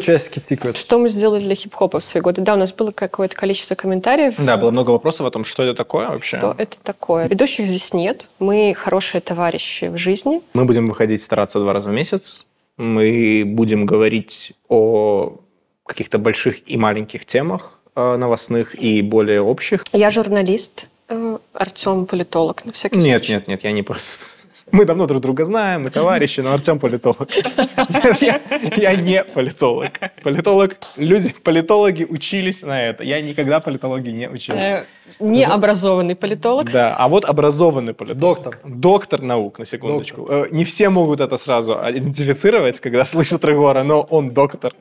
Часики 0.00 0.40
тикают. 0.40 0.76
Что 0.76 0.98
мы 0.98 1.08
сделали 1.08 1.42
для 1.42 1.54
хип-хопа 1.54 2.00
в 2.00 2.04
свои 2.04 2.22
годы? 2.22 2.42
Да, 2.42 2.54
у 2.54 2.56
нас 2.56 2.72
было 2.72 2.90
какое-то 2.90 3.36
количество 3.36 3.74
комментариев. 3.74 4.34
Да, 4.38 4.56
было 4.56 4.70
много 4.70 4.90
вопросов 4.90 5.26
о 5.26 5.30
том, 5.30 5.44
что 5.44 5.62
это 5.62 5.74
такое 5.74 6.08
вообще. 6.08 6.38
Что 6.38 6.54
это 6.56 6.78
такое? 6.82 7.28
Ведущих 7.28 7.66
здесь 7.66 7.92
нет. 7.92 8.26
Мы 8.38 8.74
хорошие 8.76 9.20
товарищи 9.20 9.86
в 9.86 9.96
жизни. 9.96 10.40
Мы 10.54 10.64
будем 10.64 10.86
выходить 10.86 11.22
стараться 11.22 11.58
два 11.60 11.72
раза 11.72 11.88
в 11.90 11.92
месяц. 11.92 12.46
Мы 12.76 13.44
будем 13.46 13.86
говорить 13.86 14.52
о 14.68 15.36
каких-то 15.84 16.18
больших 16.18 16.68
и 16.70 16.76
маленьких 16.76 17.26
темах 17.26 17.80
э, 17.96 18.16
новостных 18.16 18.74
и 18.80 19.02
более 19.02 19.42
общих. 19.42 19.84
Я 19.92 20.10
журналист, 20.10 20.86
э, 21.08 21.38
Артем 21.52 22.06
политолог, 22.06 22.64
на 22.64 22.72
всякий 22.72 22.98
Нет, 22.98 23.22
случай. 23.24 23.32
нет, 23.32 23.48
нет, 23.48 23.64
я 23.64 23.72
не 23.72 23.82
просто... 23.82 24.24
Мы 24.71 24.85
давно 24.85 25.05
друг 25.05 25.21
друга 25.21 25.45
знаем, 25.45 25.83
мы 25.83 25.89
товарищи, 25.89 26.41
но 26.41 26.51
Артем 26.53 26.79
политолог. 26.79 27.29
Я, 28.21 28.39
я 28.77 28.95
не 28.95 29.23
политолог. 29.23 29.89
Политолог, 30.23 30.75
люди, 30.97 31.33
политологи 31.43 32.03
учились 32.09 32.63
на 32.63 32.81
это. 32.89 33.03
Я 33.03 33.21
никогда 33.21 33.59
политологии 33.59 34.11
не 34.11 34.27
учился. 34.29 34.61
Э, 34.61 34.85
Необразованный 35.19 36.15
политолог. 36.15 36.71
Да, 36.71 36.95
а 36.97 37.07
вот 37.07 37.25
образованный 37.25 37.93
политолог. 37.93 38.19
Доктор. 38.19 38.57
Доктор 38.65 39.21
наук, 39.21 39.59
на 39.59 39.65
секундочку. 39.65 40.27
Э, 40.29 40.45
Не 40.51 40.63
все 40.65 40.89
могут 40.89 41.19
это 41.21 41.37
сразу 41.37 41.73
идентифицировать, 41.73 42.79
когда 42.79 43.05
слышат 43.05 43.45
Регора, 43.45 43.83
но 43.83 44.01
он 44.09 44.31
доктор. 44.31 44.73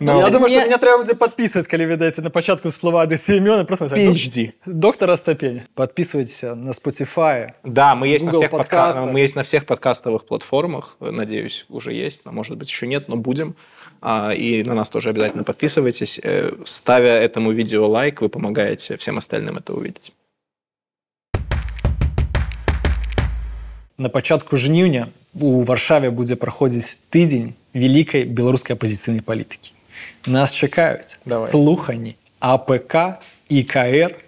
Ну, 0.00 0.12
Я 0.12 0.18
наук. 0.20 0.30
думаю, 0.32 0.48
що 0.48 0.56
Ні. 0.58 0.64
мені 0.66 0.78
треба 0.78 0.98
буде 0.98 1.14
підписувати, 1.14 1.70
коли 1.70 1.86
видається 1.86 2.22
на 2.22 2.30
початку 2.30 2.70
спливати 2.70 3.16
ці 3.16 3.34
імена. 3.34 3.64
Просто 3.64 3.84
написати, 3.84 4.08
PhD. 4.10 4.52
доктор 4.66 5.10
Остапень. 5.10 5.60
Подписывайтесь 5.76 6.54
на 6.54 6.72
Spotify. 6.72 7.48
Да, 7.64 7.94
мы 7.94 8.06
есть, 8.14 8.24
на 8.24 8.32
Google 8.32 8.36
всех 8.38 8.50
подка- 8.50 8.56
подкастах. 8.58 9.04
мы 9.12 9.24
есть 9.30 9.36
на 9.36 9.42
всех 9.42 9.66
подкастовых 9.66 10.24
платформах. 10.24 10.96
Надеюсь, 11.00 11.66
уже 11.68 11.92
есть. 11.92 12.24
но, 12.24 12.32
Может 12.32 12.56
быть, 12.56 12.68
еще 12.68 12.86
нет, 12.86 13.08
но 13.08 13.16
будем. 13.16 13.54
А, 14.00 14.32
И 14.32 14.62
на 14.64 14.74
нас 14.74 14.88
тоже 14.90 15.10
обязательно 15.10 15.44
подписывайтесь. 15.44 16.18
Э, 16.22 16.52
Ставя 16.64 17.20
этому 17.20 17.52
видео 17.52 17.86
лайк, 17.88 18.20
вы 18.22 18.28
помогаете 18.28 18.96
всем 18.96 19.18
остальным 19.18 19.56
это 19.56 19.72
увидеть. 19.74 20.12
На 23.98 24.08
початку 24.08 24.56
жніўня 24.56 25.08
у 25.40 25.62
Варшаве 25.64 26.10
будзе 26.10 26.36
праходзіць 26.36 27.00
тыдзень 27.08 27.54
вялікай 27.72 28.24
беларускай 28.28 28.76
апазіцыйнай 28.76 29.24
палітыкі. 29.24 29.72
Нас 30.26 30.52
чакаюць 30.52 31.16
Давай. 31.24 31.48
слухані 31.50 32.16
АПК 32.40 33.20
і 33.48 33.62
КР 33.64 34.20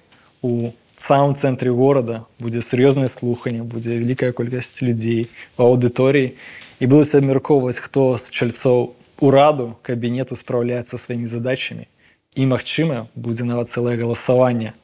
у 0.43 0.71
самым 1.03 1.35
цэнтры 1.35 1.71
горада 1.71 2.27
будзе 2.39 2.61
сур'ёзнае 2.61 3.09
слуханне, 3.09 3.63
будзе 3.63 3.99
вялікая 3.99 4.33
колькасць 4.33 4.83
людзей 4.83 5.31
у 5.57 5.71
аўдыторыі 5.71 6.35
і 6.81 6.85
будуць 6.87 7.15
абмяркоўваць, 7.15 7.79
хто 7.79 8.17
з 8.19 8.31
чальцоў 8.31 8.95
ураду 9.21 9.77
кабінету 9.83 10.37
спраўляецца 10.37 10.99
сваімі 10.99 11.27
задачамі 11.27 11.87
і, 12.35 12.47
магчыма, 12.47 13.07
будзе 13.15 13.45
нават 13.45 13.71
цэлае 13.71 13.99
галасаванне 13.99 14.75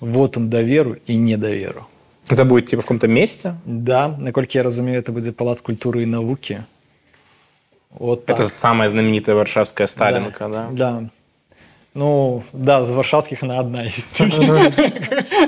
вотам 0.00 0.48
даверу 0.48 0.96
і 1.06 1.18
недаверу. 1.18 1.86
Это 2.28 2.44
будет 2.44 2.66
типа 2.66 2.82
в 2.82 2.84
каком-то 2.84 3.08
месте? 3.08 3.54
Да, 3.64 4.08
наколькі 4.08 4.58
я 4.58 4.62
разумею, 4.62 5.00
это 5.00 5.12
будзе 5.12 5.32
палац 5.32 5.60
культуры 5.60 6.02
і 6.02 6.06
навукі. 6.06 6.62
Вот 7.90 8.26
так. 8.26 8.38
Это 8.38 8.48
самая 8.48 8.88
знаменитая 8.88 9.34
варшавская 9.34 9.86
Сталинка, 9.86 10.48
да? 10.48 10.68
Да. 10.72 11.10
Ну, 11.94 12.42
да, 12.52 12.84
з 12.84 12.90
варшавскіх 12.90 13.42
на 13.42 13.58
одна 13.60 13.82
есть. 13.84 14.20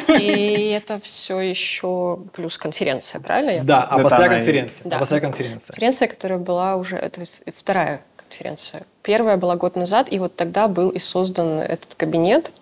И 0.08 0.72
это 0.80 0.98
все 1.00 1.41
еще 1.41 2.19
плюс 2.33 2.56
конференция, 2.56 3.20
правильно? 3.20 3.53
я 3.53 3.62
Да, 3.62 3.86
а 3.91 3.98
Это 3.98 4.03
пасля 4.03 4.16
она 4.25 4.27
и- 4.27 4.36
конференції. 4.36 4.83
Да. 4.91 4.97
А 4.97 4.98
пасля 4.98 5.20
конференції. 5.20 5.75
Конференция, 5.77 6.08
которая 6.08 6.41
была 6.41 6.77
уже, 6.77 6.97
это 6.97 7.20
в- 7.25 7.50
вторая 7.58 7.98
конференция. 8.16 8.83
Первая 9.03 9.36
была 9.36 9.56
год 9.56 9.77
назад, 9.77 10.08
и 10.12 10.19
вот 10.19 10.36
тогда 10.36 10.66
был 10.69 10.91
и 10.97 10.98
создан 11.00 11.47
этот 11.61 11.94
кабинет. 11.97 12.53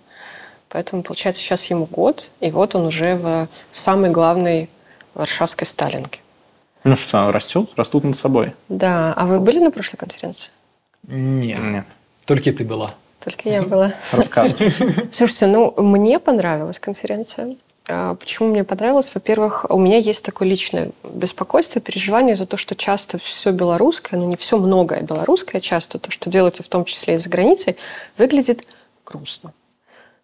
Поэтому, 0.70 1.02
получается, 1.02 1.40
сейчас 1.42 1.70
ему 1.70 1.86
год, 1.90 2.30
и 2.42 2.50
вот 2.50 2.74
он 2.74 2.86
уже 2.86 3.14
в 3.14 3.46
самой 3.72 4.10
главной 4.10 4.68
варшавской 5.14 5.66
Сталинке. 5.66 6.18
Ну 6.84 6.96
что, 6.96 7.32
растет, 7.32 7.68
растут 7.76 8.04
над 8.04 8.16
собой. 8.16 8.52
Да, 8.68 9.14
а 9.16 9.24
вы 9.24 9.38
были 9.40 9.60
на 9.60 9.70
прошлой 9.70 9.96
конференции? 9.98 10.50
Ні, 11.08 11.54
Нет. 11.60 11.84
тільки 12.24 12.52
ти 12.52 12.64
була. 12.64 12.92
Только 13.23 13.49
я 13.49 13.61
была. 13.61 13.93
Рассказывай. 14.11 14.73
Слушайте, 15.11 15.47
ну, 15.47 15.73
мне 15.77 16.19
понравилась 16.19 16.79
конференция. 16.79 17.55
А, 17.87 18.15
Почему 18.15 18.49
мне 18.49 18.63
понравилось? 18.63 19.13
Во-первых, 19.13 19.65
у 19.69 19.79
меня 19.79 19.97
есть 19.97 20.25
такое 20.25 20.47
личное 20.47 20.91
беспокойство, 21.03 21.81
переживание 21.81 22.35
за 22.35 22.45
то, 22.45 22.57
что 22.57 22.75
часто 22.75 23.19
все 23.19 23.51
белорусское, 23.51 24.19
но 24.19 24.25
не 24.25 24.35
все 24.35 24.57
многое 24.57 25.01
белорусское, 25.01 25.61
часто 25.61 25.99
то, 25.99 26.11
что 26.11 26.29
делается 26.29 26.63
в 26.63 26.67
том 26.67 26.85
числе 26.85 27.15
и 27.15 27.17
за 27.17 27.29
границей, 27.29 27.77
выглядит 28.17 28.65
грустно. 29.05 29.53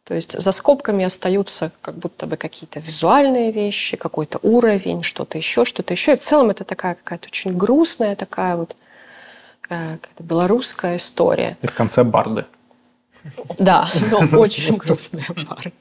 То 0.04 0.16
есть 0.16 0.32
за 0.32 0.52
скобками 0.52 1.06
остаются 1.06 1.72
как 1.82 1.96
будто 1.96 2.26
бы 2.26 2.36
какие-то 2.36 2.80
визуальные 2.80 3.52
вещи, 3.52 3.96
какой-то 3.96 4.40
уровень, 4.42 5.04
что-то 5.04 5.38
еще, 5.38 5.66
что-то 5.66 5.94
еще. 5.94 6.14
И 6.14 6.18
в 6.18 6.22
целом 6.22 6.50
это 6.50 6.64
такая 6.64 6.96
какая-то 6.96 7.28
очень 7.28 7.56
грустная 7.56 8.16
такая 8.16 8.56
вот 8.56 8.76
э, 9.70 9.98
белорусская 10.18 10.98
история. 10.98 11.58
И 11.62 11.68
в 11.68 11.76
конце 11.76 12.04
барды. 12.04 12.46
Да, 13.58 13.88
но 14.12 14.20
очень 14.40 14.78
грустная 14.78 15.26
пара. 15.48 15.72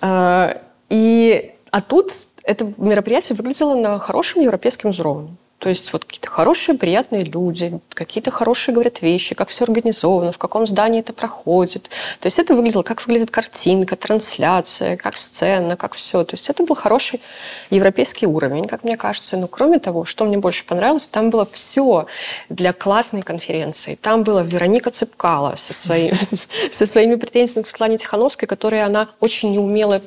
А, 0.00 0.62
И, 0.88 1.54
а 1.70 1.80
тут 1.80 2.12
это 2.42 2.72
мероприятие 2.76 3.36
выглядело 3.36 3.74
на 3.74 3.98
хорошем 3.98 4.42
европейском 4.42 4.90
уровне. 4.90 5.36
То 5.58 5.70
есть 5.70 5.92
вот 5.92 6.04
какие-то 6.04 6.28
хорошие, 6.28 6.76
приятные 6.76 7.24
люди, 7.24 7.80
какие-то 7.88 8.30
хорошие 8.30 8.74
говорят 8.74 9.00
вещи, 9.00 9.34
как 9.34 9.48
все 9.48 9.64
организовано, 9.64 10.30
в 10.30 10.38
каком 10.38 10.66
здании 10.66 11.00
это 11.00 11.14
проходит. 11.14 11.84
То 12.20 12.26
есть 12.26 12.38
это 12.38 12.54
выглядело, 12.54 12.82
как 12.82 13.06
выглядит 13.06 13.30
картинка, 13.30 13.96
трансляция, 13.96 14.98
как 14.98 15.16
сцена, 15.16 15.76
как 15.76 15.94
все. 15.94 16.24
То 16.24 16.34
есть 16.34 16.50
это 16.50 16.62
был 16.62 16.76
хороший 16.76 17.22
европейский 17.70 18.26
уровень, 18.26 18.66
как 18.66 18.84
мне 18.84 18.98
кажется. 18.98 19.38
Но 19.38 19.48
кроме 19.48 19.78
того, 19.78 20.04
что 20.04 20.26
мне 20.26 20.36
больше 20.36 20.64
понравилось, 20.66 21.06
там 21.06 21.30
было 21.30 21.46
все 21.46 22.06
для 22.50 22.74
классной 22.74 23.22
конференции. 23.22 23.94
Там 23.94 24.24
была 24.24 24.42
Вероника 24.42 24.90
Цепкала 24.90 25.56
со, 25.56 25.72
своими 25.72 26.18
со 26.70 26.86
своими 26.86 27.14
претензиями 27.14 27.62
к 27.62 27.68
Светлане 27.68 27.96
Тихановской, 27.96 28.46
которые 28.46 28.84
она 28.84 29.08
очень 29.20 29.52
неумело 29.52 30.02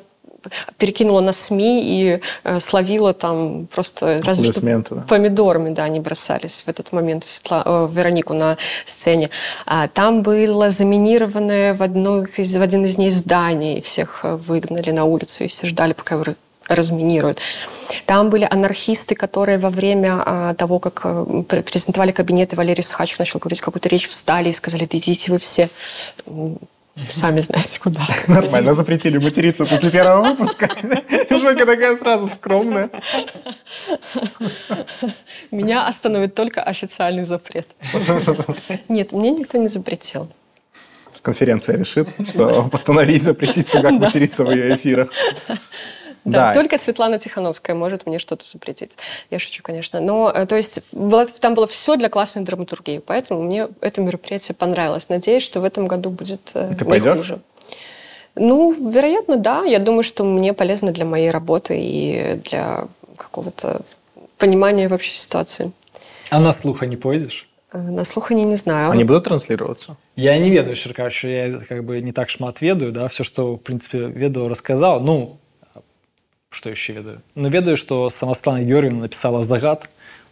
перекинула 0.78 1.20
на 1.20 1.32
СМИ 1.32 1.82
и 1.84 2.20
э, 2.44 2.60
словила 2.60 3.14
там 3.14 3.66
просто 3.66 4.20
разве 4.24 4.52
что 4.52 4.60
да. 4.94 5.02
помидорами, 5.02 5.70
да, 5.70 5.84
они 5.84 6.00
бросались 6.00 6.62
в 6.66 6.68
этот 6.68 6.92
момент 6.92 7.24
в, 7.24 7.28
Светла- 7.28 7.62
э, 7.64 7.86
в 7.86 7.92
Веронику 7.92 8.34
на 8.34 8.56
сцене. 8.84 9.30
А, 9.66 9.88
там 9.88 10.22
было 10.22 10.70
заминированное 10.70 11.74
в, 11.74 11.82
одно 11.82 12.24
из, 12.24 12.56
в 12.56 12.62
один 12.62 12.84
из 12.84 12.96
дней 12.96 13.10
здание, 13.10 13.78
и 13.78 13.80
всех 13.80 14.20
э, 14.22 14.36
выгнали 14.36 14.90
на 14.90 15.04
улицу, 15.04 15.44
и 15.44 15.48
все 15.48 15.66
ждали, 15.66 15.92
пока 15.92 16.14
его 16.14 16.24
ра- 16.24 16.36
разминируют. 16.68 17.38
Там 18.06 18.30
были 18.30 18.46
анархисты, 18.48 19.14
которые 19.14 19.58
во 19.58 19.70
время 19.70 20.22
а, 20.24 20.54
того, 20.54 20.78
как 20.78 21.00
э, 21.04 21.42
пр- 21.48 21.62
презентовали 21.62 22.12
кабинеты, 22.12 22.56
Валерий 22.56 22.84
Сахачев 22.84 23.18
начал 23.18 23.40
говорить 23.40 23.60
какую-то 23.60 23.88
речь, 23.88 24.08
встали 24.08 24.50
и 24.50 24.52
сказали, 24.52 24.86
да 24.90 24.98
идите 24.98 25.32
вы 25.32 25.38
все, 25.38 25.68
сами 27.04 27.40
знаете 27.40 27.78
куда. 27.78 28.00
Нормально, 28.26 28.74
запретили 28.74 29.18
материться 29.18 29.64
после 29.66 29.90
первого 29.90 30.30
выпуска. 30.30 30.68
Жойка 31.30 31.66
такая 31.66 31.96
сразу 31.96 32.26
скромная. 32.26 32.90
Меня 35.50 35.86
остановит 35.86 36.34
только 36.34 36.62
официальный 36.62 37.24
запрет. 37.24 37.66
Нет, 38.88 39.12
мне 39.12 39.30
никто 39.30 39.58
не 39.58 39.68
запретил. 39.68 40.28
Конференция 41.22 41.76
решит, 41.76 42.08
что 42.26 42.68
постановить 42.70 43.22
запретить 43.22 43.70
как 43.70 43.90
материться 43.90 44.44
в 44.44 44.50
ее 44.50 44.74
эфирах. 44.74 45.10
Да, 46.24 46.52
только 46.52 46.76
Светлана 46.78 47.18
Тихановская 47.18 47.74
может 47.74 48.06
мне 48.06 48.18
что-то 48.18 48.44
запретить. 48.44 48.92
Я 49.30 49.38
шучу, 49.38 49.62
конечно. 49.62 50.00
Но, 50.00 50.30
э, 50.30 50.46
то 50.46 50.56
есть, 50.56 50.94
было- 50.94 51.24
там 51.26 51.54
было 51.54 51.66
все 51.66 51.96
для 51.96 52.08
классной 52.08 52.42
драматургии, 52.42 52.98
поэтому 52.98 53.42
мне 53.42 53.68
это 53.80 54.00
мероприятие 54.00 54.54
понравилось. 54.54 55.08
Надеюсь, 55.08 55.42
что 55.42 55.60
в 55.60 55.64
этом 55.64 55.86
году 55.86 56.10
будет 56.10 56.50
э, 56.54 56.72
ты 56.78 56.84
не 56.84 56.90
пойдешь? 56.90 57.18
хуже. 57.18 57.40
Ну, 58.36 58.72
вероятно, 58.72 59.36
да. 59.36 59.64
Я 59.64 59.78
думаю, 59.78 60.02
что 60.02 60.24
мне 60.24 60.52
полезно 60.52 60.92
для 60.92 61.04
моей 61.04 61.30
работы 61.30 61.78
и 61.80 62.34
для 62.44 62.88
какого-то 63.16 63.82
понимания 64.38 64.88
вообще 64.88 65.14
ситуации. 65.14 65.72
А 66.30 66.38
на 66.38 66.52
слуха 66.52 66.86
не 66.86 66.96
пойдзеш? 66.96 67.48
Э, 67.72 67.78
На 67.78 68.04
слухание 68.04 68.44
не 68.44 68.56
знаю. 68.56 68.90
Они 68.90 69.04
будут 69.04 69.24
транслироваться? 69.24 69.96
Я 70.16 70.36
не 70.38 70.50
ведаю 70.50 70.76
шчыркаючы 70.76 71.28
я 71.28 71.58
как 71.68 71.84
бы 71.84 72.00
не 72.00 72.12
так 72.12 72.28
шмат 72.30 72.60
ведаю 72.60 72.92
да 72.92 73.08
все 73.08 73.24
что 73.24 73.54
в 73.54 73.58
принципе 73.58 73.98
ведаў 73.98 74.48
расказаў 74.48 75.00
ну 75.00 75.38
что 76.50 76.70
яшчэ 76.70 76.92
ведаю 76.92 77.22
ну 77.34 77.48
ведаю 77.48 77.76
что 77.76 78.10
самастана 78.10 78.62
Георгиевна 78.62 79.02
написала 79.02 79.44
загад 79.44 79.88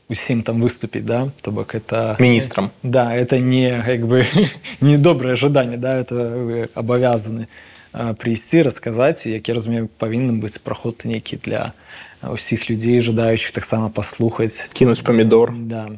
усім 0.09 0.43
там 0.43 0.61
выступіць 0.63 1.05
да 1.05 1.31
то 1.43 1.51
бок 1.53 1.75
это 1.75 2.17
Министром. 2.19 2.71
да 2.83 3.15
это 3.15 3.39
не 3.39 3.83
как 3.87 4.07
бы 4.07 4.25
недоброе 4.81 5.33
ожидание 5.35 5.79
да 5.79 5.97
это 5.99 6.15
вы 6.15 6.69
абавязаны 6.75 7.47
а, 7.93 8.15
прийсці 8.15 8.63
расказаць 8.63 9.27
як 9.27 9.49
я 9.49 9.55
разумею 9.55 9.89
павінен 9.99 10.41
быць 10.41 10.59
праход 10.59 11.03
нейкі 11.05 11.39
для 11.45 11.73
ўсіх 12.23 12.69
людзей 12.69 12.99
жадаючых 13.01 13.53
таксама 13.53 13.89
паслухаць 13.89 14.69
Кинуть 14.75 15.05
помидор. 15.05 15.55
да 15.55 15.91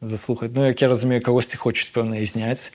заслухаць 0.00 0.52
Ну 0.54 0.66
як 0.66 0.80
я 0.82 0.88
разумею 0.88 1.20
кагосьці 1.20 1.56
хочуць 1.56 1.90
пэўна 1.90 2.22
зняць 2.24 2.70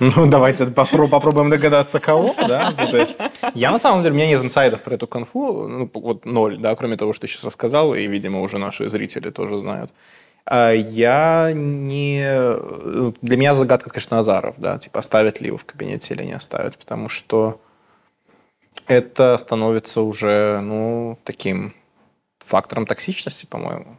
Ну, 0.00 0.26
давайте 0.26 0.64
попро- 0.64 1.08
попробуем 1.08 1.50
догадаться, 1.50 2.00
кого, 2.00 2.34
да? 2.48 2.72
Ну, 2.78 2.90
то 2.90 2.98
есть, 2.98 3.18
я 3.54 3.70
на 3.70 3.78
самом 3.78 4.02
деле, 4.02 4.14
у 4.14 4.16
меня 4.16 4.28
нет 4.28 4.42
инсайдов 4.42 4.82
про 4.82 4.94
эту 4.94 5.06
конфу, 5.06 5.66
ну, 5.68 5.90
вот 5.92 6.24
ноль, 6.24 6.56
да, 6.58 6.74
кроме 6.76 6.96
того, 6.96 7.12
что 7.12 7.22
ты 7.22 7.28
сейчас 7.28 7.44
рассказал, 7.44 7.94
и, 7.94 8.06
видимо, 8.06 8.40
уже 8.40 8.58
наши 8.58 8.88
зрители 8.88 9.30
тоже 9.30 9.58
знают. 9.58 9.92
А 10.46 10.72
Я 10.72 11.50
не... 11.52 13.12
Для 13.20 13.36
меня 13.36 13.54
загадка, 13.54 13.90
конечно, 13.90 14.18
Азаров, 14.18 14.54
да, 14.58 14.78
типа, 14.78 15.00
оставят 15.00 15.40
ли 15.40 15.48
его 15.48 15.58
в 15.58 15.64
кабинете 15.64 16.14
или 16.14 16.24
не 16.24 16.32
оставят, 16.32 16.78
потому 16.78 17.08
что 17.08 17.60
это 18.86 19.36
становится 19.36 20.00
уже, 20.00 20.60
ну, 20.60 21.18
таким 21.24 21.74
фактором 22.38 22.86
токсичности, 22.86 23.44
по-моему. 23.44 23.97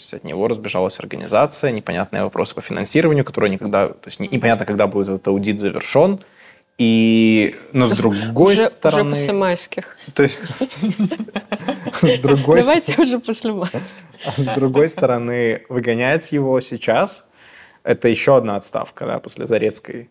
Есть 0.00 0.14
от 0.14 0.24
него 0.24 0.48
разбежалась 0.48 0.98
организация, 0.98 1.70
непонятные 1.72 2.22
вопросы 2.24 2.54
по 2.54 2.60
финансированию, 2.62 3.24
которые 3.24 3.50
никогда, 3.50 3.88
то 3.88 4.06
есть 4.06 4.18
не- 4.18 4.28
непонятно, 4.28 4.64
когда 4.64 4.86
будет 4.86 5.08
этот 5.08 5.28
аудит 5.28 5.60
завершен. 5.60 6.18
И, 6.78 7.56
но 7.72 7.86
с 7.86 7.90
другой 7.90 8.54
уже, 8.54 8.66
стороны, 8.70 9.02
уже 9.12 9.20
после 9.20 9.32
майских. 9.34 9.96
то 10.14 10.22
есть 10.22 10.38
с 11.92 12.18
другой, 12.22 12.60
Давайте 12.62 12.94
уже 13.02 13.18
после 13.18 13.52
майских. 13.52 13.82
с 14.38 14.46
другой 14.46 14.88
стороны, 14.88 15.66
выгонять 15.68 16.32
его 16.32 16.58
сейчас 16.60 17.28
это 17.82 18.08
еще 18.08 18.36
одна 18.36 18.56
отставка, 18.56 19.04
да, 19.06 19.18
после 19.18 19.46
Зарецкой. 19.46 20.08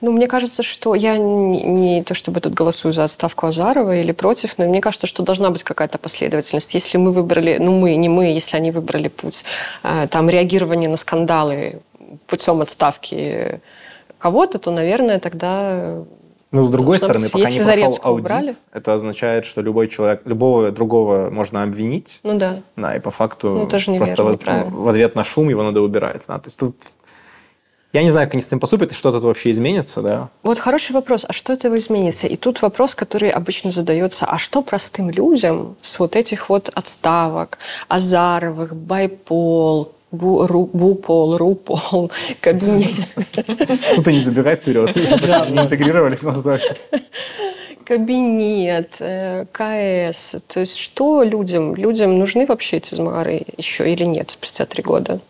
Ну, 0.00 0.12
мне 0.12 0.26
кажется, 0.26 0.62
что 0.62 0.94
я 0.94 1.16
не, 1.16 1.62
не 1.62 2.02
то 2.02 2.14
чтобы 2.14 2.40
тут 2.40 2.54
голосую 2.54 2.94
за 2.94 3.04
отставку 3.04 3.46
Азарова 3.46 3.96
или 3.96 4.12
против, 4.12 4.58
но 4.58 4.66
мне 4.66 4.80
кажется, 4.80 5.06
что 5.06 5.22
должна 5.22 5.50
быть 5.50 5.62
какая-то 5.62 5.98
последовательность. 5.98 6.74
Если 6.74 6.98
мы 6.98 7.12
выбрали, 7.12 7.58
ну 7.58 7.78
мы, 7.78 7.94
не 7.96 8.08
мы, 8.08 8.26
если 8.26 8.56
они 8.56 8.70
выбрали 8.70 9.08
путь, 9.08 9.44
э, 9.82 10.06
там, 10.08 10.28
реагирования 10.28 10.88
на 10.88 10.96
скандалы 10.96 11.80
путем 12.26 12.60
отставки 12.60 13.60
кого-то, 14.18 14.58
то, 14.58 14.70
наверное, 14.70 15.20
тогда 15.20 16.04
Но 16.50 16.62
с 16.62 16.70
другой 16.70 16.98
стороны, 16.98 17.24
быть, 17.24 17.32
пока 17.32 17.50
не 17.50 17.60
прошел 17.60 17.98
аудит, 18.02 18.24
убрали. 18.26 18.54
это 18.72 18.94
означает, 18.94 19.44
что 19.44 19.60
любой 19.60 19.88
человек, 19.88 20.22
любого 20.24 20.70
другого 20.70 21.30
можно 21.30 21.62
обвинить, 21.62 22.20
ну 22.22 22.38
да. 22.38 22.60
Да, 22.76 22.96
и 22.96 23.00
по 23.00 23.10
факту 23.10 23.48
Ну, 23.50 23.66
тоже 23.66 23.86
просто 23.86 23.90
неверно, 23.92 24.24
в, 24.24 24.32
неправильно. 24.32 24.70
в 24.70 24.88
ответ 24.88 25.14
на 25.14 25.24
шум 25.24 25.48
его 25.48 25.62
надо 25.62 25.80
убирать. 25.82 26.22
Да? 26.28 26.38
То 26.38 26.48
есть 26.48 26.58
тут 26.58 26.76
я 27.94 28.02
не 28.02 28.10
знаю, 28.10 28.26
как 28.26 28.34
они 28.34 28.42
с 28.42 28.48
этим 28.48 28.60
поступят, 28.60 28.92
и 28.92 28.94
что 28.94 29.10
тут 29.12 29.24
вообще 29.24 29.50
изменится, 29.50 30.02
да. 30.02 30.28
Вот 30.42 30.58
хороший 30.58 30.92
вопрос, 30.92 31.24
а 31.28 31.32
что 31.32 31.52
этого 31.52 31.78
изменится? 31.78 32.26
И 32.26 32.36
тут 32.36 32.60
вопрос, 32.60 32.94
который 32.94 33.30
обычно 33.30 33.70
задается, 33.70 34.26
а 34.26 34.36
что 34.38 34.60
простым 34.62 35.08
людям 35.10 35.76
с 35.80 35.98
вот 35.98 36.16
этих 36.16 36.48
вот 36.50 36.70
отставок, 36.74 37.58
Азаровых, 37.88 38.74
Байпол, 38.76 39.92
Бу- 40.12 40.46
Ру- 40.46 40.70
Бупол, 40.72 41.36
Рупол, 41.38 42.10
кабинет, 42.40 42.94
Ну 43.96 44.02
ты 44.02 44.12
не 44.12 44.20
забегай 44.20 44.56
вперед, 44.56 44.94
не 44.96 45.58
интегрировались 45.58 46.22
настолько. 46.22 46.76
кабинет, 47.84 48.90
э, 49.00 49.44
КС. 49.52 50.36
То 50.48 50.60
есть 50.60 50.76
что 50.76 51.22
людям? 51.22 51.74
Людям 51.74 52.18
нужны 52.18 52.46
вообще 52.46 52.78
эти 52.78 52.94
змагары 52.94 53.42
еще 53.56 53.92
или 53.92 54.04
нет 54.04 54.30
спустя 54.30 54.64
три 54.66 54.82
года? 54.82 55.20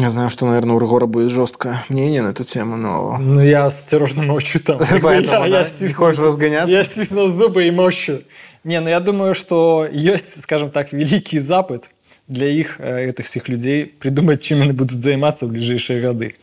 Я 0.00 0.08
знаю, 0.08 0.30
что, 0.30 0.46
наверное, 0.46 0.76
у 0.76 0.78
Рыгора 0.78 1.04
будет 1.04 1.30
жесткое 1.30 1.84
мнение 1.90 2.22
на 2.22 2.30
эту 2.30 2.42
тему, 2.42 2.78
но... 2.78 3.18
Ну 3.18 3.42
я 3.42 3.66
осторожно 3.66 4.22
молчу 4.22 4.58
там 4.58 4.78
Поэтому, 5.02 5.44
я, 5.44 5.62
да, 5.62 5.94
хочешь 5.94 6.18
разгоняться? 6.18 6.74
Я 6.74 6.84
стиснул 6.84 7.28
зубы 7.28 7.66
и 7.66 7.70
молчу. 7.70 8.22
Не, 8.64 8.80
ну 8.80 8.88
я 8.88 9.00
думаю, 9.00 9.34
что 9.34 9.86
есть, 9.92 10.40
скажем 10.40 10.70
так, 10.70 10.94
великий 10.94 11.38
запад 11.38 11.90
для 12.28 12.48
их, 12.48 12.76
э, 12.78 13.10
этих 13.10 13.26
всех 13.26 13.50
людей, 13.50 13.84
придумать, 13.84 14.40
чим 14.40 14.62
они 14.62 14.72
будут 14.72 15.02
займацца 15.02 15.44
в 15.44 15.50
ближайшие 15.50 16.00
годы. 16.00 16.34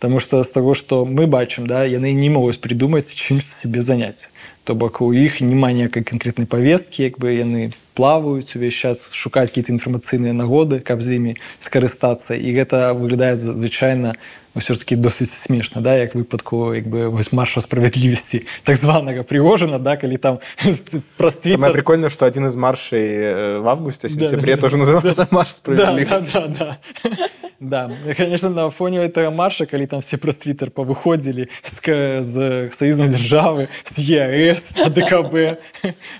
Потому 0.00 0.18
что 0.18 0.42
з 0.42 0.50
того, 0.50 0.74
что 0.74 1.04
мы 1.04 1.28
бачым, 1.28 1.68
да, 1.68 1.84
яны 1.84 2.12
не 2.12 2.28
могуць 2.28 2.58
придумаць, 2.58 3.14
чым 3.14 3.40
себе 3.40 3.80
заняць. 3.80 4.30
То 4.66 4.74
бок 4.74 4.98
у 5.00 5.14
іх 5.14 5.38
няма 5.40 5.70
ніякай 5.70 6.02
канкрэтнай 6.02 6.42
повесткі, 6.50 7.06
як 7.06 7.22
бы 7.22 7.30
яны 7.38 7.70
плаваюць 7.94 8.50
увесь 8.58 8.74
час 8.74 9.06
шукаць 9.14 9.54
какие-то 9.54 9.70
інфармацыйныя 9.70 10.34
нагоды, 10.34 10.82
каб 10.82 11.06
з 11.06 11.22
імі 11.22 11.32
скарыстацца. 11.62 12.34
І 12.34 12.50
гэта 12.50 12.90
выглядае 12.90 13.38
звычайна 13.38 14.18
ўсё 14.58 14.74
ж 14.74 14.82
таки 14.82 14.98
досыць 14.98 15.30
смешна, 15.30 15.78
да, 15.86 15.94
як 15.94 16.18
выпадку 16.18 16.74
як 16.74 16.90
бы 16.90 17.06
вось 17.14 17.30
марша 17.30 17.62
справядлівасці 17.62 18.42
так 18.66 18.74
званага 18.76 19.22
пригожина, 19.22 19.78
да, 19.78 19.94
калі 19.94 20.18
там 20.18 20.42
праз 21.16 21.34
Твиттер 21.38 21.70
прикольное, 21.70 22.10
что 22.10 22.26
один 22.26 22.50
из 22.50 22.56
маршей 22.56 23.60
в 23.62 23.68
августе, 23.70 24.08
Да, 24.08 24.14
сентябре 24.14 24.56
да, 24.56 24.60
тоже 24.66 24.76
да. 24.76 24.82
назывался 24.82 25.28
Марш 25.30 25.50
Да, 25.54 25.56
справедливости. 25.56 26.32
да, 26.32 26.48
да, 26.48 26.78
да. 27.04 27.28
Да, 27.60 27.90
конечно, 28.16 28.50
на 28.50 28.70
фоне 28.70 29.00
гэтага 29.06 29.30
марша, 29.30 29.66
калі 29.66 29.86
там 29.86 30.00
все 30.00 30.20
праз 30.20 30.36
твиттер 30.36 30.70
павыходзілі 30.70 31.48
з, 31.64 31.80
з 32.20 32.34
саюзнай 32.72 33.08
дзяржавы, 33.08 33.68
з 33.84 33.94
ЕС, 34.04 34.76
ДКБ 34.76 35.56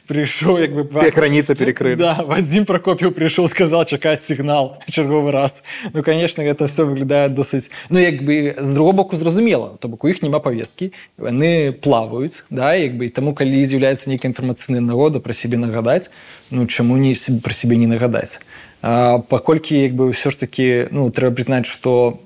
прыйшоў 0.09 0.61
як 0.65 0.73
бы 0.73 0.89
граніца 0.89 1.53
перекры. 1.55 1.97
Да, 1.97 2.25
Вадзім 2.25 2.65
Пракопіў 2.65 3.13
прыйшоў, 3.13 3.49
сказал 3.53 3.85
чакаць 3.85 4.25
сігнал 4.25 4.81
чарговы 4.89 5.31
раз. 5.31 5.61
Ну 5.93 6.03
конечно, 6.03 6.41
гэта 6.41 6.67
все 6.67 6.89
выглядае 6.89 7.29
досыць 7.29 7.69
ну 7.91 7.99
як 7.99 8.25
бы 8.25 8.55
з 8.57 8.75
дробаку 8.75 9.17
зразумела, 9.17 9.77
то 9.81 9.89
бок 9.89 10.05
у 10.05 10.09
іх 10.09 10.23
няма 10.23 10.41
павесткі, 10.41 10.93
яны 11.21 11.73
плаваюць 11.73 12.45
да, 12.51 12.75
як 12.75 12.97
бы 12.97 13.09
таму 13.11 13.35
калі 13.35 13.61
з'яўляецца 13.65 14.09
нейкая 14.09 14.33
інфармацыйная 14.33 14.81
народа 14.81 15.21
пра 15.21 15.37
сябе 15.37 15.61
нагадаць, 15.61 16.11
ну 16.51 16.67
чаму 16.67 16.97
не 16.97 17.13
пра 17.43 17.53
сябе 17.53 17.77
не 17.77 17.87
нагадаць. 17.87 18.41
А, 18.86 19.20
паколькі, 19.20 19.78
як 19.78 19.94
бы, 19.94 20.10
ўсё 20.10 20.32
ж 20.32 20.38
таки, 20.38 20.88
ну, 20.92 21.10
трэба 21.10 21.36
прызнаць, 21.38 21.66
што 21.70 22.20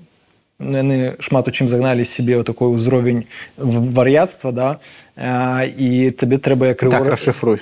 ну, 0.59 0.77
яны 0.77 1.19
шмат 1.19 1.47
у 1.47 1.51
чым 1.51 1.67
загналі 1.67 2.05
себе 2.05 2.39
ў 2.39 2.43
такой 2.43 2.71
узровень 2.71 3.27
в- 3.57 3.91
вар'яцтва, 3.93 4.51
да, 4.51 4.79
а, 5.17 5.63
і 5.67 6.11
табе 6.11 6.37
трэба 6.37 6.67
як 6.71 6.79
Так, 6.79 6.91
рыгор- 6.93 7.09
расшифруй. 7.11 7.59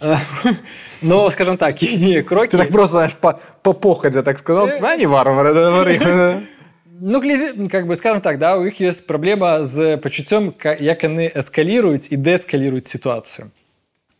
А, 0.00 0.16
Ну, 1.02 1.30
скажем 1.30 1.56
так, 1.56 1.80
не 1.82 2.22
кроки. 2.22 2.56
Ты 2.56 2.58
так 2.58 2.70
просто, 2.70 2.96
знаешь, 2.96 3.12
по, 3.12 3.38
по 3.62 3.72
походе 3.72 4.22
так 4.22 4.38
сказал, 4.38 4.68
типа, 4.70 4.88
они 4.94 5.06
варвары, 5.06 5.54
да, 5.54 5.70
вары». 5.70 6.40
Ну, 7.00 7.20
глядзі, 7.20 7.68
как 7.68 7.86
бы, 7.86 7.96
скажем 7.96 8.20
так, 8.20 8.38
да, 8.38 8.56
у 8.56 8.64
іх 8.66 8.80
ёсць 8.80 9.00
праблема 9.06 9.64
з 9.64 9.96
пачуццём, 9.98 10.52
ка- 10.58 10.76
як 10.80 11.04
яны 11.04 11.30
эскаліруюць 11.36 12.08
і 12.10 12.16
дэскаліруюць 12.16 12.86
сітуацыю. 12.88 13.50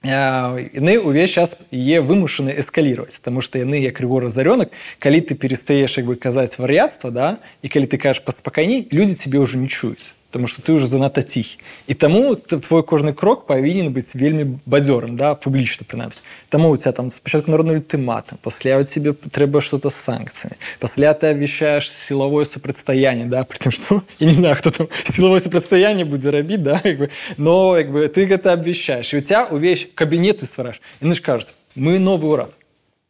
Э, 0.05 0.69
Яны 0.73 1.01
ўвесь 1.01 1.33
час 1.33 1.67
е 1.73 2.01
вымушаны 2.01 2.53
эскалировать, 2.59 3.17
потому 3.17 3.41
что 3.41 3.59
яны 3.59 3.81
як 3.81 4.01
рыгор 4.01 4.25
разоренок, 4.25 4.71
калі 4.99 5.21
ты 5.21 5.35
перестаешь 5.35 5.97
як 5.97 6.07
бы 6.07 6.17
казаць 6.17 6.59
вар'яцтва, 6.59 7.11
да, 7.11 7.29
і 7.63 7.69
калі 7.69 7.87
ты 7.89 7.97
кажаш 7.97 8.21
паспакайней, 8.21 8.87
люди 8.93 9.15
тебе 9.15 9.39
уже 9.39 9.57
не 9.57 9.69
чуюць 9.69 10.13
потому 10.35 10.49
что 10.49 10.63
ты 10.63 10.73
уже 10.73 10.87
занадта 10.89 11.23
ціхі 11.23 11.59
і 11.87 11.95
таму 11.95 12.35
т- 12.35 12.59
твой 12.59 12.83
кожны 12.83 13.13
крок 13.15 13.47
павінен 13.47 13.95
быць 13.95 14.17
вельмі 14.19 14.59
бадзёрым 14.67 15.15
да 15.17 15.35
публічна 15.35 15.87
прынамсі 15.87 16.23
таму 16.49 16.71
у 16.71 16.77
тебя 16.77 16.91
там 16.93 17.11
спачатку 17.11 17.51
народны 17.51 17.79
ультыматум 17.79 18.39
пасля 18.43 18.79
у 18.79 18.85
тебе 18.85 19.13
трэба 19.13 19.61
что-то 19.61 19.91
з 19.91 19.95
санкцыямі 19.95 20.57
пасля 20.81 21.15
ты 21.15 21.31
обвещаешь 21.31 21.87
силовое 21.91 22.45
супрацьстаяние 22.45 23.27
да 23.27 23.45
при 23.45 23.59
тым 23.59 23.71
что 23.71 24.03
я 24.19 24.27
не 24.27 24.35
знаю 24.35 24.57
хто 24.57 24.71
там 24.71 24.89
силовое 25.07 25.39
супрацьстаяние 25.41 26.05
будзе 26.05 26.31
рабіць 26.31 26.63
да 26.63 26.81
як 26.85 26.99
бы, 26.99 27.11
но 27.37 27.79
як 27.79 27.93
бы 27.93 28.09
ты 28.09 28.27
гэта 28.27 28.53
обвещаешь 28.53 29.15
і 29.15 29.19
у 29.19 29.21
тебя 29.21 29.47
увесь 29.47 29.87
кабінет 29.95 30.43
ты 30.43 30.47
ствараешь 30.47 30.81
яны 31.01 31.15
ж 31.15 31.21
кажуць 31.23 31.55
мы 31.77 31.99
новый 32.01 32.33
урад 32.33 32.51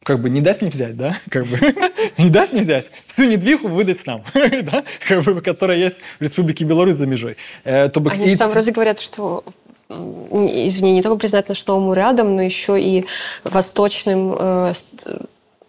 как 0.03 0.21
бы 0.21 0.29
не 0.29 0.41
дать 0.41 0.61
не 0.61 0.69
взять, 0.69 0.95
да, 0.97 1.17
как 1.29 1.45
бы 1.45 1.59
не 2.17 2.29
дать 2.29 2.53
не 2.53 2.61
взять, 2.61 2.91
всю 3.05 3.25
недвигу 3.25 3.67
выдать 3.67 4.05
нам, 4.05 4.23
да, 4.33 4.83
как 5.07 5.23
бы, 5.23 5.41
которая 5.41 5.77
есть 5.77 5.99
в 6.19 6.23
Республике 6.23 6.65
Беларусь 6.65 6.95
за 6.95 7.05
межой. 7.05 7.37
Э, 7.63 7.89
то 7.89 7.99
бы- 7.99 8.11
Они 8.11 8.25
и 8.25 8.29
же 8.29 8.37
там 8.37 8.49
вроде 8.49 8.71
говорят, 8.71 8.99
что 8.99 9.43
извини, 9.89 10.93
не 10.93 11.01
только 11.01 11.17
признать 11.17 11.49
наш 11.49 11.65
новым 11.65 11.93
рядом, 11.93 12.35
но 12.35 12.41
еще 12.43 12.79
и 12.79 13.05
восточным... 13.43 14.35
э, 14.37 14.73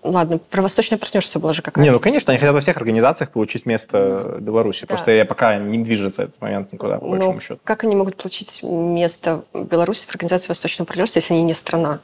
Ладно, 0.03 0.39
про 0.39 0.63
восточное 0.63 0.97
партнерство 0.99 1.41
было 1.41 1.53
же 1.53 1.61
какая-то. 1.61 1.83
Не, 1.87 1.91
ну, 1.93 2.01
конечно, 2.01 2.33
они 2.33 2.39
хотят 2.39 2.55
во 2.55 2.63
всех 2.63 2.79
организациях 2.79 3.31
получить 3.33 3.67
место 3.67 4.39
Беларуси. 4.41 4.83
Да. 4.83 4.87
Просто 4.87 5.11
я 5.11 5.27
пока 5.27 5.57
не 5.59 5.77
движется 5.79 6.23
этот 6.23 6.41
момент 6.41 6.73
никуда, 6.73 6.99
по 6.99 7.05
Но 7.05 7.11
большому 7.13 7.39
счету. 7.41 7.61
как 7.65 7.85
они 7.85 7.95
могут 7.95 8.17
получить 8.17 8.63
место 8.63 9.43
Беларуси 9.53 10.07
в 10.07 10.11
организации 10.11 10.49
Восточного 10.49 10.87
партнерства, 10.87 11.19
если 11.19 11.35
они 11.35 11.43
не 11.43 11.53
страна? 11.53 12.01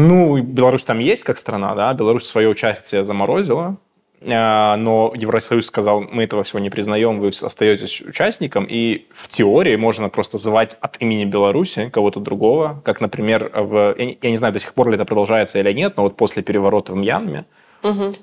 Ну, 0.00 0.42
Беларусь 0.42 0.84
там 0.84 0.98
есть 0.98 1.24
как 1.24 1.38
страна, 1.38 1.74
да, 1.74 1.92
Беларусь 1.92 2.24
свое 2.24 2.48
участие 2.48 3.04
заморозила, 3.04 3.76
а, 4.22 4.76
но 4.76 5.12
Евросоюз 5.14 5.66
сказал, 5.66 6.00
мы 6.00 6.24
этого 6.24 6.42
всего 6.42 6.58
не 6.58 6.70
признаем, 6.70 7.20
вы 7.20 7.28
остаетесь 7.28 8.00
участником, 8.00 8.66
и 8.68 9.06
в 9.14 9.28
теории 9.28 9.76
можно 9.76 10.08
просто 10.08 10.38
звать 10.38 10.76
от 10.80 11.00
имени 11.02 11.24
Беларуси 11.24 11.90
кого-то 11.92 12.18
другого, 12.20 12.80
как, 12.84 13.00
например, 13.00 13.50
в, 13.54 13.94
я 13.98 14.30
не, 14.30 14.36
знаю, 14.36 14.54
до 14.54 14.60
сих 14.60 14.72
пор 14.74 14.88
ли 14.88 14.94
это 14.94 15.04
продолжается 15.04 15.58
или 15.58 15.72
нет, 15.72 15.96
но 15.96 16.04
вот 16.04 16.16
после 16.16 16.42
переворота 16.42 16.92
в 16.92 16.96
Мьянме 16.96 17.44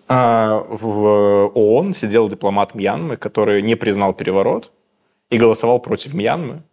а, 0.08 0.66
в 0.70 1.52
ООН 1.54 1.94
сидел 1.94 2.28
дипломат 2.28 2.76
Мьянмы, 2.76 3.18
который 3.18 3.62
не 3.62 3.76
признал 3.76 4.14
переворот 4.14 4.72
и 5.30 5.38
голосовал 5.38 5.80
против 5.80 6.14
Мьянмы. 6.14 6.64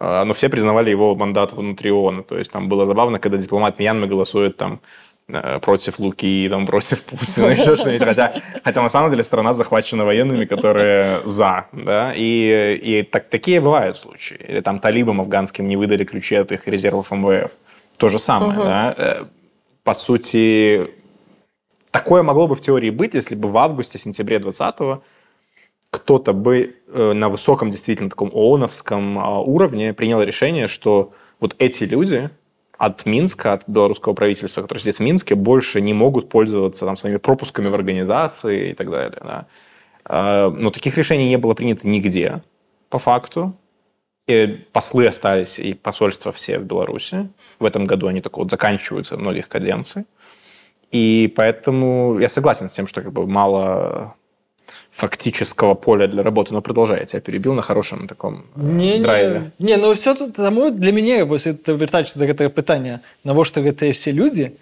А, 0.00 0.24
Но 0.24 0.32
все 0.32 0.48
признавали 0.48 0.90
его 0.90 1.14
мандат 1.14 1.52
внутри 1.52 1.92
ООН. 1.92 2.24
То 2.24 2.38
есть 2.38 2.50
там 2.50 2.68
было 2.68 2.86
забавно, 2.86 3.18
когда 3.18 3.36
дипломат 3.36 3.78
Мьянмы 3.78 4.06
голосует 4.06 4.56
там 4.56 4.80
э, 5.28 5.58
против 5.60 5.98
Луки, 5.98 6.48
там, 6.48 6.66
против 6.66 7.02
Путина, 7.02 7.46
еще 7.50 7.76
что-нибудь. 7.76 8.06
Хотя, 8.06 8.34
хотя 8.64 8.82
на 8.82 8.88
самом 8.88 9.10
деле 9.10 9.22
страна 9.22 9.52
захвачена 9.52 10.06
военными, 10.06 10.46
которые 10.46 11.20
за. 11.26 11.66
Да? 11.72 12.14
И, 12.16 12.80
и 12.82 13.02
так, 13.02 13.28
такие 13.28 13.60
бывают 13.60 13.98
случаи. 13.98 14.40
Или 14.48 14.60
там 14.60 14.80
талибам 14.80 15.20
афганским 15.20 15.68
не 15.68 15.76
выдали 15.76 16.04
ключи 16.04 16.34
от 16.34 16.50
их 16.50 16.66
резервов 16.66 17.10
МВФ. 17.10 17.52
То 17.98 18.08
же 18.08 18.18
самое. 18.18 18.58
Угу. 18.58 18.62
Да? 18.62 18.94
Э, 18.96 19.24
по 19.84 19.92
сути, 19.92 20.88
такое 21.90 22.22
могло 22.22 22.48
бы 22.48 22.54
в 22.54 22.62
теории 22.62 22.90
быть, 22.90 23.12
если 23.12 23.34
бы 23.34 23.50
в 23.50 23.58
августе-сентябре 23.58 24.38
2020 24.38 25.02
кто-то 26.10 26.32
бы 26.32 26.74
э, 26.88 27.12
на 27.12 27.28
высоком, 27.28 27.70
действительно, 27.70 28.10
таком 28.10 28.32
ООНовском 28.34 29.16
а, 29.16 29.38
уровне 29.38 29.94
принял 29.94 30.20
решение, 30.20 30.66
что 30.66 31.12
вот 31.38 31.54
эти 31.60 31.84
люди 31.84 32.30
от 32.76 33.06
Минска, 33.06 33.52
от 33.52 33.68
белорусского 33.68 34.14
правительства, 34.14 34.62
которые 34.62 34.82
сидят 34.82 34.96
в 34.96 35.00
Минске, 35.00 35.36
больше 35.36 35.80
не 35.80 35.94
могут 35.94 36.28
пользоваться 36.28 36.84
там, 36.84 36.96
своими 36.96 37.18
пропусками 37.18 37.68
в 37.68 37.74
организации 37.74 38.70
и 38.70 38.74
так 38.74 38.90
далее. 38.90 39.20
Да. 39.22 39.46
А, 40.04 40.50
но 40.50 40.70
таких 40.70 40.98
решений 40.98 41.28
не 41.28 41.38
было 41.38 41.54
принято 41.54 41.86
нигде, 41.86 42.42
по 42.88 42.98
факту. 42.98 43.54
И 44.26 44.66
послы 44.72 45.06
остались, 45.06 45.60
и 45.60 45.74
посольства 45.74 46.32
все 46.32 46.58
в 46.58 46.64
Беларуси. 46.64 47.28
В 47.60 47.64
этом 47.64 47.86
году 47.86 48.08
они 48.08 48.20
только 48.20 48.40
вот 48.40 48.50
заканчиваются 48.50 49.16
многих 49.16 49.48
каденций. 49.48 50.06
И 50.90 51.32
поэтому 51.36 52.18
я 52.18 52.28
согласен 52.28 52.68
с 52.68 52.72
тем, 52.72 52.88
что 52.88 53.00
как 53.00 53.12
бы 53.12 53.28
мало 53.28 54.16
фактического 54.90 55.74
поля 55.74 56.06
для 56.08 56.22
работы. 56.22 56.52
Но 56.52 56.62
продолжай, 56.62 57.00
я 57.00 57.06
тебя 57.06 57.20
перебил 57.20 57.54
на 57.54 57.62
хорошем 57.62 58.08
таком 58.08 58.44
не, 58.56 58.98
драйве. 58.98 59.52
Не, 59.58 59.66
не, 59.66 59.76
ну 59.76 59.94
все 59.94 60.14
тут 60.14 60.34
тому 60.34 60.70
для 60.70 60.92
меня, 60.92 61.24
вось 61.24 61.46
это 61.46 61.72
вертаючись 61.72 62.16
до 62.16 62.26
гэтага 62.26 62.50
пытання 62.50 63.00
навошта 63.24 63.60
гэтыя 63.60 63.92
все 63.92 64.12
люди 64.12 64.52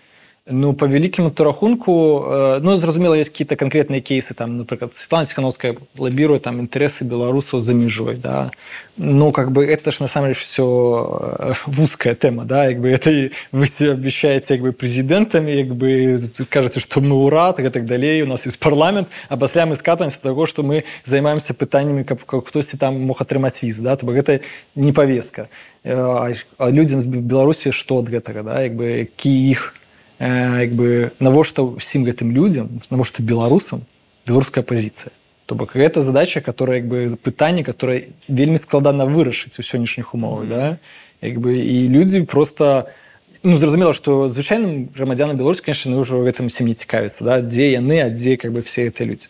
Ну 0.48 0.74
по 0.74 0.84
великому 0.86 1.32
рахунку 1.38 2.26
э, 2.26 2.60
ну 2.62 2.76
зразумела 2.76 3.14
есть 3.14 3.30
какие-то 3.30 3.56
конкретные 3.56 4.02
кейсы 4.02 4.34
там 4.34 4.58
например 4.58 4.90
Светлана 4.92 5.26
Тихановская 5.26 5.78
лоббирует 5.98 6.44
там 6.44 6.60
интересы 6.60 7.06
белорусов 7.06 7.62
за 7.62 7.74
межой 7.74 8.18
да 8.18 8.52
ну 8.98 9.32
как 9.32 9.54
бы 9.54 9.66
это 9.66 9.94
ж 9.94 10.02
на 10.02 10.08
самом 10.08 10.28
деле 10.28 10.36
все 10.36 11.38
э, 11.40 11.54
узкая 11.82 12.14
тема 12.16 12.44
да 12.44 12.68
как 12.68 12.82
бы 12.82 12.90
это 12.90 13.32
вы 13.54 13.68
себе 13.68 13.94
обещаете 13.94 14.56
как 14.56 14.64
бы 14.64 14.72
президентами 14.74 15.64
как 15.64 15.78
бы 15.78 16.18
кажется 16.50 16.82
что 16.82 17.00
мы 17.00 17.16
ура 17.16 17.54
так 17.54 17.66
и 17.66 17.70
так 17.70 17.86
далее 17.86 18.26
у 18.26 18.28
нас 18.28 18.46
есть 18.46 18.60
парламент 18.60 19.08
а 19.30 19.38
пасля 19.38 19.66
мы 19.66 19.78
скатываемся 19.78 20.18
до 20.18 20.24
того 20.24 20.46
что 20.46 20.62
мы 20.62 20.84
займаемся 21.06 21.54
пытаннями 21.54 22.04
как, 22.04 22.26
как 22.26 22.48
хтосьці 22.48 22.76
там 22.76 23.00
мог 23.00 23.22
атрымаць 23.22 23.64
віз 23.64 23.80
да 23.80 23.96
то 23.96 24.06
бок 24.06 24.16
это 24.16 24.42
не 24.76 24.92
повестка 24.92 25.48
э, 25.86 26.36
а 26.58 26.70
людям 26.70 27.00
з 27.00 27.06
беларусі 27.06 27.72
что 27.72 27.96
от 27.96 28.10
гэтага 28.10 28.44
да 28.44 28.62
як 28.62 28.76
бы 28.76 29.08
які 29.08 29.50
іх 29.50 29.74
як 30.20 30.72
бы 30.74 31.12
навошта 31.20 31.64
ўсім 31.64 32.06
гэтым 32.06 32.32
людям 32.32 32.82
навошта 32.90 33.24
беларусам 33.24 33.84
беларуская 34.28 34.64
пазіцыя 34.64 35.12
то 35.46 35.56
бок 35.56 35.76
гэта 35.76 36.02
задача 36.02 36.42
которая 36.42 36.80
як 36.80 36.88
бы 36.88 37.10
пытанне 37.22 37.64
которое 37.64 38.14
вельмі 38.28 38.58
складана 38.58 39.06
вырашыць 39.06 39.60
у 39.60 39.64
сённяшніх 39.64 40.14
умовах 40.14 40.46
mm 40.46 40.50
-hmm. 40.50 40.50
да 40.50 40.78
як 41.22 41.38
бы 41.38 41.52
і 41.52 41.90
людзі 41.90 42.22
просто 42.22 42.88
ну 43.44 43.58
зразумела 43.58 43.94
что 43.94 44.28
звычайным 44.28 44.88
грамадзянам 44.96 45.38
беларусі 45.38 45.62
конечно 45.62 46.00
ўжо 46.00 46.24
гэтым 46.24 46.48
всем 46.48 46.68
не 46.68 46.74
цікавіцца 46.74 47.24
да 47.24 47.42
дзе 47.42 47.72
яны 47.72 48.00
а 48.06 48.10
дзе 48.10 48.38
как 48.38 48.52
бы 48.52 48.62
все 48.62 48.88
это 48.88 49.06
людзі 49.06 49.28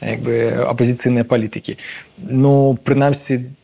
як 0.00 0.20
бы 0.20 0.66
апозіцыйныя 0.66 1.24
палітыкі 1.24 1.78
ну 2.18 2.78
прынамсі 2.82 3.54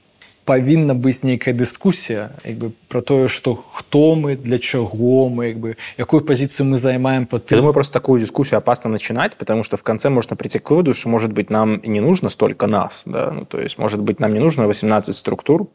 павінна 0.46 0.94
быць 0.94 1.24
нейкая 1.24 1.54
дыскусія 1.54 2.32
бы 2.44 2.72
про 2.88 3.02
тое 3.02 3.28
что 3.28 3.56
хто 3.56 4.16
мы 4.16 4.36
для 4.36 4.60
чаго 4.60 5.30
мы 5.30 5.54
бы 5.54 5.78
якую 5.98 6.24
позицию 6.24 6.68
мы 6.68 6.78
займаем 6.78 7.26
по 7.26 7.40
ты 7.40 7.56
думаю 7.56 7.74
просто 7.74 7.94
такую 7.94 8.20
дискуссию 8.20 8.58
опасно 8.58 8.90
начинать 8.90 9.38
потому 9.38 9.64
что 9.64 9.78
в 9.78 9.84
конце 9.84 10.10
можно 10.10 10.36
прийти 10.36 10.60
к 10.60 10.70
выводу 10.70 10.94
что 10.94 11.10
может 11.10 11.32
быть 11.32 11.50
нам 11.50 11.80
не 11.84 12.02
нужно 12.02 12.30
столько 12.30 12.68
нас 12.68 13.04
да? 13.06 13.32
ну, 13.32 13.46
то 13.46 13.60
есть 13.60 13.78
может 13.78 14.02
быть 14.02 14.20
нам 14.20 14.34
не 14.34 14.40
нужно 14.40 14.68
18 14.68 15.16
структур. 15.16 15.68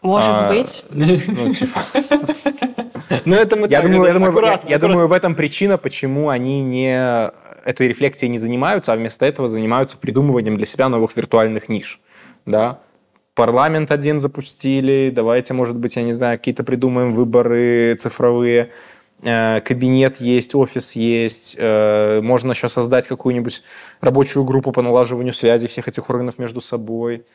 Может 0.00 0.30
а, 0.30 0.48
быть. 0.48 0.84
ну, 0.92 1.54
типа... 1.54 1.80
ну, 3.24 3.34
это 3.34 3.56
мы 3.56 3.68
я, 3.68 3.80
так, 3.80 3.90
думаю, 3.90 4.06
я, 4.06 4.14
думаю, 4.14 4.30
аккуратно, 4.30 4.68
я, 4.68 4.74
я 4.74 4.78
думаю 4.78 5.08
в 5.08 5.12
этом 5.12 5.34
причина 5.34 5.76
почему 5.76 6.28
они 6.28 6.62
не 6.62 7.32
этой 7.64 7.88
рефлексией 7.88 8.30
не 8.30 8.38
занимаются 8.38 8.92
а 8.92 8.96
вместо 8.96 9.26
этого 9.26 9.48
занимаются 9.48 9.96
придумыванием 9.96 10.56
для 10.56 10.66
себя 10.66 10.88
новых 10.88 11.16
виртуальных 11.16 11.68
ниш 11.68 12.00
да 12.46 12.78
парламент 13.38 13.92
один 13.92 14.18
запустили, 14.18 15.12
давайте, 15.14 15.54
может 15.54 15.76
быть, 15.76 15.94
я 15.94 16.02
не 16.02 16.12
знаю, 16.12 16.38
какие-то 16.38 16.64
придумаем 16.64 17.14
выборы 17.14 17.94
цифровые, 17.94 18.72
э, 19.22 19.60
кабинет 19.60 20.20
есть, 20.20 20.56
офис 20.56 20.96
есть, 20.96 21.54
э, 21.56 22.20
можно 22.20 22.52
сейчас 22.52 22.72
создать 22.72 23.06
какую-нибудь 23.06 23.62
рабочую 24.00 24.44
группу 24.44 24.72
по 24.72 24.82
налаживанию 24.82 25.32
связи 25.32 25.68
всех 25.68 25.86
этих 25.86 26.10
органов 26.10 26.38
между 26.38 26.60
собой. 26.60 27.26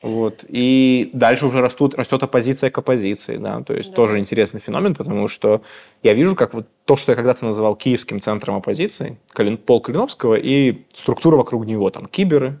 Вот. 0.00 0.46
И 0.48 1.10
дальше 1.12 1.44
уже 1.44 1.60
растут, 1.60 1.94
растет 1.94 2.22
оппозиция 2.22 2.70
к 2.70 2.78
оппозиции. 2.78 3.36
Да? 3.36 3.60
То 3.60 3.74
есть 3.74 3.90
да. 3.90 3.96
тоже 3.96 4.18
интересный 4.18 4.60
феномен, 4.60 4.94
потому 4.94 5.28
что 5.28 5.60
я 6.02 6.14
вижу, 6.14 6.34
как 6.34 6.54
вот 6.54 6.68
то, 6.86 6.96
что 6.96 7.12
я 7.12 7.16
когда-то 7.16 7.44
называл 7.44 7.76
киевским 7.76 8.22
центром 8.22 8.56
оппозиции, 8.56 9.18
Пол 9.66 9.82
Калиновского, 9.82 10.36
и 10.36 10.86
структура 10.94 11.36
вокруг 11.36 11.66
него, 11.66 11.90
там, 11.90 12.06
киберы, 12.06 12.60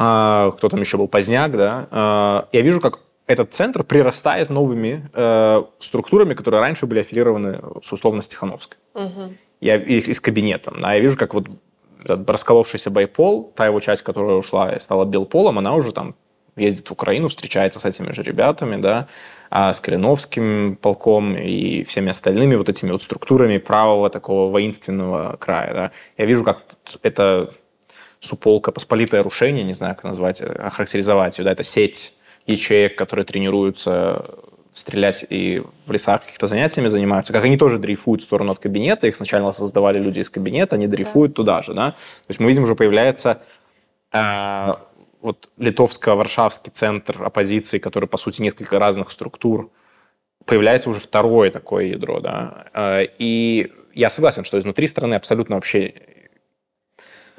кто 0.00 0.68
там 0.70 0.80
еще 0.80 0.96
был, 0.96 1.08
Поздняк, 1.08 1.52
да, 1.52 1.86
а, 1.90 2.48
я 2.52 2.62
вижу, 2.62 2.80
как 2.80 3.00
этот 3.26 3.52
центр 3.54 3.84
прирастает 3.84 4.50
новыми 4.50 5.08
э, 5.12 5.62
структурами, 5.78 6.34
которые 6.34 6.60
раньше 6.60 6.86
были 6.86 7.00
аффилированы 7.00 7.60
с 7.80 7.92
условно 7.92 8.22
Стехановской. 8.22 8.78
Угу. 8.94 9.34
Я, 9.60 9.76
и, 9.76 9.98
и 9.98 10.12
с 10.12 10.20
кабинетом. 10.20 10.78
Да, 10.80 10.94
я 10.94 11.00
вижу, 11.00 11.16
как 11.16 11.34
вот 11.34 11.46
этот 12.02 12.28
расколовшийся 12.28 12.90
байпол, 12.90 13.52
та 13.54 13.66
его 13.66 13.78
часть, 13.78 14.02
которая 14.02 14.36
ушла 14.36 14.72
и 14.72 14.80
стала 14.80 15.04
белполом, 15.04 15.58
она 15.58 15.74
уже 15.74 15.92
там 15.92 16.16
ездит 16.56 16.88
в 16.88 16.92
Украину, 16.92 17.28
встречается 17.28 17.78
с 17.78 17.84
этими 17.84 18.10
же 18.12 18.22
ребятами, 18.22 18.80
да, 18.80 19.06
а 19.50 19.72
с 19.72 19.80
Калиновским 19.80 20.76
полком 20.80 21.36
и 21.36 21.84
всеми 21.84 22.10
остальными 22.10 22.56
вот 22.56 22.68
этими 22.68 22.90
вот 22.90 23.02
структурами 23.02 23.58
правого 23.58 24.10
такого 24.10 24.50
воинственного 24.50 25.36
края. 25.36 25.72
Да. 25.72 25.90
Я 26.18 26.24
вижу, 26.24 26.42
как 26.42 26.62
это 27.02 27.52
суполка, 28.20 28.70
посполитое 28.70 29.22
рушение, 29.22 29.64
не 29.64 29.74
знаю, 29.74 29.94
как 29.96 30.04
назвать, 30.04 30.40
э, 30.40 30.46
охарактеризовать 30.46 31.38
ее, 31.38 31.44
да, 31.44 31.52
это 31.52 31.62
сеть 31.62 32.14
ячеек, 32.46 32.96
которые 32.96 33.24
тренируются 33.24 34.24
стрелять 34.72 35.24
и 35.28 35.62
в 35.86 35.90
лесах 35.90 36.20
каких-то 36.22 36.46
занятиями 36.46 36.86
занимаются, 36.86 37.32
как 37.32 37.44
они 37.44 37.56
тоже 37.56 37.78
дрейфуют 37.78 38.22
в 38.22 38.24
сторону 38.24 38.52
от 38.52 38.60
кабинета, 38.60 39.08
их 39.08 39.16
сначала 39.16 39.52
создавали 39.52 39.98
люди 39.98 40.20
из 40.20 40.30
кабинета, 40.30 40.76
они 40.76 40.86
дрейфуют 40.86 41.32
да. 41.32 41.36
туда 41.36 41.62
же, 41.62 41.74
да, 41.74 41.90
то 41.92 41.96
есть 42.28 42.40
мы 42.40 42.48
видим, 42.48 42.62
уже 42.62 42.76
появляется 42.76 43.42
э, 44.12 44.74
вот 45.20 45.48
литовско-варшавский 45.58 46.70
центр 46.70 47.22
оппозиции, 47.22 47.78
который, 47.78 48.08
по 48.08 48.16
сути, 48.16 48.42
несколько 48.42 48.78
разных 48.78 49.10
структур, 49.10 49.70
появляется 50.44 50.88
уже 50.88 51.00
второе 51.00 51.50
такое 51.50 51.86
ядро, 51.86 52.20
да, 52.20 52.66
э, 52.72 53.06
и 53.18 53.72
я 53.94 54.08
согласен, 54.08 54.44
что 54.44 54.58
изнутри 54.58 54.86
страны 54.86 55.14
абсолютно 55.14 55.56
вообще 55.56 55.92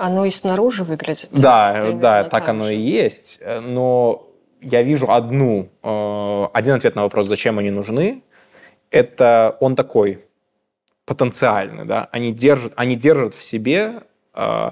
оно 0.02 0.26
и 0.26 0.32
снаружи 0.32 0.84
выглядит. 0.84 1.30
Да, 1.32 1.92
да, 1.92 2.24
так, 2.24 2.32
так 2.32 2.50
оно 2.50 2.66
же. 2.66 2.76
и 2.76 2.80
есть. 2.80 3.40
Но 3.62 4.28
я 4.62 4.84
вижу 4.84 5.12
одну, 5.12 5.70
э, 5.84 6.48
один 6.54 6.74
ответ 6.74 6.96
на 6.96 7.04
вопрос, 7.04 7.28
зачем 7.28 7.60
они 7.60 7.72
нужны. 7.72 8.24
Это 8.90 9.58
он 9.60 9.76
такой 9.76 10.20
потенциальный, 11.06 11.86
да. 11.86 12.10
Они 12.12 12.34
держат, 12.34 12.74
они 12.76 12.96
держат 12.96 13.34
в 13.34 13.44
себе 13.44 14.02
э, 14.34 14.72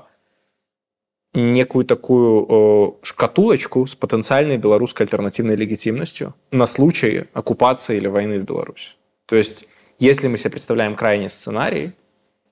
некую 1.34 1.86
такую 1.86 2.46
э, 2.50 3.06
шкатулочку 3.06 3.86
с 3.86 3.96
потенциальной 3.96 4.58
белорусской 4.58 5.06
альтернативной 5.06 5.56
легитимностью 5.56 6.34
на 6.52 6.66
случай 6.66 7.26
оккупации 7.34 7.98
или 7.98 8.08
войны 8.08 8.40
в 8.40 8.44
Беларуси. 8.44 8.92
То 9.26 9.36
есть, 9.36 9.68
если 10.00 10.28
мы 10.28 10.38
себе 10.38 10.52
представляем 10.52 10.96
крайний 10.96 11.30
сценарий, 11.30 11.94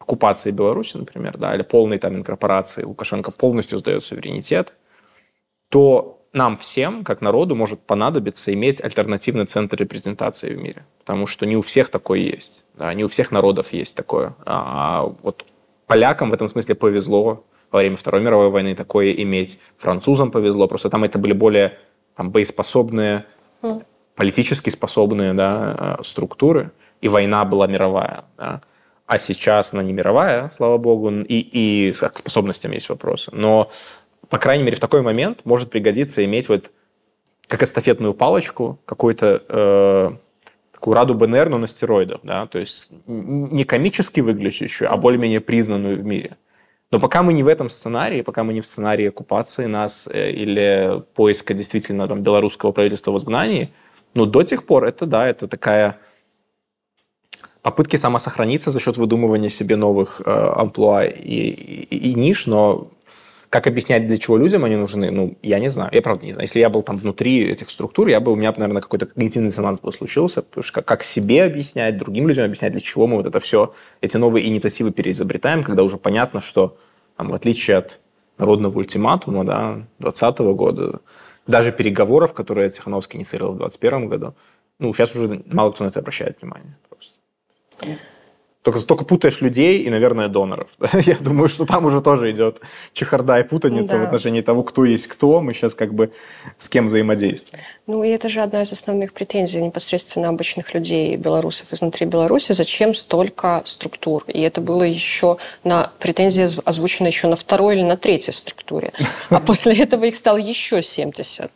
оккупации 0.08 0.52
Беларуси, 0.52 0.96
например, 0.96 1.38
да, 1.38 1.54
или 1.54 1.64
полной 1.64 1.98
там 1.98 2.16
инкорпорации, 2.16 2.84
Лукашенко 2.84 3.32
полностью 3.32 3.78
сдает 3.78 4.06
суверенитет, 4.06 4.74
то 5.68 6.22
нам 6.32 6.56
всем, 6.56 7.04
как 7.04 7.20
народу, 7.20 7.56
может 7.56 7.82
понадобиться 7.82 8.54
иметь 8.54 8.82
альтернативный 8.82 9.46
центр 9.46 9.76
репрезентации 9.76 10.54
в 10.54 10.58
мире. 10.58 10.86
Потому 11.00 11.28
что 11.28 11.46
не 11.46 11.58
у 11.58 11.62
всех 11.62 11.90
такое 11.90 12.20
есть. 12.20 12.64
Да, 12.76 12.94
не 12.94 13.04
у 13.04 13.10
всех 13.10 13.32
народов 13.32 13.74
есть 13.74 13.98
такое. 13.98 14.34
А 14.46 15.14
вот 15.24 15.46
полякам 15.88 16.30
в 16.30 16.34
этом 16.34 16.48
смысле 16.48 16.76
повезло 16.76 17.44
во 17.70 17.80
время 17.80 17.98
Второй 17.98 18.22
мировой 18.22 18.50
войны 18.50 18.76
такое 18.76 19.12
иметь. 19.12 19.60
Французам 19.78 20.32
повезло. 20.32 20.68
Просто 20.68 20.90
там 20.90 21.04
это 21.04 21.20
были 21.20 21.34
более 21.34 21.78
там, 22.16 22.30
боеспособные, 22.30 23.26
mm. 23.62 23.84
политически 24.16 24.70
способные 24.70 25.34
да, 25.34 26.00
структуры. 26.02 26.72
И 27.02 27.10
война 27.10 27.44
была 27.44 27.68
мировая. 27.68 28.24
Да 28.38 28.62
а 29.08 29.18
сейчас 29.18 29.74
она 29.74 29.82
не 29.82 29.94
мировая, 29.94 30.50
слава 30.50 30.78
богу, 30.78 31.10
и, 31.10 31.40
и 31.40 31.92
к 31.94 32.18
способностям 32.18 32.72
есть 32.72 32.90
вопросы. 32.90 33.32
Но, 33.34 33.72
по 34.30 34.38
крайней 34.38 34.64
мере, 34.64 34.76
в 34.76 34.82
такой 34.82 35.02
момент 35.02 35.42
может 35.46 35.72
пригодиться 35.72 36.24
иметь 36.26 36.50
вот 36.50 36.72
как 37.48 37.64
эстафетную 37.64 38.14
палочку, 38.14 38.80
какую-то 38.86 39.42
э, 39.48 40.12
такую 40.74 40.94
Раду 40.94 41.16
БНР, 41.16 41.48
но 41.50 41.58
на 41.58 41.68
стероидах, 41.68 42.20
да, 42.24 42.48
то 42.48 42.60
есть 42.60 42.90
не 43.08 43.64
комически 43.64 44.20
выглядящую, 44.20 44.92
а 44.92 44.98
более-менее 44.98 45.40
признанную 45.40 45.98
в 45.98 46.04
мире. 46.04 46.36
Но 46.92 47.00
пока 47.00 47.24
мы 47.24 47.32
не 47.32 47.44
в 47.44 47.48
этом 47.48 47.70
сценарии, 47.70 48.22
пока 48.22 48.44
мы 48.44 48.54
не 48.54 48.62
в 48.62 48.66
сценарии 48.66 49.08
оккупации 49.08 49.66
нас 49.66 50.10
э, 50.12 50.32
или 50.32 51.02
поиска 51.16 51.54
действительно 51.54 52.10
там, 52.10 52.24
белорусского 52.24 52.74
правительства 52.74 53.12
в 53.12 53.18
изгнании, 53.18 53.74
ну, 54.16 54.26
до 54.26 54.44
тех 54.44 54.66
пор 54.66 54.84
это, 54.84 55.06
да, 55.06 55.28
это 55.28 55.48
такая 55.48 55.98
попытки 57.68 57.98
самосохраниться 57.98 58.72
за 58.72 58.80
счет 58.80 58.96
выдумывания 58.96 59.50
себе 59.50 59.76
новых 59.76 60.22
э, 60.26 60.32
амплуа 60.32 61.04
и, 61.04 61.50
и, 61.90 62.12
и 62.12 62.14
ниш, 62.14 62.48
но 62.48 62.88
как 63.50 63.68
объяснять, 63.68 64.08
для 64.08 64.18
чего 64.18 64.38
людям 64.38 64.64
они 64.64 64.78
нужны, 64.78 65.12
ну, 65.12 65.38
я 65.42 65.60
не 65.60 65.68
знаю. 65.68 65.90
Я 65.92 66.02
правда 66.02 66.26
не 66.26 66.32
знаю. 66.32 66.48
Если 66.48 66.62
я 66.62 66.70
был 66.70 66.82
там 66.82 66.98
внутри 66.98 67.44
этих 67.44 67.70
структур, 67.70 68.08
я 68.08 68.22
бы, 68.22 68.32
у 68.32 68.36
меня, 68.38 68.54
наверное, 68.56 68.82
какой-то 68.82 69.08
когнитивный 69.08 69.50
диссонанс 69.50 69.82
бы 69.82 69.92
случился, 69.92 70.44
потому 70.44 70.64
что 70.64 70.76
как, 70.76 70.86
как 70.86 71.04
себе 71.04 71.44
объяснять, 71.44 71.98
другим 71.98 72.30
людям 72.30 72.46
объяснять, 72.46 72.72
для 72.72 72.80
чего 72.80 73.06
мы 73.06 73.18
вот 73.18 73.28
это 73.28 73.42
все, 73.42 73.74
эти 74.00 74.16
новые 74.16 74.48
инициативы 74.48 74.92
переизобретаем, 74.92 75.62
когда 75.62 75.84
уже 75.84 75.98
понятно, 75.98 76.40
что, 76.40 76.78
там, 77.18 77.28
в 77.28 77.34
отличие 77.34 77.76
от 77.76 78.00
народного 78.38 78.78
ультиматума, 78.78 79.44
да, 79.44 79.74
2020 80.00 80.40
года, 80.56 81.02
даже 81.48 81.74
переговоров, 81.74 82.32
которые 82.34 82.70
Тихановский 82.70 83.20
инициировал 83.20 83.56
в 83.56 83.58
2021 83.58 84.08
году, 84.08 84.36
ну, 84.80 84.94
сейчас 84.94 85.14
уже 85.18 85.44
мало 85.48 85.74
кто 85.74 85.84
на 85.84 85.90
это 85.90 86.00
обращает 86.00 86.42
внимание 86.42 86.78
просто. 86.90 87.17
Только, 88.68 88.86
только 88.86 89.06
путаешь 89.06 89.40
людей 89.40 89.80
и, 89.84 89.90
наверное, 89.90 90.28
доноров. 90.28 90.68
Я 91.06 91.16
думаю, 91.16 91.48
что 91.48 91.66
там 91.66 91.86
уже 91.86 92.02
тоже 92.02 92.32
идет 92.32 92.60
чехарда 92.92 93.40
и 93.40 93.44
путаница 93.44 93.94
да. 93.94 94.00
в 94.00 94.04
отношении 94.04 94.42
того, 94.42 94.64
кто 94.64 94.84
есть 94.84 95.08
кто. 95.08 95.40
Мы 95.40 95.54
сейчас 95.54 95.74
как 95.74 95.94
бы 95.94 96.12
с 96.58 96.68
кем 96.68 96.90
взаимодействуем. 96.90 97.64
Ну, 97.86 98.04
и 98.04 98.10
это 98.10 98.28
же 98.28 98.42
одна 98.42 98.64
из 98.64 98.74
основных 98.74 99.14
претензий 99.14 99.62
непосредственно 99.62 100.28
обычных 100.28 100.74
людей, 100.74 101.16
белорусов 101.16 101.72
изнутри 101.72 102.06
Беларуси. 102.06 102.52
Зачем 102.52 102.94
столько 102.94 103.62
структур? 103.66 104.26
И 104.28 104.42
это 104.42 104.60
было 104.60 104.84
еще 104.84 105.38
на 105.64 105.94
претензии 106.00 106.50
озвучено 106.66 107.08
еще 107.08 107.28
на 107.28 107.38
второй 107.38 107.78
или 107.78 107.84
на 107.84 107.96
третьей 107.96 108.34
структуре. 108.34 108.92
А 109.30 109.40
после 109.46 109.78
этого 109.78 110.04
их 110.04 110.16
стало 110.16 110.40
еще 110.40 110.84
70. 110.84 111.52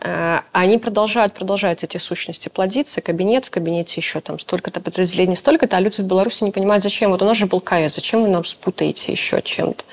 Э, 0.00 0.40
они 0.52 0.78
продолжают, 0.78 1.34
продолжают 1.34 1.82
эти 1.82 1.96
сущности 1.96 2.48
плодиться, 2.48 3.00
кабинет, 3.00 3.46
в 3.46 3.50
кабинете 3.50 4.00
еще 4.00 4.20
там 4.20 4.38
столько-то 4.38 4.80
подразделений, 4.80 5.36
столько-то, 5.36 5.76
а 5.76 5.80
люди 5.80 6.00
в 6.00 6.04
Беларуси 6.04 6.44
не 6.44 6.52
понимают, 6.52 6.84
зачем. 6.84 7.10
Вот 7.10 7.22
у 7.22 7.24
нас 7.24 7.36
же 7.36 7.46
был 7.46 7.60
КС, 7.60 7.94
зачем 7.94 8.22
вы 8.22 8.28
нам 8.28 8.44
спутаете 8.44 9.12
еще 9.12 9.42
чем-то? 9.42 9.84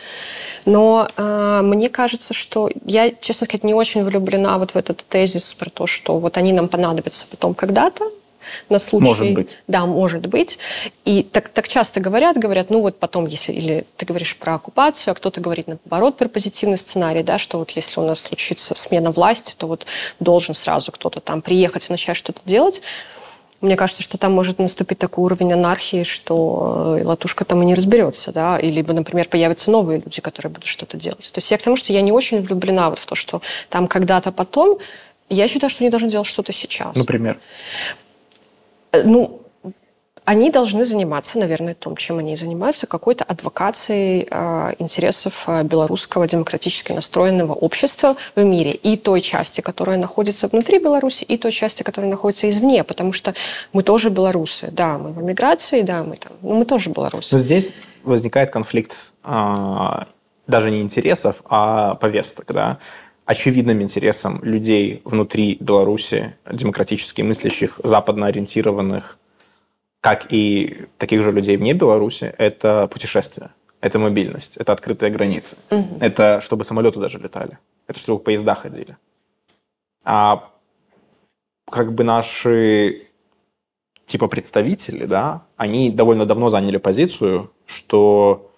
Но 0.66 1.08
э, 1.16 1.62
мне 1.64 1.90
кажется, 1.90 2.34
что 2.34 2.70
я, 2.86 3.12
честно 3.12 3.46
сказать, 3.46 3.64
не 3.64 3.74
очень 3.74 4.04
влюблена 4.04 4.58
вот 4.58 4.72
в 4.72 4.78
этот 4.78 5.06
тезис 5.08 5.54
про 5.54 5.70
то, 5.70 5.88
что 5.88 6.20
вот 6.20 6.38
они 6.38 6.54
нам 6.54 6.68
понадобятся 6.68 7.26
потом 7.30 7.54
когда-то, 7.54 8.06
на 8.70 8.80
случай... 8.80 9.06
Может 9.06 9.34
быть. 9.34 9.58
Да, 9.68 9.86
может 9.86 10.26
быть. 10.28 10.58
И 11.04 11.24
так, 11.24 11.50
так 11.50 11.68
часто 11.68 12.00
говорят, 12.00 12.38
говорят, 12.38 12.70
ну 12.70 12.82
вот 12.82 13.00
потом, 13.00 13.26
если... 13.26 13.52
Или 13.52 13.86
ты 13.98 14.06
говоришь 14.06 14.36
про 14.36 14.56
оккупацию, 14.56 15.12
а 15.12 15.16
кто-то 15.16 15.42
говорит, 15.42 15.68
наоборот, 15.68 16.18
про 16.18 16.28
позитивный 16.28 16.78
сценарий, 16.78 17.24
да, 17.24 17.38
что 17.38 17.60
вот 17.60 17.72
если 17.72 18.00
у 18.00 18.06
нас 18.06 18.20
случится 18.20 18.76
смена 18.76 19.12
власти, 19.12 19.54
то 19.58 19.68
вот 19.68 19.86
должен 20.20 20.56
сразу 20.56 20.92
кто-то 20.92 21.20
там 21.20 21.42
приехать 21.42 21.90
и 21.90 21.92
начать 21.94 22.18
что-то 22.18 22.42
делать. 22.46 22.82
Мне 23.62 23.76
кажется, 23.76 24.04
что 24.04 24.18
там 24.18 24.34
может 24.34 24.60
наступить 24.60 25.00
такой 25.00 25.24
уровень 25.24 25.54
анархии, 25.54 26.04
что 26.04 26.98
э, 27.00 27.04
латушка 27.04 27.46
там 27.46 27.64
и 27.64 27.66
не 27.66 27.74
разберется, 27.74 28.32
да, 28.32 28.60
или, 28.60 28.82
например, 28.82 29.28
появятся 29.28 29.72
новые 29.72 30.02
люди, 30.02 30.22
которые 30.22 30.52
будут 30.52 30.68
что-то 30.68 30.98
делать. 30.98 31.32
То 31.34 31.40
есть 31.40 31.50
я 31.50 31.58
к 31.58 31.62
тому, 31.62 31.76
что 31.78 31.94
я 31.94 32.02
не 32.02 32.12
очень 32.12 32.42
влюблена 32.42 32.90
вот 32.90 33.00
в 33.00 33.06
то, 33.06 33.16
что 33.16 33.42
там 33.70 33.88
когда-то 33.88 34.32
потом, 34.32 34.78
я 35.30 35.48
считаю, 35.48 35.70
что 35.70 35.84
они 35.84 35.90
должны 35.90 36.10
делать 36.10 36.28
что-то 36.28 36.54
сейчас. 36.54 36.96
Например? 36.96 37.40
Э, 38.96 39.04
ну, 39.04 39.42
они 40.26 40.50
должны 40.50 40.86
заниматься, 40.86 41.38
наверное, 41.38 41.76
том, 41.76 41.96
чем 41.96 42.18
они 42.18 42.36
занимаются, 42.36 42.88
какой-то 42.88 43.24
адвокацией 43.24 44.28
э, 44.30 44.74
интересов 44.80 45.44
э, 45.48 45.64
белорусского 45.64 46.28
демократически 46.28 46.92
настроенного 46.94 47.54
общества 47.54 48.16
в 48.36 48.44
мире 48.44 48.72
и 48.72 48.98
той 48.98 49.22
части, 49.22 49.62
которая 49.62 49.98
находится 49.98 50.48
внутри 50.48 50.80
Беларуси, 50.80 51.24
и 51.24 51.38
той 51.38 51.52
части, 51.52 51.84
которая 51.84 52.10
находится 52.10 52.50
извне, 52.50 52.84
потому 52.84 53.14
что 53.14 53.36
мы 53.72 53.84
тоже 53.84 54.10
белорусы, 54.10 54.70
да, 54.72 54.98
мы 54.98 55.12
в 55.12 55.22
эмиграции, 55.22 55.84
да, 55.84 56.04
мы 56.04 56.18
там, 56.18 56.32
но 56.42 56.56
мы 56.56 56.66
тоже 56.66 56.90
белорусы. 56.90 57.36
Но 57.36 57.40
здесь 57.40 57.74
возникает 58.04 58.50
конфликт 58.50 59.14
э, 59.24 59.90
даже 60.48 60.72
не 60.72 60.82
интересов, 60.82 61.44
а 61.46 61.96
повесток, 61.96 62.52
да 62.52 62.80
очевидным 63.26 63.82
интересам 63.82 64.40
людей 64.44 65.02
внутри 65.04 65.58
Беларуси, 65.60 66.36
демократически 66.50 67.22
мыслящих, 67.22 67.80
западно 67.84 68.28
ориентированных, 68.28 69.18
как 70.00 70.32
и 70.32 70.86
таких 70.98 71.24
же 71.24 71.32
людей 71.32 71.58
вне 71.58 71.74
Беларуси, 71.74 72.34
это 72.38 72.88
путешествие, 72.88 73.50
это 73.82 73.98
мобильность, 73.98 74.58
это 74.58 74.72
открытые 74.72 75.12
границы, 75.12 75.58
угу. 75.72 75.98
это 76.00 76.40
чтобы 76.42 76.64
самолеты 76.64 77.00
даже 77.00 77.18
летали, 77.18 77.58
это 77.88 78.00
чтобы 78.00 78.20
поезда 78.20 78.54
ходили. 78.54 78.98
А 80.04 80.52
как 81.70 81.94
бы 81.94 82.04
наши 82.04 83.08
типа 84.06 84.28
представители, 84.28 85.06
да, 85.06 85.46
они 85.58 85.90
довольно 85.90 86.28
давно 86.28 86.52
заняли 86.52 86.78
позицию, 86.78 87.52
что 87.66 88.52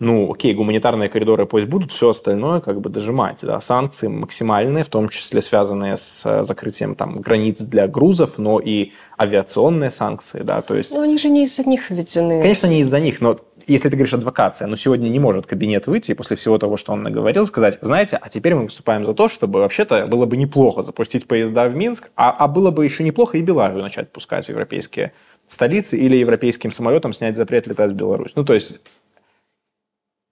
ну, 0.00 0.32
окей, 0.32 0.52
гуманитарные 0.54 1.08
коридоры 1.08 1.46
пусть 1.46 1.66
будут, 1.66 1.92
все 1.92 2.10
остальное 2.10 2.60
как 2.60 2.80
бы 2.80 2.90
дожимать. 2.90 3.38
Да. 3.42 3.60
Санкции 3.60 4.08
максимальные, 4.08 4.82
в 4.82 4.88
том 4.88 5.08
числе 5.08 5.40
связанные 5.40 5.96
с 5.96 6.22
э, 6.26 6.42
закрытием 6.42 6.96
там, 6.96 7.20
границ 7.20 7.60
для 7.60 7.86
грузов, 7.86 8.36
но 8.36 8.58
и 8.58 8.90
авиационные 9.20 9.92
санкции. 9.92 10.40
Да, 10.42 10.62
то 10.62 10.74
есть... 10.74 10.92
Но 10.92 11.02
они 11.02 11.16
же 11.16 11.28
не 11.28 11.44
из-за 11.44 11.62
них 11.62 11.90
введены. 11.90 12.42
Конечно, 12.42 12.66
не 12.66 12.80
из-за 12.80 12.98
них, 12.98 13.20
но 13.20 13.38
если 13.68 13.88
ты 13.88 13.94
говоришь 13.94 14.14
адвокация, 14.14 14.66
но 14.66 14.74
сегодня 14.74 15.08
не 15.08 15.20
может 15.20 15.46
кабинет 15.46 15.86
выйти 15.86 16.10
и 16.10 16.14
после 16.14 16.36
всего 16.36 16.58
того, 16.58 16.76
что 16.76 16.92
он 16.92 17.04
наговорил, 17.04 17.46
сказать, 17.46 17.78
знаете, 17.80 18.18
а 18.20 18.28
теперь 18.28 18.56
мы 18.56 18.64
выступаем 18.64 19.06
за 19.06 19.14
то, 19.14 19.28
чтобы 19.28 19.60
вообще-то 19.60 20.08
было 20.08 20.26
бы 20.26 20.36
неплохо 20.36 20.82
запустить 20.82 21.28
поезда 21.28 21.68
в 21.68 21.76
Минск, 21.76 22.10
а, 22.16 22.32
а 22.32 22.48
было 22.48 22.72
бы 22.72 22.84
еще 22.84 23.04
неплохо 23.04 23.38
и 23.38 23.42
Белавию 23.42 23.82
начать 23.82 24.10
пускать 24.10 24.46
в 24.46 24.48
европейские 24.48 25.12
столицы 25.46 25.96
или 25.96 26.16
европейским 26.16 26.72
самолетом 26.72 27.12
снять 27.12 27.36
запрет 27.36 27.68
летать 27.68 27.92
в 27.92 27.94
Беларусь. 27.94 28.32
Ну, 28.34 28.44
то 28.44 28.54
есть 28.54 28.80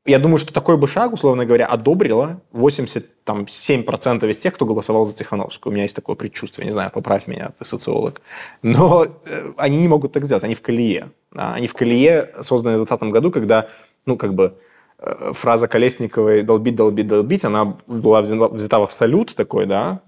я 0.04 0.18
думаю, 0.18 0.38
что 0.38 0.52
такой 0.52 0.76
бы 0.76 0.88
шаг, 0.88 1.12
условно 1.12 1.44
говоря, 1.44 1.66
одобрило 1.66 2.40
87% 2.52 4.30
из 4.30 4.38
тех, 4.38 4.54
кто 4.54 4.66
голосовал 4.66 5.04
за 5.04 5.14
Тихановскую. 5.14 5.70
У 5.70 5.74
меня 5.74 5.84
есть 5.84 5.94
такое 5.94 6.16
предчувствие, 6.16 6.66
не 6.66 6.72
знаю, 6.72 6.90
поправь 6.90 7.28
меня, 7.28 7.52
ты 7.56 7.64
социолог. 7.64 8.20
Но 8.62 9.04
э, 9.04 9.52
они 9.56 9.76
не 9.76 9.86
могут 9.86 10.12
так 10.12 10.24
сделать, 10.24 10.42
они 10.42 10.56
в 10.56 10.60
колее. 10.60 11.12
Они 11.34 11.68
в 11.68 11.74
колее, 11.74 12.30
созданной 12.40 12.74
в 12.74 12.84
2020 12.84 13.12
году, 13.12 13.30
когда, 13.30 13.68
ну, 14.04 14.16
как 14.16 14.34
бы, 14.34 14.58
э, 14.98 15.32
фраза 15.34 15.68
Колесниковой 15.68 16.42
«долбить, 16.42 16.74
долбить, 16.74 17.06
долбить», 17.06 17.44
она 17.44 17.76
была 17.86 18.22
взята 18.22 18.80
в 18.80 18.82
абсолют 18.82 19.36
такой, 19.36 19.66
да, 19.66 20.00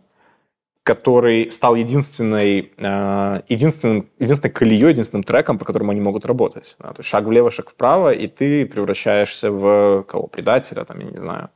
который 0.85 1.51
стал 1.51 1.75
единственной, 1.77 2.71
э, 2.77 3.41
единственным, 3.49 4.07
единственной 4.19 4.53
колеей, 4.53 4.91
единственным 4.91 5.25
треком, 5.25 5.59
по 5.59 5.65
которому 5.65 5.93
они 5.93 6.01
могут 6.01 6.27
работать. 6.27 6.77
То 6.79 6.95
есть 6.99 7.09
шаг 7.09 7.25
влево, 7.25 7.51
шаг 7.51 7.71
вправо, 7.71 8.13
и 8.13 8.29
ты 8.29 8.67
превращаешься 8.67 9.51
в 9.51 10.05
кого? 10.07 10.27
Предателя, 10.27 10.85
там, 10.85 11.01
я 11.01 11.07
не 11.07 11.19
знаю, 11.19 11.49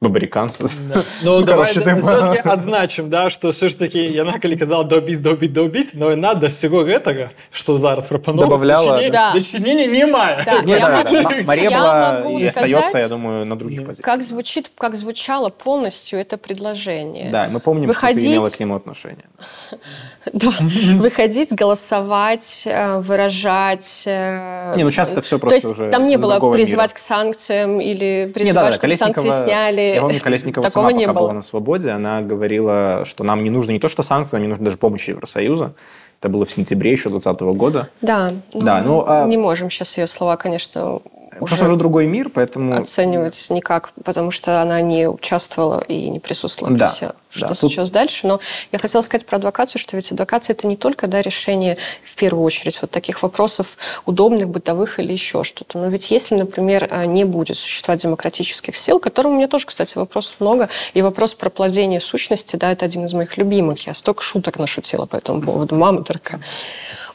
Бабариканцы. 0.00 0.64
Да. 0.64 1.02
Ну, 1.22 1.40
ну 1.40 1.46
давай 1.46 1.72
короче, 1.72 1.80
да, 1.80 2.00
все-таки 2.02 2.48
адзначым, 2.48 3.08
да, 3.08 3.30
што 3.30 3.52
все 3.52 3.70
ж 3.70 3.78
таки 3.78 3.98
яна 3.98 4.38
калі 4.38 4.56
казала 4.60 4.84
даўбіць 4.84 5.24
даўбіць 5.24 5.52
даўбіць 5.56 5.94
но 5.94 6.10
яна 6.10 6.34
да 6.34 6.48
всего 6.52 6.84
гэтага 6.84 7.30
что 7.50 7.78
зараз 7.78 8.04
прапанова 8.04 8.44
добавляла 8.44 9.00
да. 9.08 9.32
дачынення 9.32 9.86
не 9.86 10.04
мае 10.04 10.44
да. 10.44 10.60
не, 10.60 10.78
да, 10.78 11.02
да, 11.02 11.22
да. 11.22 11.42
Мария 11.44 11.70
была 11.70 12.20
и 12.28 12.46
остается 12.46 12.98
я 12.98 13.08
думаю 13.08 13.46
на 13.46 13.56
других 13.56 13.86
позициях 13.86 14.04
как 14.04 14.22
звучит 14.22 14.70
как 14.76 14.94
звучало 14.94 15.48
полностью 15.48 16.20
это 16.20 16.36
предложение 16.36 17.30
да 17.30 17.48
мы 17.48 17.60
помним 17.60 17.88
Выходить... 17.88 18.20
что 18.20 18.28
ты 18.28 18.36
имела 18.36 18.50
к 18.50 18.60
нему 18.60 18.76
отношение 18.76 19.24
да. 20.33 20.51
выходить 20.97 21.53
голосовать 21.53 22.63
э, 22.65 22.99
выражать 22.99 24.03
э, 24.05 24.75
не 24.75 24.83
ну 24.83 24.91
сейчас 24.91 25.11
это 25.11 25.21
все 25.21 25.39
просто 25.39 25.69
уже 25.69 25.89
там 25.89 26.07
не 26.07 26.17
было 26.17 26.39
призывать 26.51 26.93
к 26.93 26.97
санкциям 26.97 27.81
или 27.81 28.31
призывать 28.33 28.75
чтобы 28.75 28.95
санкции 28.95 29.29
сняли 29.31 29.81
я 29.95 30.01
помню, 30.01 30.19
Колесникова 30.19 30.67
Такого 30.67 30.87
сама, 30.87 30.97
не 30.97 31.05
пока 31.05 31.19
было. 31.19 31.27
была 31.27 31.33
на 31.33 31.41
свободе, 31.41 31.89
она 31.89 32.21
говорила, 32.21 33.03
что 33.05 33.23
нам 33.23 33.43
не 33.43 33.49
нужно 33.49 33.71
не 33.71 33.79
то, 33.79 33.89
что 33.89 34.03
санкции, 34.03 34.35
нам 34.35 34.43
не 34.43 34.49
нужно 34.49 34.65
даже 34.65 34.77
помощи 34.77 35.11
Евросоюза. 35.11 35.73
Это 36.19 36.29
было 36.29 36.45
в 36.45 36.51
сентябре 36.51 36.91
еще 36.91 37.09
2020 37.09 37.57
года. 37.57 37.89
Да, 38.01 38.31
да 38.53 38.81
ну, 38.83 39.03
а... 39.07 39.25
не 39.25 39.37
можем 39.37 39.69
сейчас 39.69 39.97
ее 39.97 40.07
слова, 40.07 40.37
конечно, 40.37 41.01
Просто 41.37 41.65
уже 41.65 41.75
другой 41.75 42.07
мир, 42.07 42.29
поэтому... 42.29 42.81
оценивать 42.81 43.47
никак, 43.49 43.93
потому 44.03 44.31
что 44.31 44.61
она 44.61 44.81
не 44.81 45.07
участвовала 45.07 45.79
и 45.79 46.09
не 46.09 46.19
присутствовала 46.19 46.75
Да, 46.77 46.87
при 46.87 46.93
всем, 46.93 47.11
что 47.29 47.41
да, 47.41 47.47
тут- 47.47 47.57
случилось 47.59 47.89
дальше. 47.89 48.27
Но 48.27 48.41
я 48.71 48.79
хотела 48.79 49.01
сказать 49.01 49.25
про 49.25 49.37
адвокацию, 49.37 49.79
что 49.79 49.95
ведь 49.95 50.11
адвокация 50.11 50.53
это 50.53 50.67
не 50.67 50.75
только 50.75 51.07
да, 51.07 51.21
решение 51.21 51.77
в 52.03 52.15
первую 52.15 52.43
очередь 52.43 52.79
вот 52.81 52.91
таких 52.91 53.23
вопросов 53.23 53.77
удобных, 54.05 54.49
бытовых 54.49 54.99
или 54.99 55.13
еще 55.13 55.43
что-то. 55.43 55.79
Но 55.79 55.87
ведь 55.87 56.11
если, 56.11 56.35
например, 56.35 56.87
э, 56.91 57.05
не 57.05 57.23
будет 57.23 57.57
существовать 57.57 58.01
демократических 58.01 58.75
сил, 58.75 58.99
к 58.99 59.03
которым 59.03 59.31
у 59.31 59.35
меня 59.37 59.47
тоже, 59.47 59.65
кстати, 59.65 59.97
вопросов 59.97 60.35
много, 60.39 60.67
и 60.93 61.01
вопрос 61.01 61.33
про 61.33 61.49
плодение 61.49 62.01
сущности, 62.01 62.57
да, 62.57 62.71
это 62.71 62.85
один 62.85 63.05
из 63.05 63.13
моих 63.13 63.37
любимых. 63.37 63.87
Я 63.87 63.93
столько 63.93 64.21
шуток 64.21 64.59
нашутила 64.59 65.05
по 65.05 65.15
этому 65.15 65.41
поводу. 65.41 65.75
Мама 65.75 66.01
дорогая. 66.01 66.41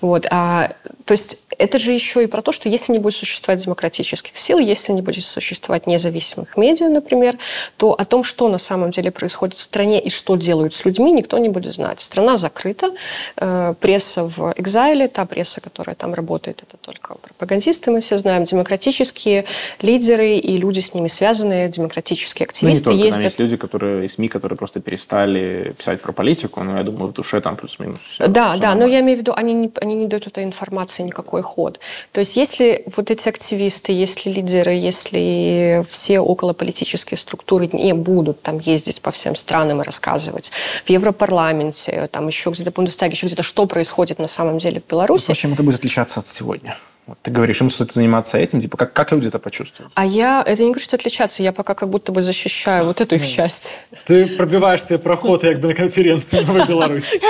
Вот. 0.00 0.26
А, 0.30 0.72
то 1.04 1.12
есть 1.12 1.38
это 1.58 1.78
же 1.78 1.92
еще 1.92 2.22
и 2.24 2.26
про 2.26 2.42
то, 2.42 2.52
что 2.52 2.68
если 2.68 2.92
не 2.92 2.98
будет 2.98 3.14
существовать 3.14 3.62
демократических 3.62 4.36
сил, 4.36 4.58
если 4.58 4.92
не 4.92 5.02
будет 5.02 5.24
существовать 5.24 5.86
независимых 5.86 6.56
медиа, 6.56 6.88
например, 6.88 7.38
то 7.76 7.92
о 7.92 8.04
том, 8.04 8.24
что 8.24 8.48
на 8.48 8.58
самом 8.58 8.90
деле 8.90 9.10
происходит 9.10 9.56
в 9.56 9.62
стране 9.62 10.00
и 10.00 10.10
что 10.10 10.36
делают 10.36 10.74
с 10.74 10.84
людьми, 10.84 11.12
никто 11.12 11.38
не 11.38 11.48
будет 11.48 11.74
знать. 11.74 12.00
Страна 12.00 12.36
закрыта, 12.36 12.92
э, 13.36 13.74
пресса 13.80 14.24
в 14.24 14.52
экзайле, 14.56 15.08
та 15.08 15.24
пресса, 15.24 15.60
которая 15.60 15.96
там 15.96 16.14
работает, 16.14 16.62
это 16.62 16.76
только 16.76 17.14
пропагандисты, 17.14 17.90
мы 17.90 18.00
все 18.00 18.18
знаем, 18.18 18.44
демократические 18.44 19.44
лидеры 19.80 20.36
и 20.36 20.56
люди 20.58 20.80
с 20.80 20.94
ними 20.94 21.08
связанные, 21.08 21.68
демократические 21.68 22.46
Ну, 22.46 22.68
не 22.68 22.74
активисты 22.74 22.84
только, 22.84 22.98
там 22.98 23.06
ездят. 23.06 23.24
есть 23.24 23.38
люди, 23.40 23.56
которые, 23.56 24.08
СМИ, 24.08 24.28
которые 24.28 24.58
просто 24.58 24.80
перестали 24.80 25.74
писать 25.78 26.00
про 26.00 26.12
политику, 26.12 26.62
но 26.62 26.76
я 26.76 26.82
думаю, 26.82 27.08
в 27.08 27.12
душе 27.12 27.40
там 27.40 27.56
плюс-минус 27.56 28.00
все. 28.02 28.26
Да, 28.26 28.56
да, 28.56 28.74
но 28.74 28.86
я 28.86 29.00
имею 29.00 29.16
в 29.16 29.20
виду, 29.20 29.32
они 29.34 29.54
не, 29.54 29.70
они 29.80 29.94
не 29.94 30.06
дают 30.06 30.26
этой 30.26 30.44
информации 30.44 31.02
никакой 31.02 31.42
ход. 31.46 31.80
То 32.12 32.20
есть 32.20 32.36
если 32.36 32.84
вот 32.94 33.10
эти 33.10 33.28
активисты, 33.28 33.92
если 33.92 34.28
лидеры, 34.30 34.72
если 34.72 35.82
все 35.90 36.20
околополитические 36.20 37.16
структуры 37.16 37.70
не 37.72 37.94
будут 37.94 38.42
там 38.42 38.58
ездить 38.58 39.00
по 39.00 39.10
всем 39.10 39.34
странам 39.36 39.80
и 39.80 39.84
рассказывать 39.84 40.52
в 40.84 40.90
Европарламенте, 40.90 42.08
там 42.12 42.28
еще 42.28 42.50
где-то 42.50 42.70
в 42.70 42.74
Бундестаге, 42.74 43.14
еще 43.14 43.26
где-то, 43.26 43.42
что 43.42 43.66
происходит 43.66 44.18
на 44.18 44.28
самом 44.28 44.58
деле 44.58 44.80
в 44.80 44.86
Беларуси, 44.86 45.32
Чем 45.32 45.54
это 45.54 45.62
будет 45.62 45.76
отличаться 45.76 46.20
от 46.20 46.28
сегодня? 46.28 46.76
Вот 47.06 47.18
ты 47.22 47.30
говоришь, 47.30 47.60
им 47.60 47.70
стоит 47.70 47.92
заниматься 47.92 48.36
этим, 48.36 48.60
типа, 48.60 48.76
как, 48.76 48.92
как 48.92 49.12
люди 49.12 49.28
это 49.28 49.38
почувствуют? 49.38 49.92
а 49.94 50.04
я, 50.04 50.42
это 50.44 50.62
не 50.62 50.70
говорю, 50.70 50.82
что 50.82 50.96
отличаться, 50.96 51.42
я 51.42 51.52
пока 51.52 51.74
как 51.74 51.88
будто 51.88 52.10
бы 52.10 52.20
защищаю 52.20 52.84
вот 52.84 53.00
эту 53.00 53.14
их 53.14 53.26
часть. 53.26 53.76
Ты 54.04 54.36
пробиваешь 54.36 54.82
себе 54.82 54.98
проход 54.98 55.44
якби 55.44 55.68
на 55.68 55.74
конференцию 55.74 56.44
в 56.44 56.48
Новой 56.48 56.66
Беларуси. 56.66 57.20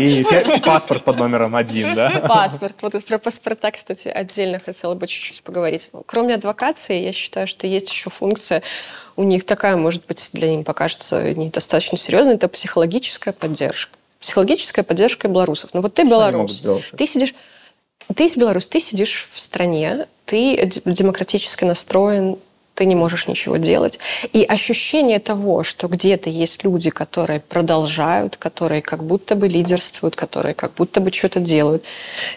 И 0.00 0.24
паспорт 0.64 1.04
под 1.04 1.18
номером 1.18 1.54
один, 1.56 1.94
да? 1.94 2.24
Паспорт. 2.26 2.76
Вот 2.80 3.04
про 3.04 3.18
паспорта, 3.18 3.70
кстати, 3.70 4.08
отдельно 4.08 4.60
хотела 4.60 4.94
бы 4.94 5.06
чуть-чуть 5.06 5.42
поговорить. 5.42 5.90
Кроме 6.06 6.34
адвокации, 6.34 7.02
я 7.02 7.12
считаю, 7.12 7.46
что 7.46 7.66
есть 7.66 7.90
еще 7.90 8.10
функция 8.10 8.62
у 9.18 9.24
них 9.24 9.44
такая, 9.44 9.76
может 9.76 10.06
быть, 10.06 10.30
для 10.32 10.54
них 10.54 10.64
покажется 10.64 11.34
недостаточно 11.34 11.98
серьезной, 11.98 12.36
это 12.36 12.46
психологическая 12.46 13.34
поддержка. 13.34 13.98
Психологическая 14.20 14.84
поддержка 14.84 15.26
белорусов. 15.26 15.70
Ну 15.72 15.80
вот 15.80 15.94
ты 15.94 16.06
Что 16.06 16.10
белорус, 16.10 16.64
ты 16.96 17.06
сидишь, 17.06 17.34
ты 18.14 18.26
из 18.26 18.36
Беларусь, 18.36 18.66
ты 18.68 18.80
сидишь 18.80 19.28
в 19.32 19.38
стране, 19.38 20.06
ты 20.24 20.70
демократически 20.84 21.64
настроен, 21.64 22.38
ты 22.74 22.84
не 22.84 22.94
можешь 22.94 23.26
ничего 23.26 23.56
делать. 23.56 23.98
И 24.32 24.44
ощущение 24.44 25.18
того, 25.18 25.64
что 25.64 25.88
где-то 25.88 26.30
есть 26.30 26.62
люди, 26.62 26.90
которые 26.90 27.40
продолжают, 27.40 28.36
которые 28.36 28.82
как 28.82 29.02
будто 29.04 29.34
бы 29.34 29.48
лидерствуют, 29.48 30.14
которые 30.14 30.54
как 30.54 30.74
будто 30.74 31.00
бы 31.00 31.10
что-то 31.12 31.40
делают, 31.40 31.82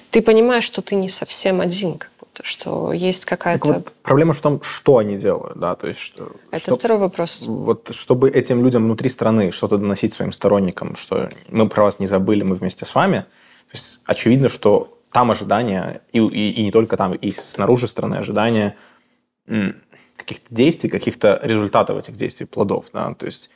ты 0.09 0.21
понимаешь, 0.21 0.63
что 0.63 0.81
ты 0.81 0.95
не 0.95 1.09
совсем 1.09 1.61
один, 1.61 1.99
как 1.99 2.09
будто, 2.19 2.43
что 2.43 2.91
есть 2.91 3.25
какая-то... 3.25 3.67
вот, 3.67 3.93
проблема 4.01 4.33
в 4.33 4.41
том, 4.41 4.63
что 4.63 4.97
они 4.97 5.15
делают, 5.17 5.59
да, 5.59 5.75
то 5.75 5.87
есть 5.87 5.99
что, 5.99 6.31
Это 6.49 6.61
что- 6.61 6.75
второй 6.75 6.97
вопрос. 6.97 7.41
вот 7.45 7.89
чтобы 7.93 8.27
этим 8.31 8.63
людям 8.63 8.85
внутри 8.85 9.09
страны 9.09 9.51
что-то 9.51 9.77
доносить 9.77 10.13
своим 10.13 10.31
сторонникам, 10.31 10.95
что 10.95 11.29
мы 11.49 11.69
про 11.69 11.83
вас 11.83 11.99
не 11.99 12.07
забыли, 12.07 12.41
мы 12.41 12.55
вместе 12.55 12.85
с 12.85 12.95
вами. 12.95 13.19
То 13.71 13.77
есть 13.77 13.99
очевидно, 14.05 14.49
что 14.49 14.97
там 15.11 15.31
ожидания, 15.31 16.01
и, 16.11 16.19
и- 16.19 16.51
и 16.51 16.63
не 16.63 16.71
только 16.71 16.97
там, 16.97 17.13
и 17.13 17.31
снаружи 17.31 17.87
страны 17.87 18.15
ожидания 18.15 18.75
каких-то 20.15 20.53
действий, 20.53 20.89
каких-то 20.89 21.39
результатов 21.41 21.97
этих 21.97 22.15
действий, 22.15 22.45
плодов. 22.45 22.87
Да? 22.93 23.13
То 23.13 23.25
есть 23.25 23.49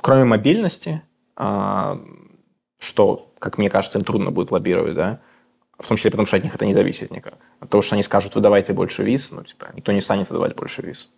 кроме 0.00 0.24
мобильности, 0.24 1.02
а, 1.36 2.00
что, 2.78 3.32
как 3.38 3.58
мне 3.58 3.70
кажется, 3.70 3.98
им 3.98 4.04
трудно 4.04 4.30
будет 4.30 4.50
лоббировать, 4.50 4.94
да, 4.94 5.20
в 5.78 5.86
том 5.86 5.96
числе 5.96 6.10
потому, 6.10 6.26
что 6.26 6.36
от 6.36 6.44
них 6.44 6.54
это 6.54 6.66
не 6.66 6.74
зависит 6.74 7.10
никак. 7.10 7.38
От 7.60 7.70
того, 7.70 7.82
что 7.82 7.94
они 7.94 8.02
скажут, 8.02 8.34
вы 8.34 8.40
давайте 8.40 8.72
больше 8.72 9.04
виз, 9.04 9.30
ну, 9.30 9.44
типа, 9.44 9.70
никто 9.74 9.92
не 9.92 10.00
станет 10.00 10.28
выдавать 10.28 10.56
больше 10.56 10.82
виз. 10.82 11.12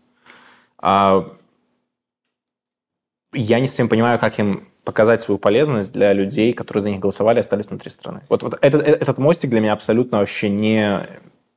А, 0.79 1.26
я 3.33 3.61
не 3.61 3.68
совсем 3.68 3.88
понимаю, 3.88 4.18
как 4.18 4.38
им 4.38 4.69
показать 4.85 5.23
свою 5.23 5.38
полезность 5.38 5.93
для 5.93 6.12
людей, 6.12 6.53
которые 6.53 6.83
за 6.83 6.90
них 6.90 7.01
голосовали 7.01 7.40
остались 7.40 7.66
внутри 7.66 7.90
страны. 7.90 8.23
Вот, 8.29 8.43
вот 8.43 8.59
этот, 8.61 8.87
этот 8.87 9.19
мостик 9.19 9.51
для 9.51 9.61
меня 9.61 9.73
абсолютно 9.73 10.19
вообще 10.19 10.49
не, 10.49 11.07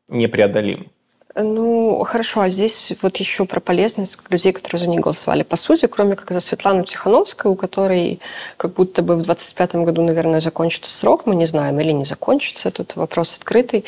непреодолим. 0.09 0.89
Ну, 1.35 2.03
хорошо, 2.03 2.41
а 2.41 2.49
здесь 2.49 2.93
вот 3.01 3.17
еще 3.17 3.45
про 3.45 3.59
полезность 3.59 4.19
людей, 4.29 4.53
которые 4.53 4.81
за 4.81 4.87
них 4.87 4.99
голосовали. 4.99 5.41
По 5.41 5.55
сути, 5.55 5.87
кроме 5.87 6.15
как 6.15 6.29
за 6.31 6.39
Светлану 6.39 6.83
Тихановскую, 6.83 7.53
у 7.53 7.55
которой 7.55 8.19
как 8.55 8.73
будто 8.73 9.01
бы 9.01 9.15
в 9.15 9.21
25-м 9.21 9.83
году, 9.83 10.03
наверное, 10.03 10.41
закончится 10.41 10.95
срок, 10.95 11.25
мы 11.25 11.35
не 11.35 11.47
знаем, 11.47 11.79
или 11.79 11.91
не 11.91 12.05
закончится, 12.05 12.69
тут 12.69 12.95
вопрос 12.95 13.35
открытый, 13.35 13.83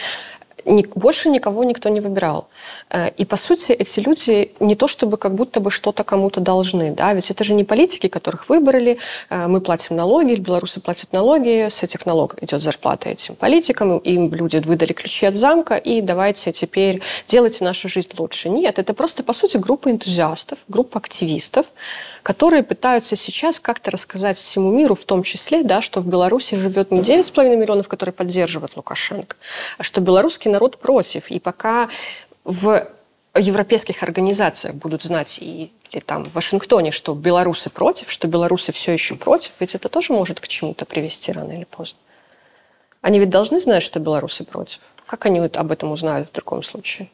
больше 0.96 1.30
никого 1.30 1.64
никто 1.64 1.90
не 1.90 2.00
выбирал. 2.00 2.48
Э, 2.90 3.10
И, 3.18 3.26
по 3.26 3.38
сути, 3.38 3.72
эти 3.72 4.00
люди 4.00 4.52
не 4.60 4.76
то 4.76 4.88
чтобы 4.88 5.18
как 5.18 5.36
будто 5.36 5.60
бы 5.60 5.72
что-то 5.72 6.04
кому-то 6.04 6.42
должны, 6.42 6.92
да, 6.92 7.14
ведь 7.14 7.32
это 7.32 7.44
же 7.44 7.54
не 7.54 7.64
политики, 7.64 8.08
которых 8.08 8.50
выбрали, 8.50 8.98
э, 9.30 9.48
мы 9.48 9.62
платим 9.62 9.96
налоги, 9.96 10.36
белорусы 10.36 10.80
платят 10.80 11.14
налоги, 11.14 11.68
с 11.70 11.84
этих 11.84 12.06
налогов 12.06 12.42
идет 12.42 12.62
зарплата 12.62 13.10
этим 13.10 13.36
политикам, 13.36 13.98
им 13.98 14.34
люди 14.34 14.58
выдали 14.58 14.94
ключи 14.94 15.26
от 15.28 15.36
замка, 15.36 15.76
и 15.76 16.02
давайте 16.02 16.52
теперь 16.52 17.02
делайте 17.28 17.64
нашу 17.64 17.90
жизнь 17.90 18.12
лучше. 18.18 18.50
Нет, 18.50 18.80
это 18.80 18.94
просто, 18.94 19.24
по 19.24 19.34
сути, 19.34 19.58
группа 19.58 19.90
энтузиастов, 19.90 20.60
группа 20.68 21.00
активистов, 21.00 21.66
которые 22.26 22.64
пытаются 22.64 23.16
сейчас 23.16 23.60
как-то 23.60 23.92
рассказать 23.92 24.40
всему 24.40 24.72
миру, 24.72 24.96
в 24.96 25.06
том 25.06 25.22
числе, 25.22 25.62
да, 25.62 25.80
что 25.80 26.02
в 26.02 26.08
Беларуси 26.08 26.56
живет 26.56 26.90
не 26.90 27.02
9,5 27.02 27.56
миллионов, 27.56 27.88
которые 27.88 28.14
поддерживают 28.14 28.76
Лукашенко, 28.76 29.36
а 29.78 29.84
что 29.84 30.02
белорусский 30.02 30.50
народ 30.50 30.80
против. 30.80 31.30
И 31.30 31.40
пока 31.40 31.88
в 32.44 32.90
европейских 33.36 34.02
организациях 34.02 34.74
будут 34.74 35.04
знать 35.04 35.38
и 35.40 35.72
или 35.92 36.02
там 36.02 36.26
в 36.26 36.34
Вашингтоне, 36.34 36.90
что 36.90 37.14
белорусы 37.14 37.70
против, 37.70 38.12
что 38.12 38.28
белорусы 38.28 38.72
все 38.72 38.92
еще 38.92 39.14
против, 39.14 39.52
ведь 39.60 39.76
это 39.76 39.88
тоже 39.88 40.12
может 40.12 40.40
к 40.40 40.48
чему-то 40.48 40.86
привести 40.86 41.32
рано 41.32 41.52
или 41.52 41.66
поздно. 41.66 42.00
Они 43.02 43.20
ведь 43.20 43.30
должны 43.30 43.60
знать, 43.60 43.84
что 43.84 44.00
белорусы 44.00 44.44
против. 44.46 44.80
Как 45.06 45.28
они 45.28 45.38
об 45.40 45.72
этом 45.72 45.92
узнают 45.92 46.30
в 46.30 46.32
другом 46.32 46.64
случае? 46.64 47.12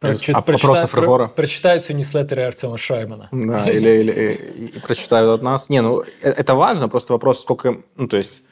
Прочит- 0.00 0.34
А 0.34 0.40
вопросов 0.40 0.90
про- 0.92 1.02
Егора? 1.02 1.26
Прочитают 1.28 1.82
все 1.82 1.92
ньюслеттеры 1.94 2.42
Артема 2.42 2.78
Шаймана. 2.78 3.28
Да, 3.32 3.70
или, 3.70 3.90
или 4.00 4.12
и- 4.12 4.66
и 4.76 4.80
прочитают 4.80 5.30
от 5.30 5.42
нас. 5.42 5.68
Не, 5.68 5.82
ну, 5.82 6.00
э- 6.02 6.06
это 6.22 6.54
важно, 6.54 6.88
просто 6.88 7.12
вопрос, 7.12 7.42
сколько, 7.42 7.82
ну, 7.96 8.08
то 8.08 8.16
есть, 8.16 8.42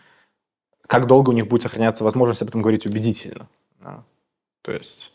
как 0.86 1.06
долго 1.06 1.30
у 1.30 1.32
них 1.32 1.46
будет 1.48 1.62
сохраняться 1.62 2.04
возможность 2.04 2.42
об 2.42 2.48
этом 2.48 2.60
говорить 2.62 2.86
убедительно. 2.86 3.48
да. 3.80 4.02
То 4.62 4.72
есть, 4.72 5.12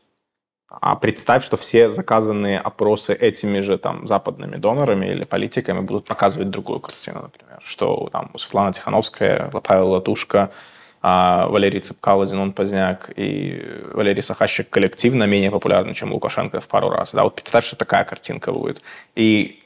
а 0.69 0.95
представь, 0.95 1.43
что 1.45 1.55
все 1.57 1.91
заказанные 1.91 2.59
опросы 2.59 3.13
этими 3.13 3.59
же 3.59 3.77
там 3.77 4.07
западными 4.07 4.55
донорами 4.55 5.05
или 5.05 5.25
политиками 5.25 5.81
будут 5.81 6.05
показывать 6.05 6.49
другую 6.49 6.79
картину, 6.79 7.21
например, 7.21 7.59
что 7.63 8.09
там 8.11 8.31
Светлана 8.39 8.73
Тихановская, 8.73 9.51
Павел 9.63 9.89
Латушка, 9.89 10.51
а 11.05 11.47
Валерий 11.49 11.81
Цепкало, 11.81 12.25
Зенон 12.25 12.53
Поздняк 12.53 13.11
и 13.17 13.61
Валерий 13.93 14.23
Сахащик 14.23 14.69
коллективно 14.69 15.25
менее 15.25 15.51
популярны, 15.51 15.93
чем 15.93 16.13
Лукашенко 16.13 16.61
в 16.61 16.67
пару 16.69 16.89
раз. 16.89 17.11
Да, 17.11 17.23
вот 17.23 17.35
представь, 17.35 17.65
что 17.65 17.75
такая 17.75 18.05
картинка 18.05 18.53
будет. 18.53 18.81
И 19.13 19.61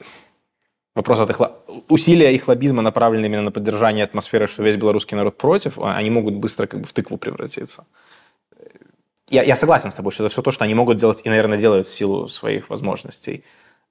вопрос 0.96 1.20
от 1.20 1.30
их 1.30 1.40
усилия 1.88 2.34
их 2.34 2.48
лоббизма 2.48 2.82
направлены 2.82 3.26
именно 3.26 3.42
на 3.42 3.50
поддержание 3.52 4.04
атмосферы, 4.04 4.48
что 4.48 4.64
весь 4.64 4.74
белорусский 4.74 5.16
народ 5.16 5.38
против, 5.38 5.78
а 5.78 5.94
они 5.94 6.10
могут 6.10 6.34
быстро 6.34 6.66
как 6.66 6.80
бы 6.80 6.86
в 6.86 6.92
тыкву 6.92 7.18
превратиться. 7.18 7.84
Я, 9.30 9.44
я 9.44 9.54
согласен 9.54 9.92
с 9.92 9.94
тобой, 9.94 10.10
что 10.10 10.24
это 10.24 10.32
все 10.32 10.42
то, 10.42 10.50
что 10.50 10.64
они 10.64 10.74
могут 10.74 10.96
делать 10.96 11.20
и, 11.24 11.28
наверное, 11.28 11.58
делают 11.58 11.86
в 11.86 11.94
силу 11.94 12.26
своих 12.26 12.68
возможностей. 12.68 13.44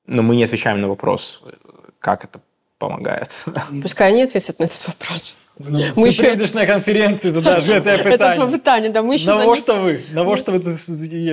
Но 0.06 0.22
мы 0.22 0.36
не 0.36 0.44
отвечаем 0.44 0.82
на 0.82 0.90
вопрос, 0.90 1.42
как 2.00 2.26
это 2.26 2.42
помогает. 2.78 3.46
Пускай 3.82 4.10
они 4.10 4.24
ответят 4.24 4.60
на 4.60 4.66
этот 4.66 4.86
вопрос. 4.88 5.36
Ну, 5.60 5.80
Мы 5.96 6.04
ти 6.04 6.12
ще- 6.12 6.24
прийдеш 6.24 6.54
на 6.54 6.62
задаш 7.30 7.65
це 7.65 7.72
Это 7.80 8.04
питання. 8.04 8.48
питання, 8.48 8.89
да, 8.89 9.02
ми 9.02 9.17
ще 9.17 9.26
за 9.26 9.36
Наво 9.36 9.52
них- 9.52 9.60
что 9.60 9.74
вы? 9.74 10.00
Наво 10.13 10.38
что 10.38 10.52
вы 10.52 10.60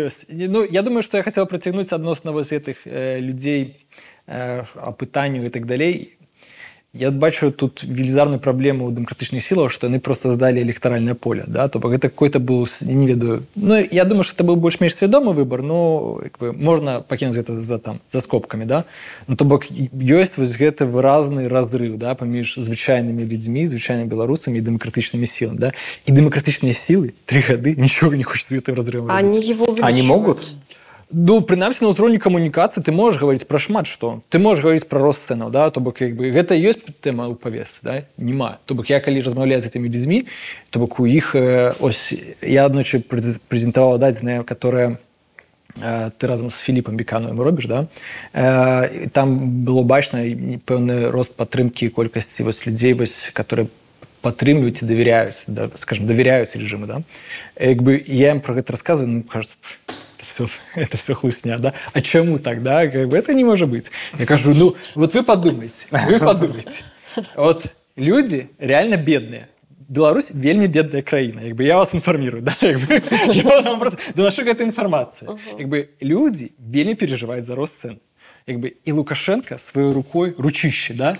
есть? 0.04 0.26
Ну, 0.30 0.64
я 0.70 0.82
думаю, 0.82 1.02
что 1.02 1.16
я 1.16 1.22
хотел 1.22 1.46
протягнуть 1.46 1.92
одно 1.92 2.10
с 2.14 2.18
одного 2.18 2.40
из 2.40 2.52
этих 2.52 2.86
э, 2.86 3.20
людей 3.20 3.76
э, 4.28 4.64
о 4.76 4.92
пытанию 4.92 5.46
и 5.46 5.48
так 5.48 5.66
далее. 5.66 6.06
я 6.93 7.11
бачу 7.11 7.51
тут 7.51 7.83
велізарную 7.83 8.39
праблему 8.39 8.89
ў 8.89 8.97
дэмакратычных 8.97 9.45
сілаў 9.45 9.69
што 9.69 9.85
яны 9.85 10.01
просто 10.01 10.33
здалі 10.33 10.65
электаральнае 10.65 11.13
поле 11.13 11.45
да 11.45 11.67
то 11.69 11.77
бок 11.77 11.93
гэта 11.93 12.09
какой-то 12.09 12.39
быў 12.39 12.65
не 12.81 13.05
ведаю 13.05 13.45
Ну 13.53 13.77
я 13.77 14.05
думаю 14.05 14.23
что 14.23 14.33
это 14.33 14.43
быў 14.43 14.55
больш-менш 14.57 14.97
свядомы 14.97 15.33
выбор 15.33 15.61
но 15.61 16.19
як 16.23 16.39
бы, 16.41 16.51
можна 16.51 17.01
пакінуць 17.01 17.37
гэта 17.37 17.61
за 17.61 17.77
там 17.77 18.01
за 18.09 18.21
скобкамі 18.21 18.65
да 18.65 18.85
ну 19.27 19.35
то 19.35 19.45
бок 19.45 19.69
ёсць 19.69 20.41
вось 20.41 20.57
гэты 20.57 20.89
выразны 20.89 21.47
разрыв 21.47 22.01
да 22.01 22.15
паміж 22.15 22.57
звычайнымі 22.57 23.21
людзьмі 23.21 23.69
звычайнымі 23.69 24.09
беларусамі 24.09 24.57
дэмакратычнымі 24.57 25.29
сілам 25.29 25.61
да 25.61 25.77
і 26.05 26.09
дэмакратычныя 26.09 26.73
сілы 26.73 27.13
три 27.29 27.45
гады 27.45 27.77
нічога 27.77 28.17
не 28.17 28.25
хочется 28.25 28.57
гэтым 28.57 28.73
разрывом 28.73 29.13
они 29.13 29.45
его 29.45 29.77
они 29.85 30.01
могут 30.01 30.41
Ну, 31.11 31.41
прынамсі 31.41 31.81
на 31.81 31.89
ўзроўні 31.89 32.21
камунікацыі 32.21 32.85
ты 32.85 32.93
можаш 32.93 33.17
гаварыць 33.17 33.49
пра 33.49 33.57
шмат 33.57 33.89
што 33.89 34.21
ты 34.29 34.37
можаш 34.37 34.61
гаварыць 34.61 34.85
пра 34.85 35.01
рост 35.01 35.25
цэнаў 35.25 35.49
да 35.49 35.65
то 35.73 35.81
бок 35.81 36.05
як 36.05 36.13
бы 36.13 36.29
гэта 36.29 36.53
ёсць 36.53 36.85
тэма 37.01 37.25
ў 37.25 37.33
павесцы 37.33 37.81
да 37.81 37.93
няма 38.21 38.61
то 38.69 38.77
бок 38.77 38.93
я 38.93 39.01
калі 39.01 39.25
размаўляю 39.25 39.57
з 39.57 39.73
гэтымі 39.73 39.89
людзьмі 39.89 40.29
то 40.69 40.77
бок 40.77 41.01
у 41.01 41.09
іх 41.09 41.33
э, 41.33 41.73
ось 41.81 42.13
я 42.45 42.69
аднойчы 42.69 43.01
прэзентаваў 43.01 43.97
дадзеная 43.97 44.45
которая 44.45 45.01
э, 45.81 46.13
ты 46.13 46.29
разам 46.29 46.53
з 46.53 46.61
філіпам 46.61 46.93
беканом 46.93 47.41
робіш 47.41 47.65
да 47.65 47.87
э, 48.37 49.09
там 49.09 49.65
было 49.65 49.81
бачна 49.81 50.21
пэўны 50.61 51.09
рост 51.09 51.33
падтрымкі 51.33 51.89
колькасці 51.89 52.45
вось 52.45 52.69
людзей 52.69 52.93
вось 52.93 53.33
которые 53.33 53.65
падтрымліваюць 54.21 54.85
і 54.85 54.85
давяряюць 54.85 55.49
да, 55.49 55.73
скажем 55.73 56.05
давяряюць 56.05 56.53
режимы 56.53 56.85
да 56.85 57.01
як 57.57 57.81
бы 57.81 57.97
я 57.97 58.37
ім 58.37 58.45
про 58.45 58.53
гэта 58.53 58.77
рассказываю 58.77 59.09
ну 59.09 59.23
кажется 59.25 59.57
все, 60.33 60.47
это 60.75 60.97
все 60.97 61.13
хлустня, 61.13 61.57
да? 61.57 61.73
А 61.93 62.01
чему 62.01 62.39
тогда? 62.39 62.87
Как 62.87 63.07
бы 63.07 63.17
это 63.17 63.33
не 63.33 63.43
может 63.43 63.69
быть. 63.69 63.91
Я 64.17 64.25
кажу, 64.25 64.53
ну, 64.53 64.75
вот 64.95 65.13
вы 65.13 65.23
подумайте, 65.23 65.87
вы 65.91 66.19
подумайте. 66.19 66.83
Вот 67.35 67.67
люди 67.95 68.49
реально 68.59 68.95
бедные. 68.95 69.47
Беларусь 69.89 70.31
вельмі 70.31 70.67
бедная 70.67 71.01
краіна 71.01 71.41
як 71.41 71.55
бы 71.55 71.63
я 71.63 71.77
вас 71.77 71.93
інфармірую 71.93 72.43
да? 72.45 72.53
доношу 74.15 74.43
гэту 74.45 74.61
інфармацыю 74.63 75.39
як 75.57 75.67
бы 75.67 75.87
людзі 76.01 76.51
вельмі 76.59 76.93
переживаюць 76.93 77.43
за 77.43 77.55
рост 77.55 77.79
цен 77.79 77.97
як 78.45 78.57
бы 78.61 78.73
і 78.85 78.91
лукашенко 78.91 79.57
сваёй 79.57 79.93
рукой 79.93 80.35
ручище 80.37 80.93
да 80.93 81.15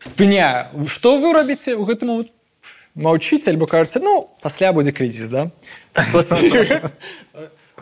спыняю 0.00 0.88
что 0.88 1.22
вы 1.22 1.32
робіце 1.32 1.78
у 1.78 1.86
гэтаму 1.86 2.26
маўчыце 2.98 3.54
альбо 3.54 3.66
кажаце 3.66 4.02
ну 4.02 4.26
пасля 4.42 4.72
будзе 4.72 4.90
крызіс 4.90 5.30
да 5.30 5.50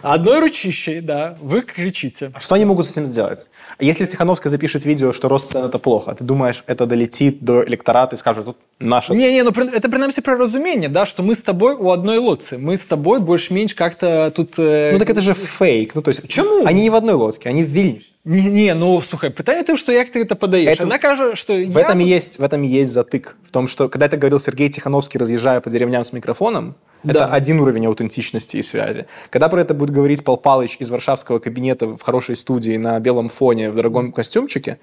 Одной 0.01 0.39
ручищей, 0.39 1.01
да, 1.01 1.37
вы 1.41 1.61
кричите. 1.61 2.31
А 2.33 2.39
что 2.39 2.55
они 2.55 2.65
могут 2.65 2.85
с 2.85 2.91
этим 2.91 3.05
сделать? 3.05 3.47
Если 3.79 4.05
Тихановская 4.05 4.51
запишет 4.51 4.85
видео, 4.85 5.13
что 5.13 5.27
рост 5.29 5.51
цен– 5.51 5.65
это 5.65 5.79
плохо, 5.79 6.15
ты 6.15 6.23
думаешь, 6.23 6.63
это 6.67 6.85
долетит 6.85 7.41
до 7.41 7.63
электората 7.63 8.15
и 8.15 8.19
скажут, 8.19 8.45
тут 8.45 8.57
наша... 8.79 9.13
Не-не, 9.13 9.43
ну 9.43 9.51
это 9.51 9.89
принамсі 9.89 10.21
про 10.21 10.37
разумение, 10.37 10.89
да, 10.89 11.05
что 11.05 11.23
мы 11.23 11.33
с 11.33 11.41
тобой 11.41 11.75
у 11.75 11.91
одной 11.91 12.17
лодцы, 12.17 12.57
мы 12.57 12.75
с 12.75 12.83
тобой 12.83 13.19
больше-меньше 13.19 13.75
как-то 13.75 14.31
тут... 14.35 14.59
Э... 14.59 14.91
Ну 14.93 14.99
так 14.99 15.09
это 15.09 15.21
же 15.21 15.33
фейк, 15.33 15.95
ну 15.95 16.01
то 16.01 16.09
есть... 16.09 16.27
Чему? 16.27 16.65
Они 16.65 16.81
не 16.81 16.89
в 16.89 16.95
одной 16.95 17.15
лодке, 17.15 17.49
они 17.49 17.63
в 17.63 17.69
Вильнюсе. 17.69 18.13
Не, 18.27 18.49
не, 18.49 18.73
ну 18.73 18.99
слухай, 18.99 19.29
питание 19.29 19.63
тем, 19.63 19.77
что 19.77 19.93
як 19.93 20.09
ты 20.09 20.21
это 20.21 20.35
подаешь. 20.35 20.67
Это, 20.67 20.83
Она 20.83 20.97
кажет, 20.97 21.37
что 21.37 21.53
в 21.53 21.57
я... 21.57 21.79
этом 21.79 21.99
есть 21.99 22.39
в 22.39 22.43
этом 22.43 22.61
есть 22.61 22.91
затык 22.91 23.37
в 23.45 23.51
том, 23.51 23.69
что 23.69 23.87
когда 23.87 24.07
это 24.07 24.17
говорил 24.17 24.37
Сергей 24.37 24.67
Тихановский, 24.69 25.17
разъезжая 25.17 25.61
по 25.61 25.69
деревням 25.69 26.03
с 26.03 26.11
микрофоном, 26.11 26.75
это 27.05 27.19
да. 27.19 27.25
один 27.27 27.61
уровень 27.61 27.85
аутентичности 27.85 28.57
и 28.57 28.63
связи. 28.63 29.05
Когда 29.29 29.47
про 29.47 29.61
это 29.61 29.73
будет 29.73 29.91
говорить 29.91 30.25
Пал 30.25 30.35
Палыч 30.35 30.75
из 30.79 30.89
варшавского 30.89 31.39
кабинета 31.39 31.87
в 31.87 32.01
хорошей 32.01 32.35
студии 32.35 32.75
на 32.75 32.99
белом 32.99 33.29
фоне 33.29 33.71
в 33.71 33.75
дорогом 33.75 34.11
костюмчике, 34.11 34.77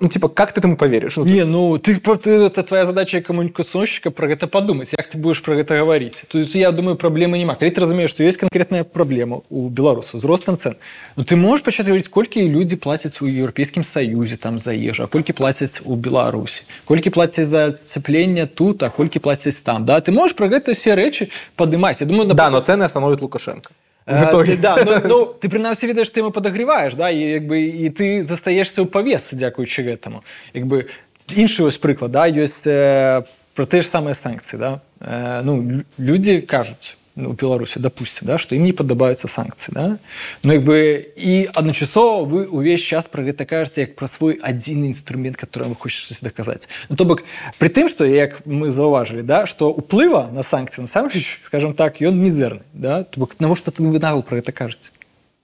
ну, 0.00 0.08
типа, 0.08 0.28
как 0.28 0.52
ты 0.52 0.60
этому 0.60 0.76
поверишь? 0.76 1.16
Ну, 1.16 1.24
не, 1.24 1.40
ты... 1.40 1.44
ну, 1.44 1.78
ты, 1.78 1.96
ты, 1.96 2.30
это 2.30 2.62
твоя 2.62 2.84
задача 2.84 3.20
коммуникационщика 3.20 4.12
про 4.12 4.30
это 4.30 4.46
подумать, 4.46 4.90
как 4.90 5.10
ты 5.10 5.18
будешь 5.18 5.42
про 5.42 5.54
это 5.56 5.76
говорить. 5.76 6.22
Тут, 6.28 6.54
я 6.54 6.70
думаю, 6.70 6.96
проблемы 6.96 7.36
нема. 7.36 7.56
Когда 7.56 7.74
ты 7.74 7.80
разумеешь, 7.80 8.10
что 8.10 8.22
есть 8.22 8.38
конкретная 8.38 8.84
проблема 8.84 9.42
у 9.50 9.68
белорусов 9.68 10.20
с 10.20 10.24
ростом 10.24 10.56
цен, 10.56 10.76
ну, 11.16 11.24
ты 11.24 11.34
можешь 11.34 11.64
почать 11.64 11.86
говорить, 11.86 12.06
сколько 12.06 12.38
люди 12.38 12.76
платят 12.76 13.20
в 13.20 13.26
Европейском 13.26 13.82
Союзе 13.82 14.36
там 14.36 14.60
за 14.60 14.72
ежу, 14.72 15.02
а 15.02 15.06
сколько 15.08 15.32
платят 15.32 15.82
у 15.84 15.96
Беларуси, 15.96 16.62
сколько 16.84 17.10
платят 17.10 17.48
за 17.48 17.72
цепление 17.82 18.46
тут, 18.46 18.84
а 18.84 18.90
сколько 18.90 19.18
платят 19.18 19.60
там, 19.64 19.84
да? 19.84 20.00
Ты 20.00 20.12
можешь 20.12 20.36
про 20.36 20.46
это 20.46 20.74
все 20.74 20.94
речи 20.94 21.30
поднимать. 21.56 22.00
Я 22.00 22.06
думаю, 22.06 22.28
например... 22.28 22.36
Да, 22.36 22.50
но 22.50 22.60
цены 22.60 22.84
остановит 22.84 23.20
Лукашенко. 23.20 23.72
В 24.07 24.23
итоге. 24.29 24.57
Да, 24.57 24.75
ну, 24.85 25.01
ну 25.05 25.25
ты 25.39 25.47
принамсі 25.47 25.87
ведаеш 25.87 26.09
ты 26.09 26.19
ему 26.19 26.31
подогреваешь 26.31 26.93
да 26.93 27.09
і 27.09 27.19
як 27.19 27.47
бы 27.47 27.63
і 27.63 27.87
ты 27.89 28.23
застаешься 28.23 28.83
ў 28.83 28.91
павесцы 28.91 29.39
дзякуючы 29.39 29.83
гэтаму 29.83 30.23
як 30.51 30.67
бы 30.67 30.91
іншы 31.31 31.63
вось 31.63 31.79
прыклад 31.79 32.11
да 32.11 32.27
ёсць 32.27 32.67
э, 32.67 33.23
про 33.55 33.65
те 33.65 33.79
ж 33.79 33.87
самыя 33.87 34.11
санкцыі 34.11 34.59
да 34.59 34.71
э, 34.99 35.41
ну 35.47 35.83
людзі 35.95 36.43
кажуць 36.43 36.96
у 37.17 37.33
беларусі 37.33 37.79
допустим 37.79 38.27
да 38.27 38.37
что 38.37 38.55
им 38.55 38.63
не 38.63 38.73
падабаюцца 38.73 39.27
санкцыі 39.27 39.73
да? 39.73 39.97
ну 40.43 40.53
як 40.53 40.63
бы 40.63 41.05
і 41.15 41.49
адначасова 41.53 42.25
вы 42.25 42.47
увесь 42.47 42.81
час 42.81 43.07
про 43.07 43.23
гэта 43.23 43.45
кажаце 43.45 43.81
як 43.81 43.95
пра 43.95 44.07
свой 44.07 44.39
адзін 44.41 44.85
інструмент 44.85 45.37
который 45.37 45.69
вы 45.69 45.75
хочетесь 45.75 46.21
доказаць 46.21 46.67
ну, 46.89 46.95
то 46.95 47.05
бок 47.05 47.23
при 47.59 47.69
тым 47.69 47.87
что 47.87 48.05
як 48.05 48.45
мы 48.45 48.71
заўважылі 48.71 49.21
да 49.21 49.45
что 49.45 49.69
уплыва 49.69 50.29
на 50.33 50.41
санкцыі 50.41 50.81
насамрэч 50.81 51.39
скажем 51.43 51.73
так 51.73 52.01
ён 52.01 52.17
мізерны 52.17 52.65
да 52.73 53.03
то 53.03 53.19
бок 53.19 53.39
навошта 53.39 53.71
ты 53.71 53.83
вы 53.83 53.99
нагул 53.99 54.23
про 54.23 54.41
гэта 54.41 54.51
кажаце 54.51 54.89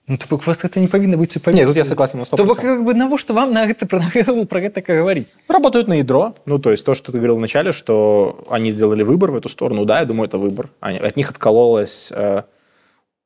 ну, 0.07 0.17
то 0.17 0.25
бок 0.29 0.45
вас 0.45 0.63
это 0.63 0.79
не 0.79 0.87
павінна 0.87 1.17
быць 1.17 1.35
у 1.37 1.51
Нет, 1.51 1.67
тут 1.67 1.77
я 1.77 1.85
согласен 1.85 2.19
на 2.19 2.25
100%. 2.25 2.35
То 2.37 2.45
бок, 2.45 2.57
как 2.57 2.83
бы, 2.83 2.93
навошта 2.93 3.33
вам 3.33 3.53
на 3.53 3.65
гэта 3.65 3.85
про, 3.87 4.01
про 4.45 4.61
гэта 4.61 4.81
говорить? 4.81 5.35
Работают 5.47 5.87
на 5.87 5.95
ядро. 5.95 6.35
Ну, 6.45 6.59
то 6.59 6.71
есть 6.71 6.85
то, 6.85 6.93
что 6.93 7.11
ты 7.11 7.17
говорил 7.17 7.37
вначале, 7.37 7.71
что 7.71 8.45
они 8.49 8.69
сделали 8.69 9.03
выбор 9.03 9.31
в 9.31 9.35
эту 9.35 9.49
сторону. 9.49 9.85
Да, 9.85 9.99
я 9.99 10.05
думаю, 10.05 10.27
это 10.27 10.37
выбор. 10.37 10.69
Они, 10.79 10.99
от 10.99 11.17
них 11.17 11.31
откололась 11.31 12.11
э, 12.15 12.43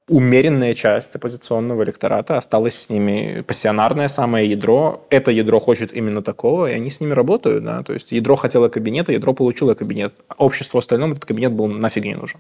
умеренная 0.08 0.74
часть 0.74 1.16
оппозиционного 1.18 1.84
электората. 1.84 2.38
Осталось 2.38 2.76
с 2.76 2.90
ними 2.90 3.44
пассионарное 3.46 4.08
самое 4.08 4.50
ядро. 4.50 5.06
Это 5.10 5.32
ядро 5.32 5.60
хочет 5.60 5.92
именно 5.92 6.22
такого, 6.22 6.72
и 6.72 6.74
они 6.76 6.90
с 6.90 7.02
ними 7.02 7.12
работают. 7.12 7.66
Да? 7.66 7.84
То 7.84 7.92
есть 7.92 8.14
ядро 8.14 8.38
хотело 8.38 8.70
кабинета, 8.70 9.12
ядро 9.12 9.34
получило 9.34 9.74
кабинет. 9.74 10.14
Обществу 10.38 10.78
остальному 10.78 11.12
этот 11.12 11.26
кабинет 11.26 11.52
был 11.52 11.68
нафиг 11.68 12.06
не 12.06 12.16
нужен. 12.16 12.40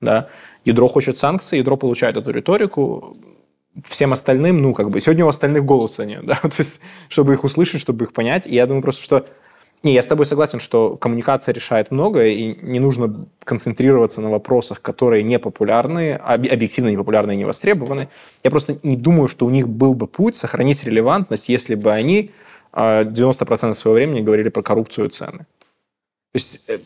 Да? 0.00 0.28
Ядро 0.64 0.86
хочет 0.86 1.18
санкции, 1.18 1.58
ядро 1.58 1.76
получает 1.76 2.16
эту 2.16 2.30
риторику 2.30 3.16
всем 3.84 4.12
остальным, 4.12 4.58
ну, 4.58 4.74
как 4.74 4.90
бы, 4.90 5.00
сегодня 5.00 5.24
у 5.24 5.28
остальных 5.28 5.64
голоса 5.64 6.04
нет, 6.04 6.24
да, 6.26 6.36
то 6.36 6.56
есть, 6.58 6.80
чтобы 7.08 7.34
их 7.34 7.44
услышать, 7.44 7.80
чтобы 7.80 8.04
их 8.04 8.12
понять. 8.12 8.46
И 8.46 8.54
я 8.54 8.66
думаю 8.66 8.82
просто, 8.82 9.02
что 9.02 9.26
не, 9.82 9.94
я 9.94 10.02
с 10.02 10.06
тобой 10.06 10.26
согласен, 10.26 10.60
что 10.60 10.96
коммуникация 10.96 11.54
решает 11.54 11.90
многое, 11.90 12.28
и 12.28 12.54
не 12.62 12.78
нужно 12.78 13.26
концентрироваться 13.44 14.20
на 14.20 14.30
вопросах, 14.30 14.82
которые 14.82 15.22
не 15.22 15.38
популярны, 15.38 16.12
объективно 16.14 16.90
не 16.90 16.98
популярны 16.98 17.32
и 17.32 17.36
не 17.36 17.46
востребованы. 17.46 18.08
Я 18.44 18.50
просто 18.50 18.78
не 18.82 18.96
думаю, 18.96 19.28
что 19.28 19.46
у 19.46 19.50
них 19.50 19.68
был 19.68 19.94
бы 19.94 20.06
путь 20.06 20.36
сохранить 20.36 20.84
релевантность, 20.84 21.48
если 21.48 21.76
бы 21.76 21.92
они 21.92 22.30
90% 22.72 23.70
а, 23.70 23.74
своего 23.74 23.94
времени 23.94 24.20
говорили 24.20 24.50
про 24.50 24.62
коррупцию 24.62 25.06
и 25.06 25.10
цены. 25.10 25.46
То 26.32 26.34
есть 26.34 26.68
э, 26.68 26.78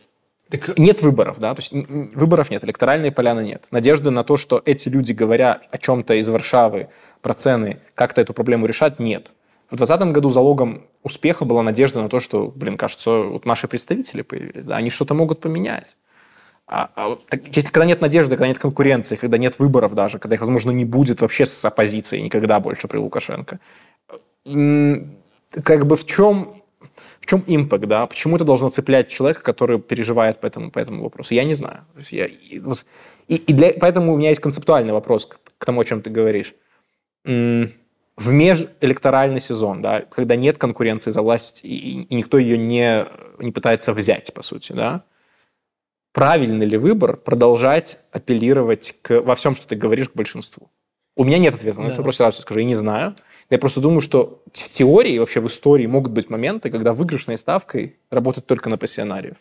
так 0.50 0.78
нет 0.78 1.02
выборов, 1.02 1.38
да, 1.38 1.54
то 1.54 1.60
есть 1.60 1.72
выборов 1.72 2.50
нет, 2.50 2.64
электоральной 2.64 3.10
поляны 3.10 3.40
нет. 3.40 3.66
Надежды 3.70 4.10
на 4.10 4.24
то, 4.24 4.36
что 4.36 4.62
эти 4.64 4.88
люди, 4.88 5.12
говоря 5.12 5.60
о 5.70 5.78
чем-то 5.78 6.14
из 6.14 6.28
Варшавы, 6.28 6.88
про 7.22 7.34
цены, 7.34 7.80
как-то 7.94 8.20
эту 8.20 8.34
проблему 8.34 8.66
решат, 8.66 8.98
нет. 8.98 9.32
В 9.70 9.76
2020 9.76 10.14
году 10.14 10.28
залогом 10.28 10.86
успеха 11.02 11.44
была 11.44 11.62
надежда 11.62 12.02
на 12.02 12.08
то, 12.08 12.20
что, 12.20 12.52
блин, 12.54 12.76
кажется, 12.76 13.10
вот 13.10 13.46
наши 13.46 13.66
представители 13.66 14.22
появились, 14.22 14.66
да, 14.66 14.76
они 14.76 14.90
что-то 14.90 15.14
могут 15.14 15.40
поменять. 15.40 15.96
А, 16.66 16.90
а, 16.96 17.16
так, 17.28 17.46
если 17.48 17.70
когда 17.70 17.84
нет 17.86 18.00
надежды, 18.00 18.36
когда 18.36 18.48
нет 18.48 18.58
конкуренции, 18.58 19.16
когда 19.16 19.36
нет 19.38 19.58
выборов 19.58 19.94
даже, 19.94 20.18
когда 20.18 20.34
их, 20.36 20.40
возможно, 20.40 20.70
не 20.70 20.84
будет 20.84 21.20
вообще 21.20 21.44
с 21.44 21.64
оппозицией 21.64 22.22
никогда 22.22 22.60
больше 22.60 22.88
при 22.88 22.98
Лукашенко, 22.98 23.58
как 24.44 25.86
бы 25.86 25.96
в 25.96 26.06
чем 26.06 26.62
в 27.24 27.26
чем 27.26 27.42
импакт, 27.46 27.86
да? 27.86 28.06
Почему 28.06 28.36
это 28.36 28.44
должно 28.44 28.68
цеплять 28.68 29.08
человека, 29.08 29.42
который 29.42 29.78
переживает 29.78 30.40
по 30.40 30.46
этому, 30.46 30.70
по 30.70 30.78
этому 30.78 31.02
вопросу? 31.02 31.32
Я 31.32 31.44
не 31.44 31.54
знаю. 31.54 31.86
Я, 32.10 32.26
и, 32.26 32.58
вот, 32.58 32.84
и, 33.28 33.36
и 33.36 33.52
для, 33.54 33.72
поэтому 33.72 34.12
у 34.12 34.18
меня 34.18 34.28
есть 34.28 34.42
концептуальный 34.42 34.92
вопрос 34.92 35.24
к, 35.24 35.38
к 35.56 35.64
тому, 35.64 35.80
о 35.80 35.84
чем 35.86 36.02
ты 36.02 36.10
говоришь. 36.10 36.54
В 37.24 38.30
межэлекторальный 38.30 39.40
сезон, 39.40 39.80
да, 39.80 40.02
когда 40.02 40.36
нет 40.36 40.58
конкуренции 40.58 41.10
за 41.10 41.22
власть 41.22 41.64
и, 41.64 42.02
и 42.02 42.14
никто 42.14 42.36
ее 42.36 42.58
не, 42.58 43.06
не 43.38 43.52
пытается 43.52 43.94
взять, 43.94 44.34
по 44.34 44.42
сути, 44.42 44.72
да, 44.72 45.04
правильный 46.12 46.66
ли 46.66 46.76
выбор 46.76 47.16
продолжать 47.16 48.00
апеллировать 48.12 48.96
к, 49.00 49.22
во 49.22 49.34
всем, 49.34 49.54
что 49.54 49.66
ты 49.66 49.76
говоришь, 49.76 50.10
к 50.10 50.14
большинству? 50.14 50.70
У 51.16 51.24
меня 51.24 51.38
нет 51.38 51.54
ответа 51.54 51.78
на 51.78 51.84
да. 51.84 51.88
этот 51.88 51.98
вопрос, 51.98 52.16
сразу 52.16 52.42
скажу, 52.42 52.60
я 52.60 52.66
не 52.66 52.74
знаю. 52.74 53.16
Я 53.49 53.57
просто 53.57 53.81
думаю, 53.81 54.01
что 54.01 54.41
в 54.53 54.69
теории, 54.69 55.17
вообще 55.17 55.39
в 55.39 55.47
истории 55.47 55.87
могут 55.87 56.11
быть 56.11 56.29
моменты, 56.29 56.69
когда 56.69 56.93
выигрышной 56.93 57.37
ставкой 57.37 57.97
работают 58.11 58.45
только 58.45 58.69
на 58.69 58.77
пассионариев. 58.77 59.37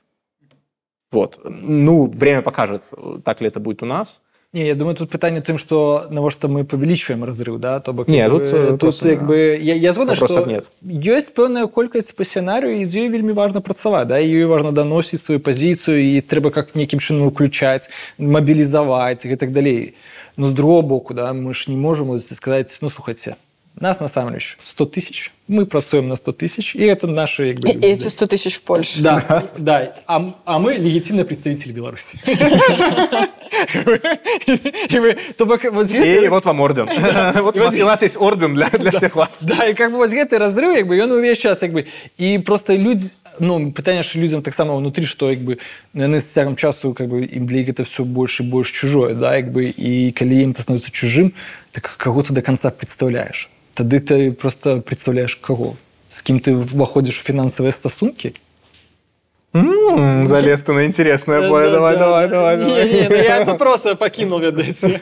Вот. 1.12 1.40
Ну, 1.44 2.06
время 2.06 2.42
покажет, 2.42 2.84
так 3.24 3.40
ли 3.40 3.48
это 3.48 3.60
будет 3.60 3.82
у 3.82 3.86
нас. 3.86 4.22
Не, 4.54 4.66
я 4.66 4.74
думаю, 4.74 4.96
тут 4.96 5.10
питання 5.10 5.40
тим, 5.40 5.58
що 5.58 6.02
навошта 6.10 6.48
ми 6.48 6.64
павялічваем 6.64 7.24
разрыв 7.24 7.58
да 7.58 7.80
то 7.80 7.92
бок 7.92 8.08
Не, 8.08 8.16
як 8.16 8.30
тут, 8.30 8.42
бы, 8.42 8.48
э, 8.48 8.70
тут 8.70 8.80
просто, 8.80 9.08
як 9.08 9.26
бы 9.26 9.36
я, 9.36 9.74
я 9.74 9.92
згодна 9.92 10.14
Вопросов 10.14 10.42
што 10.42 10.50
нет. 10.50 10.70
ёсць 10.82 11.28
пэўная 11.36 11.66
колькасць 11.68 12.12
па 12.16 12.24
сцэнарыю 12.24 12.80
і 12.80 12.84
з 12.86 12.96
ёй 12.96 13.08
вельмі 13.12 13.36
важна 13.36 13.60
працаваць 13.60 14.08
да 14.08 14.16
ёй 14.16 14.48
важна 14.48 14.72
даносіць 14.72 15.20
сваю 15.20 15.40
пазіцыю 15.40 16.00
і 16.00 16.24
трэба 16.24 16.50
как 16.50 16.72
нейкім 16.74 16.98
чынам 16.98 17.28
уключаць 17.28 17.92
мабілізаваць 18.16 19.28
і 19.28 19.36
так 19.36 19.52
далей 19.52 19.92
но 20.38 20.48
з 20.48 20.52
другого 20.52 20.80
боку 20.80 21.12
да 21.12 21.34
мы 21.36 21.52
ж 21.52 21.68
не 21.68 21.76
можам 21.76 22.08
вось 22.08 22.32
сказаць 22.32 22.78
ну 22.80 22.88
слухайце 22.88 23.36
нас 23.80 24.00
насамрэч 24.00 24.58
100 24.64 24.84
тысяч 24.86 25.30
мы 25.46 25.64
працуем 25.64 26.08
на 26.08 26.16
100 26.16 26.32
тысяч 26.32 26.74
і 26.74 26.82
это 26.82 27.06
наши 27.06 27.46
як 27.46 27.60
бы, 27.60 27.68
И 27.68 27.72
люди, 27.74 27.86
эти 27.86 28.04
да. 28.04 28.10
100 28.10 28.26
тысяч 28.26 28.54
в 28.56 28.60
Польше. 28.62 29.00
Да, 29.02 29.44
да. 29.56 29.94
А, 30.06 30.16
м- 30.16 30.34
а 30.44 30.58
мы 30.58 30.74
легитимный 30.74 31.24
представитель 31.24 31.72
Беларуси. 31.72 32.18
И 34.90 34.98
вы, 34.98 35.16
то 35.36 35.46
бок, 35.46 35.64
вось 35.72 35.90
И 35.90 35.94
гэты- 35.94 36.28
вот 36.28 36.44
вам 36.44 36.60
орден. 36.60 36.88
Вот 37.42 37.56
у 37.58 37.60
вас- 37.62 37.74
у 37.80 37.84
нас 37.84 38.02
есть 38.02 38.16
орден 38.20 38.52
для 38.54 38.68
для 38.70 38.90
всех 38.90 39.14
вас. 39.16 39.42
Да, 39.42 39.64
і 39.64 39.74
как 39.74 39.92
бы 39.92 39.96
вось 39.96 40.12
гэты 40.12 40.38
разрыв 40.38 40.76
як 40.76 40.86
бы 40.88 40.96
ён 40.98 41.12
увесь 41.12 41.38
час 41.38 41.62
як 41.62 41.72
бы 41.72 41.86
і 42.18 42.38
просто 42.38 42.76
людзі 42.76 43.10
ну 43.40 43.70
пытанне 43.70 44.02
ж 44.02 44.18
людзям 44.18 44.42
таксама 44.42 44.74
ўнутры 44.74 45.04
што 45.06 45.30
як 45.30 45.38
бы 45.38 45.58
яны 45.94 46.18
з 46.20 46.24
цягам 46.24 46.56
часу 46.56 46.92
как 46.94 47.08
бы 47.08 47.24
ім 47.24 47.46
для 47.46 47.58
іх 47.58 47.68
гэта 47.68 47.84
все 47.84 48.02
больш 48.02 48.40
і 48.40 48.42
больш 48.50 48.70
чужое 48.72 49.14
да 49.14 49.36
як 49.36 49.52
бы 49.52 49.62
і 49.76 50.12
калі 50.12 50.42
ім 50.42 50.50
это 50.52 50.62
становіцца 50.62 50.90
чужым 50.90 51.32
так 51.72 51.94
каго 51.96 52.22
ты 52.22 52.32
до 52.32 52.42
конца 52.42 52.70
представляешь 52.70 53.48
тады 53.74 54.00
ты 54.00 54.32
просто 54.32 54.80
представляешь 54.80 55.34
каго 55.36 55.76
з 56.08 56.22
кім 56.22 56.38
ты 56.40 56.52
уваходзіш 56.54 57.20
у 57.20 57.32
фінансавыя 57.32 57.72
стасункі 57.72 58.34
М, 59.54 60.26
Залез 60.26 60.60
ты 60.62 60.72
на 60.74 60.84
интересное 60.84 61.48
поле. 61.48 61.70
Давай, 61.70 61.96
давай, 61.96 62.28
давай. 62.28 62.56
Не, 62.58 62.64
давай. 62.64 62.88
не, 62.92 63.08
ну 63.08 63.14
я 63.16 63.38
это 63.42 63.54
просто 63.54 63.96
покинул, 63.96 64.40
ведаете. 64.40 64.98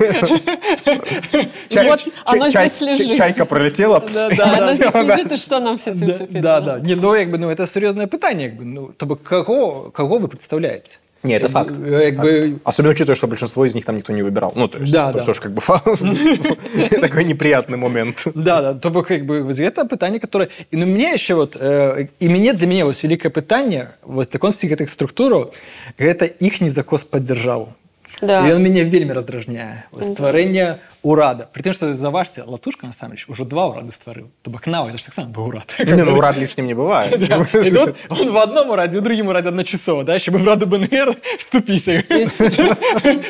Чай- 1.68 1.88
Вот 1.88 1.98
чай- 2.00 2.12
оно 2.24 2.48
чай- 2.50 2.68
здесь 2.68 2.80
лежит. 2.80 3.16
Чайка 3.16 3.44
пролетела. 3.44 4.00
Да, 4.14 4.28
да, 4.30 4.44
Она 4.44 4.58
да. 4.66 4.74
здесь 4.74 4.92
да. 4.92 5.02
лежит, 5.02 5.32
и 5.32 5.36
что 5.36 5.58
нам 5.60 5.76
с 5.76 5.86
этим 5.88 6.06
Да, 6.06 6.12
теперь? 6.14 6.42
да, 6.42 6.60
да. 6.60 6.78
Не, 6.78 6.94
ну, 6.94 7.14
якби, 7.16 7.38
ну, 7.38 7.50
это 7.50 7.66
серьезное 7.66 8.06
питание, 8.06 8.46
якби, 8.48 8.64
ну, 8.64 8.92
тобто, 8.96 9.16
кого, 9.16 9.90
кого 9.90 10.18
вы 10.18 10.28
представляете? 10.28 10.98
Не, 11.22 11.34
это 11.34 11.48
факт. 11.48 11.74
Якби, 11.76 12.58
Особенно 12.64 12.92
учитывая, 12.92 13.16
что 13.16 13.26
большинство 13.26 13.64
из 13.64 13.74
них 13.74 13.84
там 13.84 13.96
никто 13.96 14.12
не 14.12 14.22
выбирал. 14.22 14.52
Ну, 14.54 14.68
то 14.68 14.78
есть, 14.78 14.92
Да, 14.92 15.08
это 15.10 15.18
да. 15.18 15.22
что 15.22 15.34
ж, 15.34 15.40
как 15.40 15.52
бы, 15.52 15.60
такой 17.00 17.24
неприятный 17.24 17.78
момент. 17.78 18.22
Да, 18.34 18.62
да, 18.62 18.74
то 18.74 18.90
бок 18.90 19.10
як 19.10 19.26
бы 19.26 19.42
вось 19.42 19.58
гэта 19.58 19.84
пытанне 19.86 20.20
которое 20.20 20.48
і 20.70 20.76
ну 20.76 20.86
мне 20.86 21.12
яшчэ 21.12 21.34
вот 21.34 21.56
э, 21.56 22.08
і 22.20 22.28
мяне 22.28 22.52
для 22.52 22.66
мяне 22.66 22.84
вось 22.84 23.02
вялікае 23.02 23.30
пытанне 23.30 23.88
вот 24.02 24.30
такон 24.30 24.52
всіх 24.52 24.70
гэтых 24.70 24.88
структураў 24.88 25.52
гэта 25.98 26.26
іх 26.26 26.60
не 26.60 26.68
закос 26.68 27.04
паддзяржаву 27.04 27.72
Да. 28.22 28.46
і 28.48 28.54
ён 28.54 28.62
мяне 28.62 28.84
вельмі 28.84 29.12
раздражняе 29.12 29.84
Вось 29.90 30.06
стварэнне 30.06 30.78
урада 31.02 31.48
при 31.52 31.62
тым 31.62 31.72
што 31.72 31.94
заважце 31.94 32.44
латушка 32.46 32.86
насамрэч 32.86 33.26
ужо 33.28 33.44
два 33.44 33.66
ўрады 33.70 33.90
стварыў 33.92 34.28
то 34.42 34.50
бок 34.50 34.66
нава 34.66 34.88
это 34.88 34.98
ж 34.98 35.04
таксама 35.04 35.28
быў 35.30 35.48
урад 35.48 35.74
Не, 35.78 36.02
ну, 36.02 36.20
рад 36.20 36.36
лишним 36.38 36.66
не 36.66 36.74
бывает. 36.74 37.14
И 37.16 37.70
тут 37.70 37.96
он 38.08 38.30
в 38.32 38.36
одном 38.38 38.70
ураде, 38.70 38.98
в 39.00 39.02
другом 39.02 39.28
ураде 39.28 39.48
одночасово, 39.48 40.04
да, 40.04 40.14
еще 40.14 40.30
бы 40.30 40.38
в 40.38 40.46
Раду 40.46 40.66
БНР 40.66 41.16
вступить. 41.38 41.84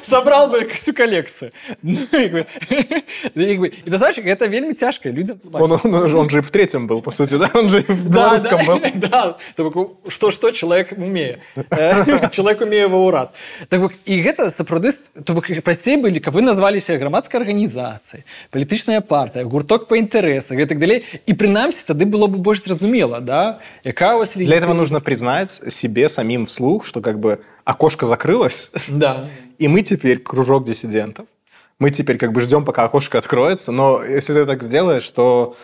Собрал 0.05 0.49
бы 0.49 0.69
всю 0.75 0.93
коллекцию. 0.93 1.53
Ну, 1.83 1.97
как 2.11 2.31
бы, 2.33 2.47
как 2.69 3.59
бы, 3.59 3.69
И 3.69 3.91
ты 3.91 3.97
знаешь, 3.99 4.19
это 4.19 4.47
вельми 4.47 4.75
тяжко 4.75 5.11
людям. 5.11 5.41
Он, 5.53 5.73
он, 5.73 5.81
он 5.95 6.09
же- 6.09 6.17
он 6.17 6.29
же 6.31 6.39
и 6.39 6.41
в 6.43 6.51
третьем 6.51 6.87
был, 6.87 7.03
по 7.03 7.11
сути, 7.11 7.37
да? 7.39 7.51
Он 7.55 7.69
же 7.71 7.81
и 7.81 7.93
в 7.93 8.09
Да, 8.09 8.37
белорусском 8.37 8.67
был. 8.67 8.79
да, 8.81 8.91
да. 9.09 9.37
То 9.57 9.71
бок, 9.71 9.99
Что-что 10.09 10.51
человек 10.51 10.93
умее. 10.97 11.41
Э, 11.71 12.29
Человек 12.31 12.61
умее 12.61 12.89
во 12.89 12.99
урад. 13.07 13.35
Так 13.69 13.81
бок, 13.81 13.93
і 14.05 14.23
гэта 14.23 14.51
сапраўды 14.51 14.93
то 15.25 15.33
бок 15.35 15.47
прасцей 15.65 15.97
былі 15.97 16.21
каб 16.21 16.35
вы 16.35 16.43
назваліся 16.43 16.97
грамадскай 16.99 17.41
арганізацыяй 17.61 18.25
палітычная 18.51 19.01
партыя 19.01 19.45
гурток 19.45 19.89
па 19.89 19.97
інтарэсах 19.97 20.59
і 20.59 20.67
так 20.67 20.79
далей 20.79 21.05
і 21.27 21.33
прынамсі 21.35 21.85
тады 21.93 22.05
было 22.05 22.27
бы 22.27 22.39
больш 22.39 22.65
зразумела 22.65 23.21
да 23.21 23.59
якая 23.85 24.15
у 24.15 24.19
вас 24.19 24.37
Для 24.37 24.57
этого 24.57 24.75
нужно 24.75 25.01
признать 25.01 25.61
себе 25.73 26.09
самим 26.09 26.47
вслух, 26.47 26.87
что 26.87 27.01
как 27.01 27.19
бы 27.21 27.39
окошко 27.65 28.07
закрылось, 28.07 28.71
да 28.89 29.29
и 29.59 29.69
мы 29.69 29.83
теперь 29.83 30.19
кружок 30.19 30.65
диссидентов. 30.65 31.27
Мы 31.79 31.91
теперь 31.91 32.17
как 32.17 32.33
бы 32.33 32.41
ждем, 32.41 32.65
пока 32.65 32.85
окошко 32.85 33.19
откроется, 33.19 33.71
но 33.73 34.03
если 34.03 34.33
ты 34.35 34.47
так 34.47 34.63
сделаешь, 34.63 35.11
то... 35.11 35.55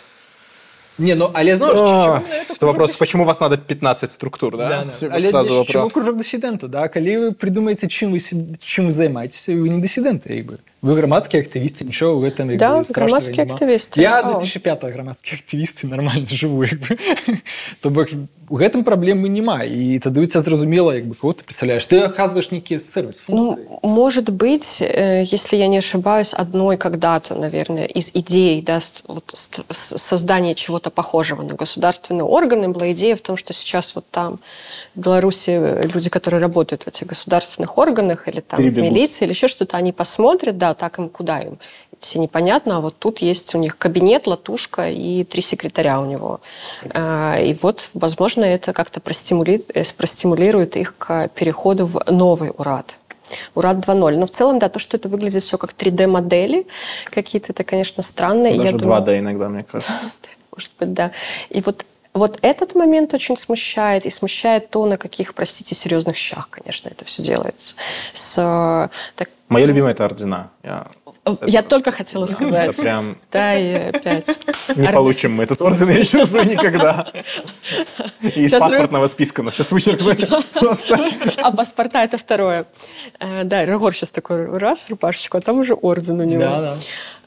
Не, 0.98 1.14
ну, 1.14 1.30
але 1.32 1.56
знову 1.56 1.72
ж, 1.72 1.78
А, 1.80 2.04
чому 2.04 2.26
на 2.28 2.34
это 2.34 2.52
Это 2.52 2.66
вопрос, 2.66 2.90
кружок 2.90 2.98
почему 2.98 3.22
у 3.22 3.26
вас 3.26 3.40
надо 3.40 3.56
15 3.56 4.10
структур, 4.10 4.56
да? 4.56 4.68
Да, 4.68 4.84
да. 4.84 4.90
Всё, 4.90 5.08
Але 5.12 5.20
Сразу 5.30 5.48
десь 5.48 5.66
чому 5.72 5.84
вопрос. 5.84 5.92
кружок 5.92 6.16
дисидента, 6.16 6.68
да? 6.68 6.88
Коли 6.88 7.18
ви 7.18 7.32
придумаєте, 7.32 7.88
чим 7.88 8.12
ви, 8.12 8.18
сі- 8.20 8.56
чим 8.58 8.84
ви 8.84 8.90
займаєтеся, 8.90 9.56
ви 9.56 9.70
не 9.70 9.78
дисиденти, 9.80 10.34
якби. 10.34 10.58
Ви 10.82 10.94
громадські 10.94 11.38
активісти, 11.38 11.84
нічого 11.84 12.16
в 12.20 12.24
этом 12.24 12.38
якби, 12.40 12.56
Да, 12.56 12.84
страшного 12.84 13.06
громадські 13.06 13.36
нема. 13.38 13.52
активісти. 13.52 14.02
Я 14.02 14.22
з 14.22 14.24
О. 14.24 14.28
2005 14.28 14.84
громадський 14.84 15.38
активіст 15.38 15.84
і 15.84 15.86
нормально 15.86 16.26
живу, 16.30 16.64
якби. 16.64 16.98
То 17.80 17.90
бок 17.90 18.08
у 18.48 18.58
гэтым 18.58 18.82
праблемы 18.84 19.28
няма. 19.28 19.62
І 19.64 19.98
тады 19.98 20.20
у 20.20 20.26
тебя 20.26 20.40
зразумела, 20.40 20.94
якби, 20.94 21.14
кого 21.14 21.32
ты 21.32 21.42
представляешь. 21.44 21.86
Ты 21.86 21.98
оказываешь 22.04 22.50
некий 22.52 22.78
сервис, 22.80 23.20
функции. 23.20 23.64
Ну, 23.82 23.88
может 23.88 24.28
быть, 24.30 24.82
э, 24.82 25.34
если 25.34 25.56
я 25.58 25.68
не 25.68 25.78
ошибаюсь, 25.78 26.34
одной 26.34 26.76
когда-то, 26.76 27.34
наверное, 27.34 27.84
из 27.86 28.10
идей 28.14 28.60
да, 28.62 28.76
с- 28.80 29.04
вот, 29.08 29.24
с- 29.34 29.62
с- 29.70 29.98
создания 29.98 30.54
чего-то 30.54 30.90
похожего 30.90 31.42
на 31.42 31.54
государственные 31.54 32.24
органы 32.24 32.68
была 32.68 32.90
идея 32.92 33.14
в 33.14 33.20
том, 33.20 33.36
что 33.36 33.52
сейчас 33.54 33.94
вот 33.94 34.04
там 34.10 34.38
в 34.96 35.00
Беларуси 35.00 35.50
э, 35.50 35.88
люди, 35.94 36.10
которые 36.10 36.40
работают 36.42 36.82
в 36.82 36.88
этих 36.88 37.06
государственных 37.06 37.78
органах 37.78 38.28
или 38.28 38.40
там 38.40 38.60
в 38.60 38.62
Перебегут. 38.64 38.90
милиции 38.92 39.24
или 39.24 39.32
еще 39.32 39.48
что-то, 39.48 39.76
они 39.78 39.92
посмотрят, 39.92 40.58
да, 40.58 40.65
так 40.73 40.99
им 40.99 41.09
куда 41.09 41.39
им 41.39 41.59
идти 41.99 42.19
непонятно, 42.19 42.77
а 42.77 42.79
вот 42.79 42.95
тут 42.99 43.19
есть 43.19 43.55
у 43.55 43.57
них 43.57 43.77
кабинет, 43.77 44.27
латушка 44.27 44.89
и 44.89 45.23
три 45.23 45.41
секретаря 45.41 45.99
у 45.99 46.05
него. 46.05 46.41
А, 46.93 47.37
И 47.39 47.53
вот, 47.55 47.89
возможно, 47.93 48.45
это 48.45 48.71
как-то 48.73 48.99
простимули- 48.99 49.65
э, 49.73 49.83
простимулирует 49.97 50.75
их 50.75 50.95
к 50.97 51.27
переходу 51.29 51.85
в 51.85 52.03
новый 52.11 52.51
УРАД. 52.55 52.97
УРАД 53.55 53.77
2.0. 53.79 54.17
Но 54.17 54.25
в 54.25 54.31
целом, 54.31 54.59
да, 54.59 54.69
то, 54.69 54.79
что 54.79 54.95
это 54.97 55.09
выглядит 55.09 55.43
все 55.43 55.57
как 55.57 55.73
3D-модели 55.73 56.67
какие-то, 57.05 57.51
это, 57.51 57.63
конечно, 57.63 58.03
странно. 58.03 58.43
Даже 58.43 58.61
я 58.67 58.71
думаю- 58.73 59.01
2D 59.01 59.19
иногда, 59.19 59.49
мне 59.49 59.63
кажется. 59.63 59.91
может 60.55 60.71
быть, 60.79 60.93
да. 60.93 61.11
И 61.49 61.61
вот 61.61 61.85
вот 62.13 62.39
этот 62.41 62.73
момент 62.73 63.13
очень 63.13 63.37
смущает, 63.37 64.07
и 64.07 64.09
смущает 64.09 64.71
то, 64.71 64.83
на 64.87 64.97
каких, 64.97 65.35
простите, 65.35 65.75
серьезных 65.75 66.15
щах, 66.17 66.49
конечно, 66.49 66.89
это 66.89 67.05
все 67.05 67.21
делается. 67.21 67.75
С, 68.13 68.33
э, 68.37 68.89
так, 69.15 69.29
Моя 69.49 69.65
любимая 69.65 69.93
это 69.93 70.03
ордена. 70.03 70.51
Я, 70.61 70.87
я 71.45 71.63
только 71.63 71.91
хотела 71.91 72.25
сказать. 72.25 72.69
это 72.69 72.81
прям... 72.81 73.17
Да, 73.31 73.55
и 73.55 73.89
опять. 73.89 74.39
Не 74.75 74.89
получим 74.89 75.33
мы 75.35 75.43
этот 75.43 75.61
орден, 75.61 75.89
я 75.89 76.03
чувствую, 76.03 76.45
никогда. 76.45 77.07
И 78.21 78.45
из 78.45 78.51
паспортного 78.51 79.07
списка 79.07 79.43
нас 79.43 79.55
сейчас 79.55 79.71
вычеркнули. 79.71 80.27
Просто. 80.53 81.11
А 81.37 81.51
паспорта 81.51 82.03
это 82.03 82.17
второе. 82.17 82.65
Э, 83.19 83.43
Да, 83.45 83.65
Регор 83.65 83.93
сейчас 83.93 84.11
такой 84.11 84.57
раз, 84.57 84.89
рубашечку, 84.89 85.37
а 85.37 85.41
там 85.41 85.59
уже 85.59 85.73
орден 85.73 86.19
у 86.19 86.23
него. 86.23 86.41
Да, 86.41 86.61
да. 86.61 86.77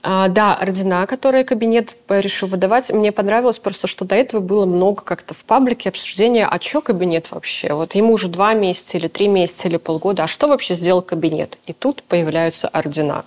А, 0.02 0.28
да, 0.28 0.54
ордена, 0.54 1.06
которые 1.06 1.44
кабинет 1.44 1.94
решил 2.09 2.48
выдавать. 2.48 2.90
Мне 2.90 3.12
понравилось 3.12 3.59
просто, 3.59 3.87
что 3.87 4.04
до 4.06 4.14
этого 4.14 4.40
было 4.40 4.64
много 4.64 5.02
как-то 5.02 5.35
в 5.35 5.44
паблике 5.44 5.90
обсуждения, 5.90 6.46
а 6.46 6.59
что 6.61 6.80
кабинет 6.80 7.30
вообще? 7.30 7.74
Вот 7.74 7.94
ему 7.94 8.14
уже 8.14 8.28
два 8.28 8.54
месяца 8.54 8.96
или 8.96 9.09
три 9.09 9.28
месяца 9.28 9.68
или 9.68 9.76
полгода, 9.76 10.24
а 10.24 10.26
что 10.26 10.48
вообще 10.48 10.74
сделал 10.74 11.02
кабинет? 11.02 11.59
И 11.66 11.74
тут 11.74 12.02
появляются 12.11 12.68
ордена. 12.68 13.25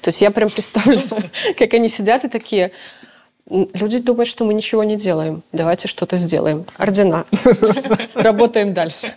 То 0.00 0.08
есть 0.08 0.20
я 0.20 0.30
прям 0.32 0.50
представляю, 0.50 1.02
как 1.58 1.72
они 1.74 1.88
сидят 1.88 2.24
и 2.24 2.28
такие... 2.28 2.72
«М, 3.50 3.68
Люди 3.74 3.98
думают, 3.98 4.28
что 4.28 4.44
мы 4.44 4.54
ничего 4.54 4.84
не 4.84 4.96
делаем. 4.96 5.42
Давайте 5.52 5.88
что-то 5.88 6.16
сделаем. 6.16 6.64
Ордена. 6.78 7.24
Работаем 8.14 8.72
дальше. 8.72 9.12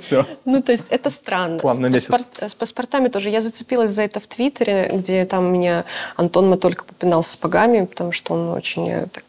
Все. 0.00 0.24
Ну, 0.44 0.62
то 0.62 0.70
есть 0.72 0.84
это 0.88 1.10
странно. 1.10 1.58
План 1.58 1.80
на 1.80 1.88
с, 1.88 1.90
месяц. 1.92 2.06
паспорт- 2.08 2.50
с 2.50 2.54
паспортами 2.54 3.08
тоже. 3.08 3.28
Я 3.28 3.40
зацепилась 3.40 3.90
за 3.90 4.02
это 4.02 4.20
в 4.20 4.26
Твиттере, 4.28 4.88
где 4.92 5.24
там 5.26 5.52
меня 5.52 5.84
Антон 6.16 6.48
мы 6.48 6.58
только 6.58 6.84
попинал 6.84 7.24
сапогами, 7.24 7.84
потому 7.86 8.12
что 8.12 8.34
он 8.34 8.50
очень 8.50 8.88
э, 8.88 9.06
так, 9.12 9.24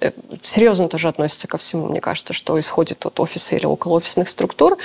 э, 0.00 0.12
серьезно 0.42 0.88
тоже 0.88 1.08
относится 1.08 1.46
ко 1.46 1.58
всему, 1.58 1.88
мне 1.88 2.00
кажется, 2.00 2.32
что 2.32 2.58
исходит 2.58 3.04
от 3.04 3.20
офиса 3.20 3.54
или 3.54 3.66
околоофисных 3.66 4.30
структур. 4.30 4.78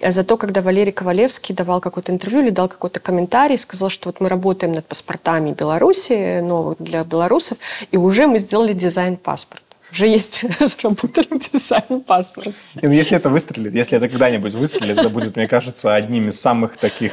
Зато 0.00 0.36
когда 0.36 0.60
Валерий 0.60 0.92
Ковалевский 0.92 1.54
давал 1.54 1.80
какое-то 1.80 2.12
интервью 2.12 2.42
или 2.42 2.50
дал 2.50 2.68
какой-то 2.68 3.00
комментарий, 3.00 3.58
сказал, 3.58 3.90
что 3.90 4.08
вот 4.08 4.20
мы 4.20 4.28
работаем 4.28 4.72
над 4.72 4.86
паспортами 4.86 5.52
Беларуси, 5.52 6.40
новых 6.40 6.78
для 6.78 7.04
белорусов, 7.04 7.58
и 7.90 7.96
уже 7.96 8.26
мы 8.26 8.38
сделали 8.38 8.72
дизайн 8.72 9.16
паспорта. 9.16 9.64
Уже 9.92 10.06
есть, 10.06 10.40
разработали 10.60 11.28
дизайн 11.52 12.00
паспорта. 12.00 12.52
И, 12.80 12.86
ну, 12.86 12.92
Если 12.92 13.16
это 13.16 13.28
выстрелит, 13.28 13.74
если 13.74 13.98
это 13.98 14.08
когда-нибудь 14.08 14.54
выстрелит, 14.54 14.98
это 14.98 15.08
будет, 15.08 15.36
мне 15.36 15.46
кажется, 15.46 15.94
одним 15.94 16.28
из 16.28 16.40
самых 16.40 16.76
таких 16.76 17.12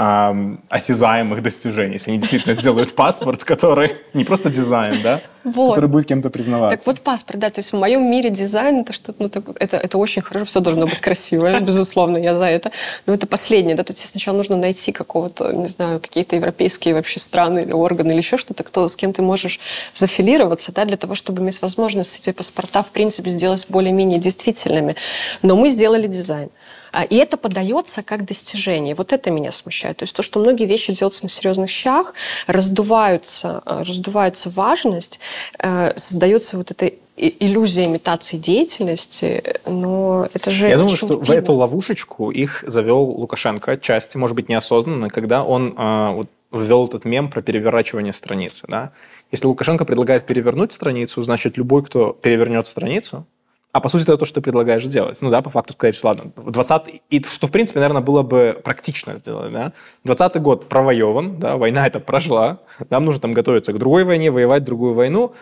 ам, 0.00 0.60
осязаемых 0.68 1.42
достижений. 1.42 1.94
Если 1.94 2.10
они 2.10 2.20
действительно 2.20 2.54
сделают 2.54 2.94
паспорт, 2.94 3.42
который 3.42 3.96
не 4.14 4.22
просто 4.22 4.48
дизайн, 4.48 5.02
да, 5.02 5.20
Вот. 5.42 5.70
который 5.74 5.88
будет 5.90 6.06
кем-то 6.06 6.30
признаваться. 6.30 6.78
Так 6.78 6.86
вот 6.86 7.02
паспорт, 7.02 7.40
да, 7.40 7.50
то 7.50 7.58
есть 7.58 7.72
в 7.72 7.76
моем 7.76 8.08
мире 8.08 8.30
дизайн 8.30 8.82
это 8.82 8.92
что-то, 8.92 9.20
ну, 9.24 9.28
так- 9.28 9.44
это, 9.58 9.76
это 9.76 9.98
очень 9.98 10.22
хорошо, 10.22 10.44
все 10.44 10.60
должно 10.60 10.86
быть 10.86 11.00
красиво, 11.00 11.58
безусловно, 11.60 12.16
я 12.16 12.36
за 12.36 12.44
это. 12.44 12.70
Но 13.06 13.14
это 13.14 13.26
последнее, 13.26 13.74
да, 13.74 13.82
то 13.82 13.92
есть 13.92 14.06
сначала 14.08 14.36
нужно 14.36 14.56
найти 14.56 14.92
какого-то, 14.92 15.52
не 15.52 15.66
знаю, 15.66 15.98
какие-то 15.98 16.36
европейские 16.36 16.94
вообще 16.94 17.18
страны 17.18 17.62
или 17.62 17.72
органы 17.72 18.12
или 18.12 18.18
еще 18.18 18.38
что-то, 18.38 18.62
кто, 18.62 18.88
с 18.88 18.94
кем 18.94 19.12
ты 19.12 19.22
можешь 19.22 19.58
зафилироваться, 19.94 20.70
да, 20.70 20.84
для 20.84 20.96
того, 20.96 21.16
чтобы 21.16 21.42
иметь 21.42 21.60
возможность 21.60 22.20
эти 22.20 22.32
паспорта, 22.32 22.84
в 22.84 22.90
принципе, 22.90 23.30
сделать 23.30 23.66
более-менее 23.68 24.20
действительными. 24.20 24.94
Но 25.42 25.56
мы 25.56 25.70
сделали 25.70 26.06
дизайн. 26.06 26.50
А, 26.92 27.04
И 27.04 27.16
это 27.16 27.36
подается 27.36 28.02
как 28.02 28.24
достижение. 28.24 28.94
Вот 28.94 29.12
это 29.12 29.30
меня 29.30 29.52
смущает. 29.52 29.98
То 29.98 30.04
есть 30.04 30.14
то, 30.14 30.22
что 30.22 30.40
многие 30.40 30.66
вещи 30.66 30.92
делаются 30.92 31.24
на 31.24 31.28
серьезных 31.28 31.70
щах, 31.70 32.14
раздуваются, 32.46 33.62
э, 33.66 33.82
раздувается 33.86 34.50
важность, 34.50 35.20
э, 35.58 35.92
создается 35.96 36.56
вот 36.56 36.70
эта 36.70 36.92
иллюзия 37.16 37.86
имитации 37.86 38.36
деятельности, 38.36 39.42
но 39.66 40.28
это 40.32 40.50
же 40.50 40.68
Я 40.68 40.76
думаю, 40.76 40.96
что 40.96 41.18
в 41.18 41.22
видно. 41.22 41.34
эту 41.34 41.52
ловушечку 41.54 42.30
их 42.30 42.64
завел 42.66 43.00
Лукашенко 43.00 43.72
отчасти, 43.72 44.16
может 44.16 44.36
быть, 44.36 44.48
неосознанно, 44.48 45.08
когда 45.08 45.42
он 45.42 45.74
э, 45.76 46.12
вот, 46.12 46.28
ввел 46.52 46.86
этот 46.86 47.04
мем 47.04 47.28
про 47.28 47.42
переворачивание 47.42 48.12
страницы. 48.12 48.66
Да? 48.68 48.92
Если 49.32 49.46
Лукашенко 49.46 49.84
предлагает 49.84 50.26
перевернуть 50.26 50.72
страницу, 50.72 51.20
значит, 51.22 51.56
любой, 51.58 51.84
кто 51.84 52.12
перевернет 52.12 52.68
страницу, 52.68 53.26
а 53.78 53.80
по 53.80 53.88
сути 53.88 54.02
это 54.02 54.16
то, 54.16 54.24
что 54.24 54.34
ты 54.34 54.40
предлагаешь 54.40 54.84
делать. 54.84 55.18
Ну 55.20 55.30
да, 55.30 55.40
по 55.40 55.50
факту 55.50 55.72
сказать, 55.72 55.94
что 55.94 56.08
ладно, 56.08 56.32
20 56.36 57.02
и 57.10 57.22
что 57.22 57.46
в 57.46 57.50
принципе, 57.52 57.78
наверное, 57.78 58.02
было 58.02 58.22
бы 58.22 58.60
практично 58.64 59.16
сделать. 59.16 59.52
Да? 59.52 59.72
20 60.04 60.42
год 60.42 60.68
провоеван, 60.68 61.38
да, 61.38 61.56
война 61.56 61.86
это 61.86 62.00
прошла, 62.00 62.58
нам 62.90 63.04
нужно 63.04 63.20
там 63.20 63.34
готовиться 63.34 63.72
к 63.72 63.78
другой 63.78 64.02
войне, 64.02 64.32
воевать 64.32 64.64
другую 64.64 64.94
войну. 64.94 65.32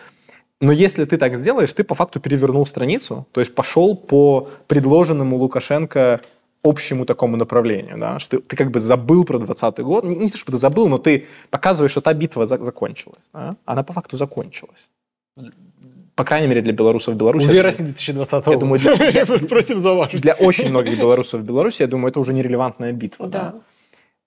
Но 0.61 0.71
если 0.71 1.05
ты 1.05 1.17
так 1.17 1.35
сделаешь, 1.35 1.73
ты 1.73 1.83
по 1.83 1.95
факту 1.95 2.19
перевернул 2.19 2.65
страницу, 2.65 3.25
то 3.31 3.39
есть 3.41 3.55
пошел 3.55 3.95
по 3.95 4.49
предложенному 4.67 5.37
Лукашенко 5.37 6.21
общему 6.63 7.05
такому 7.05 7.37
направлению, 7.37 7.97
да, 7.97 8.19
что 8.19 8.37
ты, 8.37 8.43
ты 8.43 8.55
как 8.55 8.69
бы 8.71 8.79
забыл 8.79 9.25
про 9.25 9.39
20 9.39 9.79
год, 9.79 10.03
не, 10.05 10.15
не 10.15 10.29
то, 10.29 10.37
чтобы 10.37 10.51
ты 10.51 10.57
забыл, 10.59 10.87
но 10.89 10.97
ты 10.97 11.25
показываешь, 11.49 11.91
что 11.91 12.01
та 12.01 12.13
битва 12.13 12.45
за- 12.45 12.63
закончилась. 12.63 13.23
да. 13.33 13.55
Она 13.65 13.83
по 13.83 13.93
факту 13.93 14.17
закончилась. 14.17 14.87
По 16.17 16.23
крайней 16.23 16.47
мере, 16.47 16.61
для 16.61 16.73
белорусов 16.73 17.13
в 17.13 17.17
Беларуси. 17.17 17.45
У 17.47 17.51
вересня 17.51 17.85
2020 17.85 18.47
Я 18.47 18.57
думаю, 18.57 18.79
для- 18.81 18.95
для- 19.11 19.25
просим 19.47 19.77
заважить. 19.77 20.21
Для 20.21 20.33
очень 20.33 20.69
многих 20.69 20.97
белорусов 20.99 21.41
в 21.41 21.43
Беларуси, 21.43 21.83
я 21.83 21.87
думаю, 21.87 22.09
это 22.09 22.19
уже 22.19 22.33
нерелевантная 22.33 22.91
битва. 22.91 23.27
Да. 23.27 23.53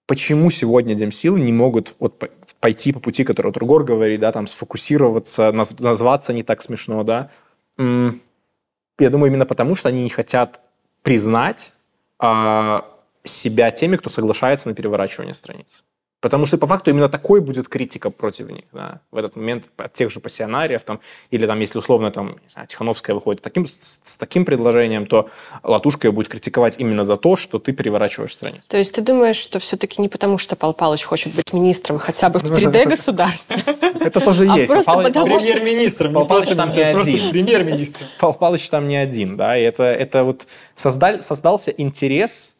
Почему 0.07 0.51
сегодня 0.51 0.95
Демсилы 0.95 1.41
не 1.41 1.53
могут 1.53 1.97
вот 1.99 2.17
по- 2.17 2.29
пойти 2.61 2.93
по 2.93 3.01
пути, 3.01 3.25
который 3.25 3.49
вот 3.49 3.57
Ругор 3.57 3.83
говорит, 3.83 4.21
да, 4.21 4.31
там 4.31 4.47
сфокусироваться, 4.47 5.49
наз- 5.51 5.83
назваться 5.83 6.33
не 6.33 6.45
так 6.45 6.63
смешно, 6.63 7.03
да? 7.03 7.29
Я 7.77 9.11
думаю, 9.11 9.31
именно 9.33 9.47
потому, 9.47 9.75
что 9.75 9.89
они 9.89 10.05
не 10.05 10.11
хотят 10.11 10.61
признать 11.03 11.73
а, 12.21 12.85
себя 13.25 13.71
теми, 13.73 13.97
кто 13.97 14.11
соглашается 14.11 14.69
на 14.69 14.75
переворачивание 14.77 15.35
страниц. 15.35 15.83
Потому 16.21 16.45
что 16.45 16.59
по 16.59 16.67
факту 16.67 16.91
именно 16.91 17.09
такой 17.09 17.41
будет 17.41 17.69
критика 17.69 18.11
против 18.11 18.51
них 18.51 18.65
да, 18.73 19.01
в 19.11 19.17
этот 19.17 19.37
момент 19.37 19.65
от 19.79 19.93
тех 19.95 20.11
же 20.11 20.21
пассионариев, 20.21 20.83
там, 20.83 21.01
или 21.31 21.47
там, 21.47 21.59
если 21.61 21.79
условно 21.79 22.11
там, 22.11 22.33
не 22.33 22.49
знаю, 22.49 22.69
Тихановская 22.69 23.15
выходит 23.15 23.43
таким, 23.43 23.67
с, 23.67 24.03
с 24.05 24.17
таким 24.19 24.45
предложением, 24.45 25.07
то 25.07 25.31
Латушка 25.63 26.09
ее 26.09 26.13
будет 26.13 26.29
критиковать 26.29 26.77
именно 26.79 27.05
за 27.05 27.17
то, 27.17 27.37
что 27.37 27.59
ты 27.59 27.73
переворачиваешь 27.73 28.33
страницу. 28.33 28.63
То 28.69 28.77
есть 28.77 28.93
ты 28.93 29.01
думаешь, 29.01 29.37
что 29.37 29.59
все-таки 29.59 30.03
не 30.03 30.09
потому, 30.09 30.37
что 30.37 30.57
Пал 30.57 30.75
Палыч 30.75 31.05
хочет 31.05 31.35
быть 31.35 31.55
министром 31.55 31.99
хотя 31.99 32.29
бы 32.29 32.39
в 32.39 32.45
3D 32.45 32.87
государства, 32.87 33.57
Это 34.01 34.21
тоже 34.21 34.47
А 34.51 34.59
есть. 34.59 34.73
Премьер-министр, 34.73 36.11
просто 36.11 36.29
Павлович 36.29 36.57
там 36.57 36.69
не 36.75 36.83
один. 36.83 37.31
премьер-министр. 37.31 38.01
Павел 38.21 38.35
Павлович 38.35 38.69
там 38.69 38.89
не 38.89 38.97
один, 38.97 39.37
да, 39.37 39.57
и 39.57 39.63
это, 39.63 39.85
это 39.85 40.25
вот 40.25 40.47
создался 40.75 41.71
интерес, 41.71 42.57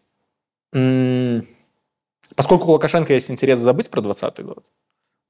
поскольку 2.35 2.67
у 2.69 2.73
Лукашенко 2.73 3.13
есть 3.13 3.31
интерес 3.31 3.59
забыть 3.59 3.91
про 3.91 4.01
20 4.01 4.45
год, 4.45 4.65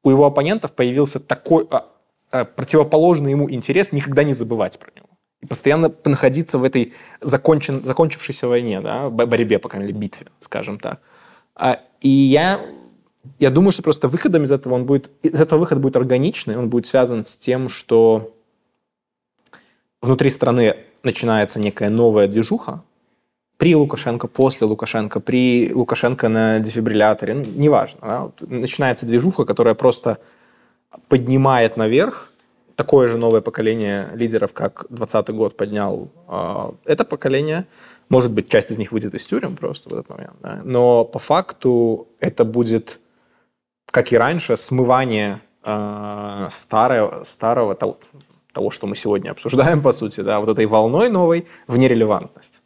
у 0.03 0.11
его 0.11 0.27
оппонентов 0.27 0.73
появился 0.73 1.21
такой 1.21 1.67
а, 1.71 1.87
а, 2.31 2.45
противоположный 2.45 3.33
ему 3.33 3.51
интерес 3.51 3.93
никогда 3.93 4.23
не 4.23 4.33
забывать 4.33 4.79
про 4.79 4.91
него. 4.95 5.07
И 5.41 5.47
постоянно 5.47 5.93
находиться 6.05 6.59
в 6.59 6.65
этой 6.65 6.93
закончен, 7.21 7.83
закончившейся 7.83 8.47
войне, 8.47 8.81
да, 8.81 9.09
бо- 9.09 9.27
борьбе, 9.27 9.59
по 9.59 9.69
крайней 9.69 9.89
мере, 9.89 9.99
битве, 9.99 10.27
скажем 10.41 10.79
так. 10.79 11.01
А, 11.55 11.81
и 12.01 12.09
я, 12.09 12.61
я 13.39 13.51
думаю, 13.51 13.73
что 13.73 13.83
просто 13.83 14.09
выходом 14.09 14.45
из 14.45 14.53
этого 14.53 14.75
он 14.75 14.87
будет, 14.87 15.11
из 15.23 15.41
этого 15.41 15.61
выход 15.61 15.81
будет 15.81 15.97
органичный, 15.97 16.57
он 16.57 16.69
будет 16.69 16.87
связан 16.87 17.25
с 17.25 17.37
тем, 17.37 17.69
что 17.69 18.35
внутри 20.01 20.31
страны 20.31 20.77
начинается 21.03 21.59
некая 21.59 21.91
новая 21.91 22.29
движуха, 22.29 22.85
при 23.61 23.75
Лукашенко, 23.75 24.27
после 24.27 24.67
Лукашенко, 24.67 25.21
при 25.21 25.71
Лукашенко 25.75 26.29
на 26.31 26.61
дефибрилляторе, 26.61 27.35
ну, 27.35 27.45
неважно. 27.45 27.99
да, 28.01 28.21
вот 28.23 28.43
начинается 28.51 29.05
движуха, 29.05 29.45
которая 29.45 29.75
просто 29.75 30.17
поднимает 31.09 31.77
наверх 31.77 32.33
такое 32.75 33.07
же 33.07 33.19
новое 33.19 33.43
поколение 33.43 34.09
лидеров, 34.15 34.55
как 34.55 34.87
20 34.89 35.29
год 35.35 35.59
поднял 35.59 36.09
э, 36.29 36.71
это 36.87 37.05
поколение. 37.05 37.67
Может 38.09 38.33
быть, 38.33 38.49
часть 38.49 38.71
из 38.71 38.79
них 38.79 38.93
выйдет 38.93 39.15
из 39.15 39.27
тюрем 39.27 39.57
просто 39.57 39.91
в 39.91 39.93
этот 39.93 40.09
момент. 40.09 40.37
да. 40.41 40.63
Но 40.65 41.05
по 41.05 41.19
факту 41.19 42.09
это 42.19 42.47
будет, 42.47 42.99
как 43.93 44.11
и 44.13 44.17
раньше, 44.17 44.57
смывание 44.57 45.43
э, 45.65 46.49
старого, 46.51 47.25
старого 47.25 47.75
того, 47.75 47.99
того, 48.55 48.71
что 48.71 48.87
мы 48.87 48.97
сегодня 48.97 49.33
обсуждаем, 49.33 49.83
по 49.83 49.93
сути, 49.93 50.23
да, 50.23 50.41
вот 50.41 50.49
этой 50.49 50.65
волной 50.65 51.11
новой 51.11 51.47
в 51.67 51.77
нерелевантность. 51.77 52.63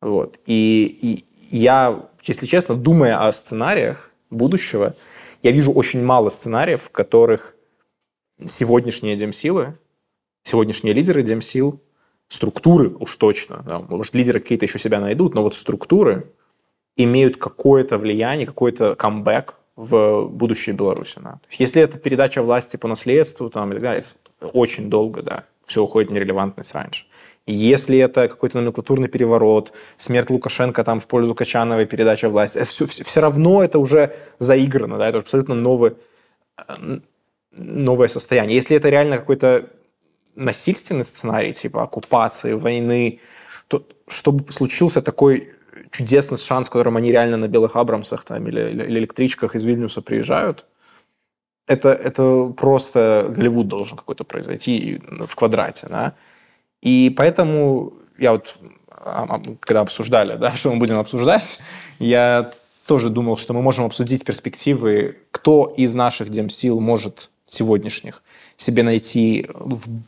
Вот. 0.00 0.38
И, 0.46 1.24
и 1.50 1.56
я, 1.56 2.08
если 2.22 2.46
честно, 2.46 2.74
думая 2.74 3.26
о 3.26 3.32
сценариях 3.32 4.12
будущего, 4.30 4.94
я 5.42 5.50
вижу 5.50 5.72
очень 5.72 6.02
мало 6.04 6.28
сценариев, 6.28 6.82
в 6.82 6.90
которых 6.90 7.54
сегодняшние 8.44 9.16
демсилы, 9.16 9.78
сегодняшние 10.42 10.94
лидеры 10.94 11.22
демсил, 11.22 11.80
структуры 12.28 12.90
уж 12.98 13.16
точно, 13.16 13.62
да, 13.64 13.80
может, 13.80 14.14
лидеры 14.14 14.40
какие-то 14.40 14.64
еще 14.64 14.78
себя 14.78 15.00
найдут, 15.00 15.34
но 15.34 15.42
вот 15.42 15.54
структуры 15.54 16.32
имеют 16.96 17.36
какое-то 17.36 17.98
влияние, 17.98 18.46
какой-то 18.46 18.94
камбэк 18.94 19.54
в 19.76 20.28
будущее 20.28 20.74
Беларуси. 20.74 21.18
Да. 21.22 21.40
Если 21.50 21.82
это 21.82 21.98
передача 21.98 22.42
власти 22.42 22.76
по 22.76 22.88
наследству 22.88 23.50
там, 23.50 23.72
и 23.72 23.76
это 23.76 24.04
очень 24.52 24.88
долго, 24.88 25.22
да, 25.22 25.44
все 25.64 25.82
уходит 25.82 26.10
в 26.10 26.12
нерелевантность 26.12 26.74
раньше. 26.74 27.06
Если 27.46 27.98
это 27.98 28.28
какой-то 28.28 28.58
номенклатурный 28.58 29.08
переворот, 29.08 29.72
смерть 29.98 30.30
Лукашенко 30.30 30.82
там 30.82 30.98
в 30.98 31.06
пользу 31.06 31.34
Качановой, 31.34 31.84
передача 31.84 32.30
власти, 32.30 32.58
это 32.58 32.66
все, 32.66 32.86
все, 32.86 33.20
равно 33.20 33.62
это 33.62 33.78
уже 33.78 34.14
заиграно, 34.38 34.96
да, 34.96 35.08
это 35.08 35.18
уже 35.18 35.24
абсолютно 35.24 35.54
новый, 35.54 35.92
э, 36.56 37.00
новое 37.52 38.08
состояние. 38.08 38.56
Если 38.56 38.76
это 38.76 38.88
реально 38.88 39.18
какой-то 39.18 39.68
насильственный 40.34 41.04
сценарий, 41.04 41.52
типа 41.52 41.82
оккупации, 41.82 42.54
войны, 42.54 43.20
то 43.68 43.86
чтобы 44.08 44.50
случился 44.50 45.02
такой 45.02 45.52
чудесный 45.90 46.38
шанс, 46.38 46.68
в 46.68 46.70
котором 46.70 46.96
они 46.96 47.10
реально 47.10 47.36
на 47.36 47.48
белых 47.48 47.76
Абрамсах 47.76 48.24
там, 48.24 48.46
или, 48.48 48.70
или 48.70 48.98
электричках 49.00 49.54
из 49.54 49.64
Вильнюса 49.64 50.00
приезжают, 50.00 50.64
это, 51.66 51.90
это 51.90 52.52
просто 52.56 53.30
Голливуд 53.34 53.68
должен 53.68 53.96
какой-то 53.96 54.24
произойти 54.24 55.00
в 55.08 55.34
квадрате, 55.34 55.86
да. 55.88 56.14
И 56.84 57.12
поэтому 57.16 57.94
я 58.18 58.32
вот, 58.32 58.56
а, 58.90 59.26
а, 59.28 59.42
когда 59.60 59.80
обсуждали, 59.80 60.36
да, 60.36 60.52
что 60.56 60.70
мы 60.70 60.78
будем 60.78 60.98
обсуждать, 60.98 61.58
я 61.98 62.50
тоже 62.86 63.10
думал, 63.10 63.36
что 63.36 63.54
мы 63.54 63.62
можем 63.62 63.86
обсудить 63.86 64.24
перспективы, 64.24 65.16
кто 65.30 65.72
из 65.76 65.94
наших 65.94 66.28
демсил 66.28 66.80
может 66.80 67.30
сегодняшних 67.46 68.22
себе 68.56 68.82
найти, 68.82 69.48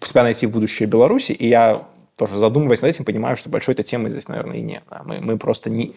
себя 0.04 0.22
найти 0.22 0.46
в 0.46 0.50
будущее 0.50 0.88
Беларуси. 0.88 1.32
И 1.32 1.48
я 1.48 1.86
тоже 2.16 2.36
задумываясь 2.36 2.82
над 2.82 2.90
этим, 2.90 3.04
понимаю, 3.04 3.36
что 3.36 3.50
большой 3.50 3.74
этой 3.74 3.82
темы 3.84 4.10
здесь, 4.10 4.28
наверное, 4.28 4.56
и 4.56 4.62
нет. 4.62 4.82
Мы, 5.04 5.20
мы 5.20 5.38
просто 5.38 5.70
не... 5.70 5.92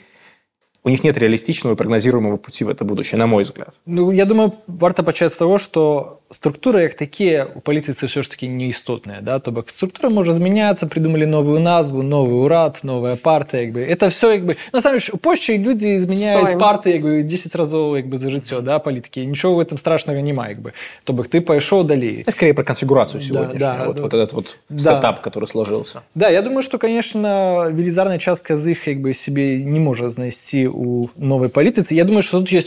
У 0.84 0.90
них 0.90 1.04
нет 1.04 1.18
реалистичного 1.18 1.74
и 1.74 1.78
прогнозируемого 1.78 2.38
пути 2.38 2.64
в 2.64 2.70
это 2.70 2.86
будущее, 2.86 3.20
на 3.20 3.28
мой 3.28 3.44
взгляд. 3.44 3.76
Ну, 3.86 4.12
я 4.12 4.26
думаю, 4.26 4.54
варто 4.68 5.04
почати 5.04 5.30
з 5.30 5.36
того, 5.36 5.60
що 5.60 6.18
структури 6.31 6.83
як 6.83 6.95
такі 6.95 7.45
у 7.55 7.61
політиці 7.61 8.07
все 8.07 8.23
ж 8.23 8.31
таки 8.31 8.49
не 8.49 8.67
істотні. 8.69 9.13
Да? 9.23 9.39
Тобто 9.39 9.65
структура 9.67 10.09
може 10.09 10.33
змінятися, 10.33 10.87
придумали 10.87 11.27
нову 11.27 11.59
назву, 11.59 12.03
новий 12.03 12.35
уряд, 12.35 12.81
нова 12.85 13.17
партія. 13.17 13.63
Якби. 13.63 13.97
Це 14.01 14.07
все, 14.09 14.27
якби, 14.27 14.57
на 14.73 14.83
самом 14.83 14.99
деле, 14.99 15.11
у 15.13 15.17
Польщі 15.17 15.59
люди 15.59 15.99
зміняють 15.99 16.47
Сойм. 16.47 16.59
партії 16.59 16.93
якби, 16.93 17.23
10 17.23 17.57
разів 17.57 17.97
якби, 17.97 18.19
за 18.19 18.31
життя 18.31 18.61
да, 18.61 18.79
політики. 18.79 19.25
Нічого 19.25 19.55
в 19.55 19.61
этом 19.61 19.79
страшного 19.79 20.21
немає. 20.21 20.51
Якби. 20.51 20.73
Тобто 21.05 21.23
ти 21.23 21.41
пішов 21.41 21.87
далі. 21.87 22.25
Это 22.27 22.31
скорее 22.31 22.55
про 22.55 22.65
конфигурацию 22.65 23.21
Да, 23.21 23.27
сегодняшнюю, 23.27 23.75
да, 23.79 23.87
вот, 23.87 23.97
да. 23.97 24.03
вот 24.03 24.15
этот 24.15 24.35
вот 24.35 24.57
Да. 24.71 24.79
сетап, 24.79 25.27
который 25.27 25.47
сложился. 25.47 26.01
Да, 26.15 26.31
я 26.31 26.43
думаю, 26.43 26.63
що, 26.63 26.79
конечно, 26.79 27.29
велізарна 27.75 28.19
частка 28.19 28.57
з 28.57 28.69
їх 28.69 28.89
якби, 28.89 29.15
собі 29.15 29.57
не 29.65 29.81
може 29.81 30.11
знайти 30.11 30.69
у 30.69 31.09
новій 31.19 31.49
політиці. 31.49 31.95
Я 31.95 32.05
думаю, 32.05 32.23
що 32.23 32.39
тут 32.39 32.53
є 32.53 32.63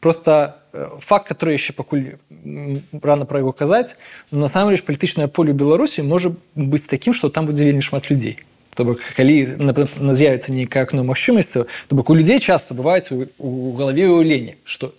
просто 0.00 0.30
э, 0.30 0.48
факт 1.00 1.28
который 1.28 1.56
яшчэ 1.56 1.72
пакуль 1.72 2.18
м, 2.30 2.82
рано 3.02 3.24
пра 3.24 3.40
яго 3.40 3.52
казаць 3.52 3.96
но 4.30 4.44
насамрэч 4.46 4.82
палітычнае 4.84 5.28
поле 5.28 5.52
беларусі 5.52 6.02
можа 6.02 6.34
быць 6.54 6.86
такім 6.86 7.12
што 7.12 7.28
там 7.28 7.46
будзе 7.46 7.64
вельмі 7.64 7.82
шмат 7.82 8.10
людзей 8.10 8.38
то 8.78 8.84
бок 8.84 9.02
калі 9.16 9.58
напэўна, 9.58 10.14
з'явіцца 10.14 10.54
нейкае 10.54 10.86
акно 10.86 11.02
магчымасцяў 11.02 11.66
то 11.66 11.92
бок 11.96 12.10
у 12.10 12.14
людзей 12.14 12.38
часта 12.38 12.74
бываюць 12.78 13.10
у, 13.10 13.26
у 13.38 13.74
галаве 13.74 14.06
ўяўленне 14.06 14.56
што 14.64 14.94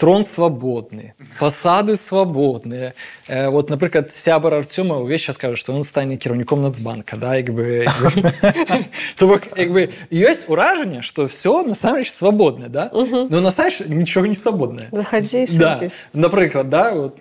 трон 0.00 0.26
свабодны 0.26 1.14
фасады 1.38 1.96
свабодныя 1.96 2.94
э, 3.28 3.48
вот 3.48 3.70
напрыклад 3.70 4.12
сябар 4.12 4.54
арцёма 4.54 4.96
увесь 4.96 5.22
час 5.22 5.38
кажа 5.38 5.56
што 5.56 5.72
он 5.72 5.84
стане 5.84 6.16
кіраўніком 6.16 6.62
нацбанка 6.62 7.16
да 7.16 7.36
як 7.36 7.50
бы 7.50 7.86
то 9.18 9.26
бок 9.26 9.42
як 9.56 9.72
бы 9.72 9.90
ёсць 10.10 10.44
уражанне 10.48 11.02
што 11.02 11.26
все 11.26 11.62
насамрэч 11.62 12.10
свабодна 12.12 12.68
да 12.68 12.90
но 12.92 13.40
насамрэч 13.40 13.88
нічога 13.88 14.28
не 14.28 14.34
свабоднае 14.34 14.88
Заходи, 14.92 15.46
да. 15.56 15.76
садись. 15.76 16.06
напрыклад 16.12 16.68
да 16.68 16.92
вот 16.92 17.18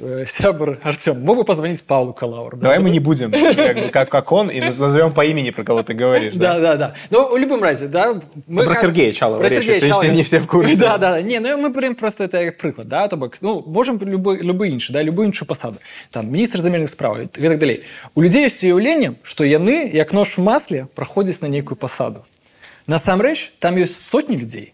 э, 0.00 0.24
сябар 0.28 0.78
Артем 0.82 1.20
мог 1.20 1.36
бы 1.38 1.44
позвонить 1.44 1.82
Павлу 1.84 2.12
Калаур 2.12 2.56
Давай 2.56 2.78
мы 2.78 2.90
не 2.90 3.00
будем, 3.00 3.30
как, 3.30 3.78
бы, 3.78 3.88
как, 3.90 4.10
как 4.10 4.32
он, 4.32 4.48
и 4.48 4.60
назовем 4.60 5.12
по 5.12 5.24
имени, 5.24 5.50
про 5.50 5.64
кого 5.64 5.82
ты 5.82 5.94
говоришь. 5.94 6.34
Да, 6.34 6.58
да, 6.58 6.76
да. 6.76 6.94
Но 7.10 7.28
в 7.28 7.36
любом 7.36 7.62
разе, 7.62 7.88
да, 7.88 8.20
мы 8.46 8.64
про 8.64 8.74
Сергея 8.74 9.12
Чалова 9.12 9.40
про 9.40 9.48
речь, 9.48 9.64
Сергея 9.64 9.74
если 9.74 9.88
Чалова. 9.88 10.06
не 10.06 10.22
все 10.22 10.38
в 10.40 10.46
курсе. 10.46 10.76
Да, 10.76 10.98
да, 10.98 11.12
да. 11.12 11.22
Не, 11.22 11.40
ну 11.40 11.58
мы 11.58 11.70
берем 11.70 11.94
просто 11.94 12.24
это 12.24 12.44
как 12.44 12.58
приклад, 12.58 12.88
да, 12.88 13.08
то 13.08 13.16
бок, 13.16 13.36
ну, 13.40 13.62
можем 13.66 13.98
любой, 14.00 14.40
любой 14.42 14.70
інший, 14.70 14.92
да, 14.92 15.02
любую 15.02 15.26
іншу 15.26 15.46
посаду. 15.46 15.76
Там, 16.10 16.30
міністр 16.30 16.60
земельних 16.60 16.90
справ 16.90 17.20
і 17.22 17.26
так 17.26 17.58
далей. 17.58 17.82
У 18.14 18.22
людей 18.22 18.44
есть 18.44 18.62
уявление, 18.62 19.14
что 19.22 19.44
яны, 19.44 19.90
як 19.92 20.12
нож 20.12 20.38
в 20.38 20.42
масле, 20.42 20.86
проходят 20.94 21.42
на 21.42 21.48
некую 21.48 21.76
посаду. 21.76 22.24
Насамрэч, 22.88 23.52
там 23.58 23.76
есть 23.76 24.08
сотни 24.08 24.36
людей, 24.36 24.71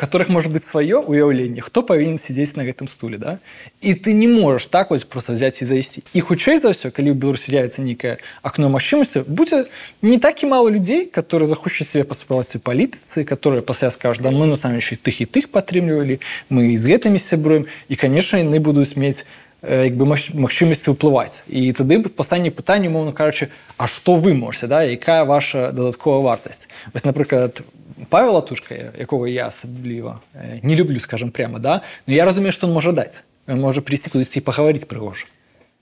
которых 0.00 0.28
может 0.28 0.52
быть 0.52 0.64
свое 0.64 0.98
уяўленне 0.98 1.62
хто 1.62 1.82
павінен 1.82 2.18
сидзець 2.20 2.54
на 2.56 2.64
гэтым 2.68 2.86
стуле 2.86 3.16
да 3.18 3.38
і 3.80 3.94
ты 3.94 4.12
не 4.12 4.28
можешь 4.28 4.66
так 4.66 4.90
вось 4.90 5.04
просто 5.04 5.32
взять 5.32 5.60
і 5.62 5.64
завесці 5.64 6.04
і 6.12 6.20
хутчэй 6.20 6.60
за 6.60 6.76
ўсё 6.76 6.92
калі 6.92 7.16
ў 7.16 7.16
беларусі 7.16 7.48
з'явіцца 7.50 7.80
нейкае 7.80 8.20
акно 8.44 8.68
магчымасці 8.68 9.24
будзе 9.24 9.72
не 10.04 10.20
так 10.20 10.44
і 10.44 10.52
мало 10.52 10.68
людзей 10.68 11.08
которые 11.08 11.48
захочуць 11.48 11.88
себе 11.88 12.04
паспрабаваць 12.04 12.52
у 12.54 12.60
палітыцы 12.60 13.24
которые 13.24 13.64
пасля 13.64 13.90
скажуць 13.90 14.22
да 14.22 14.30
мы 14.30 14.44
на 14.44 14.56
самом 14.60 14.76
еще 14.76 15.00
тых 15.00 15.24
і 15.24 15.26
тых 15.26 15.48
падтрымлівалі 15.48 16.20
мы 16.52 16.76
з 16.76 16.84
гэтымі 16.92 17.16
сябруем 17.16 17.64
і 17.88 17.96
конечно 17.96 18.36
яны 18.36 18.60
будуць 18.60 19.00
мець 19.00 19.24
э, 19.62 19.84
як 19.84 19.94
бы 19.96 20.06
маг- 20.06 20.34
магчымасці 20.34 20.92
ўплываць 20.92 21.44
і 21.48 21.72
тады 21.72 22.02
пастане 22.08 22.50
пытанне 22.50 22.88
умоўна 22.88 23.12
кажучы 23.12 23.48
А 23.76 23.86
што 23.86 24.16
вы 24.16 24.34
можете 24.34 24.66
да 24.66 24.82
якая 24.82 25.24
ваша 25.24 25.72
дадатковая 25.72 26.22
вартасць 26.22 26.68
вось 26.92 27.04
напрыклад 27.04 27.62
Павел 28.10 28.34
Латушка, 28.34 28.92
якого 28.98 29.26
я 29.26 29.46
асабліва 29.46 30.20
э, 30.34 30.60
не 30.62 30.76
люблю, 30.76 31.00
скажем 31.00 31.30
прямо, 31.30 31.58
да? 31.58 31.82
но 32.06 32.14
я 32.14 32.24
разумею, 32.24 32.52
што 32.52 32.66
он 32.66 32.72
можа 32.72 32.92
даць. 32.92 33.24
Ён 33.48 33.60
можа 33.60 33.80
прийсці 33.80 34.10
кудысьці 34.10 34.38
і 34.38 34.44
пагаварыць 34.44 34.84
прыгожа. 34.84 35.24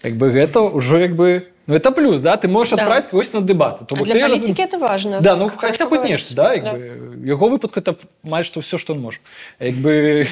Як 0.04 0.14
бы 0.14 0.30
гэта 0.30 0.62
ўжо 0.62 1.00
як 1.00 1.16
бы 1.16 1.48
ну 1.68 1.74
это 1.74 1.90
плюс 1.92 2.20
да 2.20 2.36
ты 2.36 2.46
можешь 2.48 2.74
Да. 2.74 2.82
адправіць 2.82 3.06
когось 3.06 3.32
на 3.32 3.40
дэбаты 3.40 3.86
то 3.86 3.94
А 3.94 3.98
бок 3.98 4.06
для 4.06 4.14
ты 4.14 4.20
политики 4.28 4.60
разум- 4.62 4.68
это 4.68 4.78
важно. 4.78 5.20
да 5.20 5.36
ну 5.36 5.48
Как 5.48 5.60
хаця 5.60 5.84
хоць 5.84 5.90
поговорить. 5.90 6.10
нешта 6.10 6.34
да, 6.34 6.54
як 6.54 6.64
Да. 6.64 6.72
бы 6.72 7.26
яго 7.26 7.48
выпадку 7.48 7.80
это 7.80 7.96
амаль 8.24 8.44
што 8.44 8.60
ўсё 8.60 8.76
што 8.78 8.92
он 8.92 9.00
можа 9.00 9.18
як 9.60 9.74
бы 9.76 10.26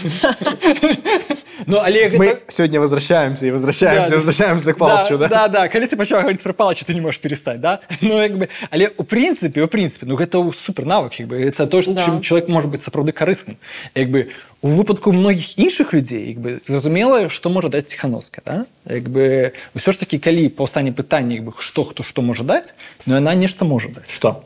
ну 1.67 1.79
але 1.83 2.09
гэта... 2.11 2.19
Мы 2.19 2.39
сегодня 2.49 2.81
возвращаемся 2.81 3.47
и 3.47 3.51
возвращаемся, 3.51 4.05
Да, 4.05 4.11
да. 4.11 4.17
возвращаемся 4.17 4.73
к 4.73 4.79
Палычу, 4.79 5.19
да? 5.19 5.29
да 5.29 5.49
да 5.49 5.69
калі 5.69 5.87
ты 5.87 5.97
пачаў 5.97 6.23
гаварыць 6.23 6.43
про 6.43 6.53
палача 6.53 6.85
ты 6.85 6.95
не 6.95 7.01
можешь 7.01 7.21
перестать 7.21 7.61
да 7.61 7.81
ну 8.01 8.21
як 8.21 8.37
бы 8.39 8.49
але 8.71 8.91
у 8.99 9.03
прынцыпе 9.05 9.63
у 9.63 9.69
прынцыпе 9.69 10.05
ну 10.07 10.17
гэта 10.17 10.39
ў 10.39 10.53
супер 10.53 10.85
навык 10.85 11.19
як 11.21 11.29
бы 11.29 11.41
это 11.41 11.67
то 11.67 11.83
что 11.83 11.93
Да. 11.93 12.05
чым 12.07 12.21
чалавек 12.21 12.49
может 12.49 12.71
быть 12.71 12.81
сапраўды 12.83 13.13
карысным 13.13 13.57
як 13.95 14.11
бы 14.11 14.29
у 14.63 14.69
выпадку 14.69 15.13
многіх 15.13 15.59
іншых 15.59 15.93
людзей 15.93 16.29
як 16.29 16.39
бы 16.39 16.61
зразумела 16.61 17.29
што 17.29 17.49
можа 17.51 17.69
даць 17.69 17.87
ціхановска 17.87 18.43
да? 18.45 18.67
як 18.89 19.09
бы 19.09 19.53
ўсё 19.75 19.93
ж 19.93 19.99
таки 19.99 20.19
калі 20.19 20.49
паўстане 20.49 20.93
пытанне 20.93 21.26
як 21.27 21.45
бы 21.45 21.53
што 21.59 21.85
хто 21.85 22.03
што 22.03 22.23
можа 22.23 22.45
даць 22.45 22.75
но 23.07 23.15
яна 23.15 23.35
нешта 23.35 23.65
можа 23.65 23.89
даць 23.89 24.11
Что? 24.11 24.45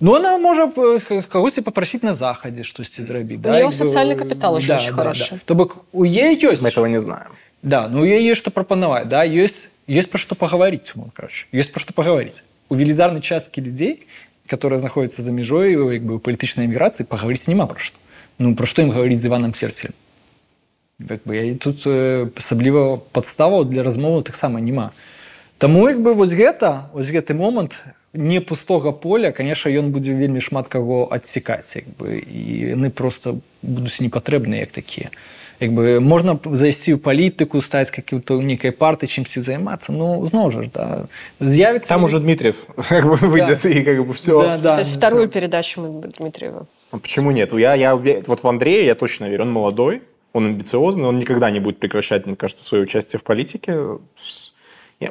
Ну, 0.00 0.14
она 0.14 0.38
можа 0.38 0.66
э, 0.66 1.22
кагосьці 1.22 1.60
папрасіць 1.60 2.02
на 2.02 2.12
захадзе 2.12 2.64
штосьці 2.64 3.02
зрабіць 3.02 3.40
У 3.44 3.48
неё 3.48 3.70
сацыяльны 3.70 4.14
капітал 4.14 4.54
ужо 4.54 4.76
очень 4.76 4.94
хороший. 4.94 5.38
То 5.44 5.54
бок 5.54 5.84
у 5.92 6.04
е 6.04 6.34
ёсць 6.34 6.62
Мы 6.62 6.68
этого 6.68 6.86
не 6.86 7.00
знаем. 7.00 7.30
да, 7.62 7.88
ну 7.88 8.06
є, 8.06 8.22
є 8.22 8.34
що 8.34 8.50
пропонувати, 8.50 9.04
да, 9.04 9.24
є, 9.24 9.48
є 9.88 10.02
про 10.02 10.18
що 10.18 10.34
поговорити, 10.34 10.92
умовно 10.94 11.12
кажучи. 11.16 11.46
Є 11.52 11.64
про 11.64 11.80
що 11.80 11.92
поговорити. 11.92 12.40
У 12.68 12.76
велізарної 12.76 13.22
частки 13.22 13.60
людей, 13.60 14.02
які 14.50 14.78
знаходяться 14.78 15.22
за 15.22 15.32
межою 15.32 15.92
якби, 15.92 16.14
у 16.14 16.18
політичної 16.18 16.66
еміграції, 16.66 17.06
поговорити 17.06 17.44
нема 17.48 17.66
про 17.66 17.78
що. 17.78 17.96
Ну, 18.38 18.54
про 18.54 18.66
що 18.66 18.82
їм 18.82 18.90
говорити 18.90 19.16
з 19.16 19.24
Іваном 19.24 19.54
Серцелем? 19.54 19.94
Якби, 21.10 21.46
і 21.46 21.54
тут 21.54 21.86
е, 21.86 22.26
асабліва 22.36 22.98
падставаў 23.12 23.64
для 23.64 23.82
размовы 23.82 24.22
таксама 24.22 24.60
няма. 24.60 24.90
Таму 25.62 25.88
як 25.88 25.98
бы 26.00 26.14
вось 26.14 26.32
гэта 26.34 26.86
вось 26.94 27.10
гэты 27.10 27.34
момант 27.34 27.80
не 28.14 28.40
пустога 28.40 28.92
поля 28.92 29.32
конечно 29.32 29.68
ён 29.70 29.90
будзе 29.90 30.12
вельмі 30.12 30.40
шмат 30.40 30.68
каго 30.68 31.08
адсекаць 31.10 31.76
як 31.76 31.84
бы 31.98 32.18
і 32.18 32.74
яны 32.78 32.90
просто 32.90 33.38
будуць 33.62 34.00
непатрэбныя 34.00 34.60
як 34.64 34.70
такія 34.70 35.10
як 35.60 35.72
бы 35.74 35.98
можна 36.00 36.36
п- 36.38 36.54
зайсці 36.54 36.94
ў 36.94 36.98
палітыку 37.02 37.60
стаць 37.60 37.90
каким-то 37.90 38.38
нейкай 38.40 38.70
парты 38.70 39.06
чымсьці 39.10 39.42
займацца 39.42 39.90
ну 39.92 40.24
зноў 40.24 40.50
жа 40.54 40.62
ж 40.62 40.70
да 40.72 40.84
з'явіцца 41.40 41.88
Там 41.88 42.04
уже 42.04 42.20
Дмитриев 42.20 42.64
как 42.88 43.04
бы 43.04 43.16
выйдет 43.16 43.66
и 43.66 43.82
как 43.82 44.06
бы 44.06 44.12
все. 44.14 44.40
да, 44.42 44.58
да, 44.58 44.74
То 44.76 44.80
есть 44.86 44.96
вторую 44.96 45.28
передачу 45.28 45.80
мы 45.82 46.00
Дмитриева. 46.18 46.66
А 46.92 46.98
Почему 46.98 47.32
нет? 47.32 47.52
Я, 47.52 47.74
я 47.74 47.94
уве- 47.94 48.22
вот 48.26 48.42
в 48.42 48.48
Андрея 48.48 48.84
я 48.84 48.94
точно 48.94 49.28
верю. 49.28 49.42
Он 49.42 49.50
молодой, 49.52 50.02
он 50.32 50.46
амбициозный, 50.46 51.04
он 51.04 51.18
никогда 51.18 51.50
не 51.50 51.60
будет 51.60 51.78
прекращать, 51.78 52.26
мне 52.26 52.36
кажется, 52.36 52.64
свое 52.64 52.84
участие 52.84 53.18
в 53.18 53.22
политике. 53.24 53.76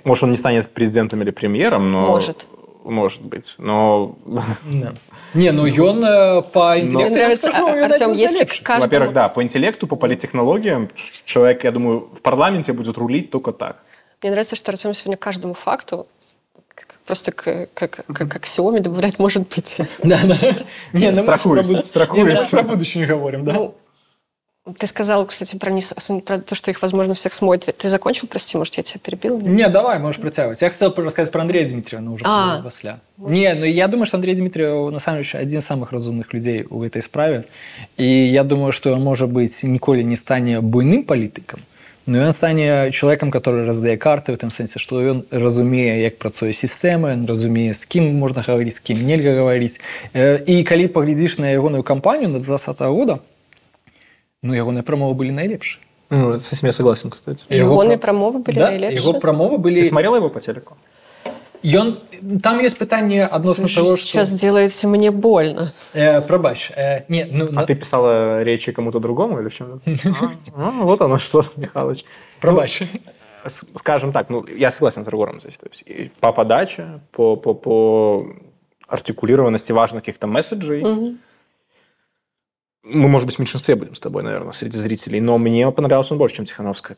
Может, 0.05 0.25
он 0.25 0.31
не 0.31 0.37
станет 0.37 0.69
президентом 0.71 1.23
или 1.23 1.31
премьером, 1.31 1.91
но... 1.93 2.09
Может. 2.09 2.47
Может 2.85 3.23
быть. 3.23 3.55
Но, 3.59 4.17
Да. 4.65 4.95
не 5.35 5.53
ну 5.53 5.67
ён 5.67 6.05
э, 6.05 6.43
по 6.43 6.73
Мне 6.75 6.81
інтэлекту, 6.83 7.15
я 7.19 7.25
нравится, 7.27 7.49
скажу, 7.49 7.67
а- 7.69 7.85
Артем, 7.85 8.13
если 8.13 8.45
каждому... 8.45 8.81
во-первых, 8.81 9.13
да, 9.13 9.29
по 9.29 9.41
интеллекту, 9.41 9.87
по 9.87 9.95
политтехнологиям 9.95 10.89
человек, 11.25 11.63
я 11.63 11.71
думаю, 11.71 12.11
в 12.13 12.21
парламенте 12.23 12.73
будет 12.73 12.99
рулить 12.99 13.31
только 13.31 13.53
так. 13.53 13.85
Мне 14.21 14.33
нравится, 14.33 14.57
что 14.57 14.73
Артем 14.73 14.95
сегодня 14.95 15.17
каждому 15.17 15.55
факту 15.55 16.09
просто 17.07 17.33
к, 17.33 17.69
как, 17.75 17.91
как, 17.91 18.07
как 18.07 18.37
аксиоме 18.37 18.81
добавлять 18.81 19.19
может 19.19 19.49
быть. 19.49 19.81
Да, 20.03 20.19
да. 20.25 20.37
Не, 20.93 21.11
ну, 21.11 21.17
Страхуюсь, 21.17 21.71
про 21.71 21.83
страхуюсь. 21.83 22.53
Не, 22.53 22.59
про 22.59 22.63
будущее 22.63 23.07
говорим, 23.07 23.45
да? 23.45 23.53
Ну, 23.53 23.75
ты 24.80 24.86
сказал, 24.88 25.26
кстати, 25.26 25.56
про, 25.56 25.72
нес- 25.72 25.94
про 26.26 26.40
то, 26.40 26.54
что 26.54 26.72
их, 26.72 26.82
возможно, 26.82 27.14
всех 27.14 27.32
смоет. 27.32 27.64
Ты 27.78 27.88
закончил, 27.88 28.28
прости, 28.28 28.58
может, 28.58 28.76
я 28.76 28.84
тебя 28.84 29.00
перебил? 29.02 29.40
Не, 29.40 29.70
давай, 29.70 29.98
можешь 29.98 30.20
протягивать. 30.20 30.62
Я 30.62 30.70
хотел 30.70 30.94
рассказать 30.98 31.32
про 31.32 31.42
Андрея 31.42 31.66
Дмитриева, 31.70 32.04
но 32.04 32.14
уже 32.14 32.24
А. 32.28 32.62
пасля. 32.62 33.00
Не, 33.18 33.54
ну 33.54 33.64
я 33.66 33.88
думаю, 33.88 34.06
что 34.06 34.18
Андрей 34.18 34.36
Дмитриев, 34.36 34.92
на 34.92 35.00
самом 35.00 35.22
деле, 35.24 35.40
один 35.40 35.60
из 35.60 35.66
самых 35.66 35.94
разумных 35.94 36.34
людей 36.34 36.66
в 36.70 36.82
этой 36.84 37.02
справе. 37.02 37.46
И 37.96 38.04
я 38.06 38.44
думаю, 38.44 38.74
что 38.74 38.92
он, 38.92 39.04
может 39.04 39.30
быть, 39.30 39.64
ніколі 39.64 40.04
не 40.04 40.16
стане 40.18 40.60
буйным 40.60 41.04
палітыкам, 41.06 41.60
но 42.06 42.18
ён 42.20 42.34
стане 42.34 42.92
чалавекам, 42.92 43.32
который 43.32 43.66
раздае 43.66 43.96
карты 43.98 44.34
ў 44.34 44.38
тым 44.38 44.52
сэнсе, 44.52 44.80
што 44.80 45.02
ён 45.02 45.24
разумее, 45.32 46.04
як 46.04 46.18
працуе 46.18 46.52
сістэма, 46.52 47.14
ён 47.16 47.26
разумее, 47.26 47.74
з 47.74 47.86
кім 47.86 48.16
можна 48.20 48.42
гаварыць, 48.42 48.76
з 48.76 48.80
кім 48.80 49.06
нельга 49.08 49.32
гаварыць. 49.32 49.80
Э, 50.14 50.44
І 50.46 50.64
калі 50.64 50.88
паглядзіш 50.88 51.38
на 51.38 51.50
ягоную 51.52 51.84
кампанію 51.84 52.30
на 52.30 52.40
20 52.40 52.82
года, 52.82 53.20
ну 54.43 54.55
ягоныя 54.55 54.83
прамовы 54.83 55.15
былі 55.15 55.31
найлепшыя. 55.31 55.81
Ну, 56.11 56.39
с 56.39 56.53
этим 56.53 56.67
я 56.67 56.73
согласен, 56.73 57.11
кстати. 57.11 57.47
И 57.49 57.57
егоные 57.57 57.97
пра- 57.97 58.09
промовы 58.13 58.41
были 58.41 58.59
да, 58.59 58.69
найлепшие? 58.71 59.01
Его 59.01 59.19
промовы 59.19 59.57
были... 59.57 59.81
Ты 59.83 59.89
смотрела 59.89 60.17
его 60.17 60.29
по 60.29 60.41
телеку? 60.41 60.77
Ён... 61.63 61.99
Там 62.43 62.59
есть 62.59 62.77
пытанне 62.77 63.25
адносно 63.25 63.67
Вы 63.67 63.75
того, 63.75 63.97
сейчас 63.97 64.29
что... 64.29 64.39
делаете 64.39 64.89
мне 64.89 65.11
больно. 65.11 65.73
Э, 65.95 66.21
пробач. 66.21 66.71
Э, 66.77 67.05
не, 67.09 67.25
ну, 67.25 67.47
А 67.49 67.53
на- 67.53 67.67
ты 67.67 67.75
писала 67.75 68.43
речи 68.43 68.73
кому-то 68.73 68.99
другому 69.01 69.41
или 69.41 69.49
в 69.49 69.55
чем? 69.55 69.81
А, 70.55 70.71
Вот 70.83 71.01
оно 71.01 71.19
что, 71.19 71.45
Михалыч. 71.57 72.05
Пробач. 72.41 72.83
Скажем 73.47 74.13
так, 74.13 74.29
ну, 74.29 74.45
я 74.47 74.71
согласен 74.71 75.05
с 75.05 75.09
Рагором 75.09 75.41
здесь. 75.41 75.57
То 75.57 75.67
есть 75.71 75.83
и 75.87 76.11
по 76.21 76.33
подаче, 76.33 77.01
по, 77.13 77.37
по, 77.37 77.55
по 77.55 78.27
артикулированности 78.87 79.73
важных 79.73 80.03
каких-то 80.03 80.27
месседжей. 80.27 81.17
Мы, 82.85 83.09
может 83.09 83.27
быть, 83.27 83.37
в 83.37 83.39
меньшинстве 83.39 83.77
будем 83.77 83.95
с 83.95 84.01
тобой, 84.01 84.25
наверное, 84.25 84.53
среди 84.53 84.77
зрителей. 84.77 85.21
Но 85.21 85.39
мне 85.39 85.71
понравился 85.71 86.15
он 86.15 86.19
больше, 86.19 86.37
чем 86.37 86.47
Тихановская. 86.47 86.97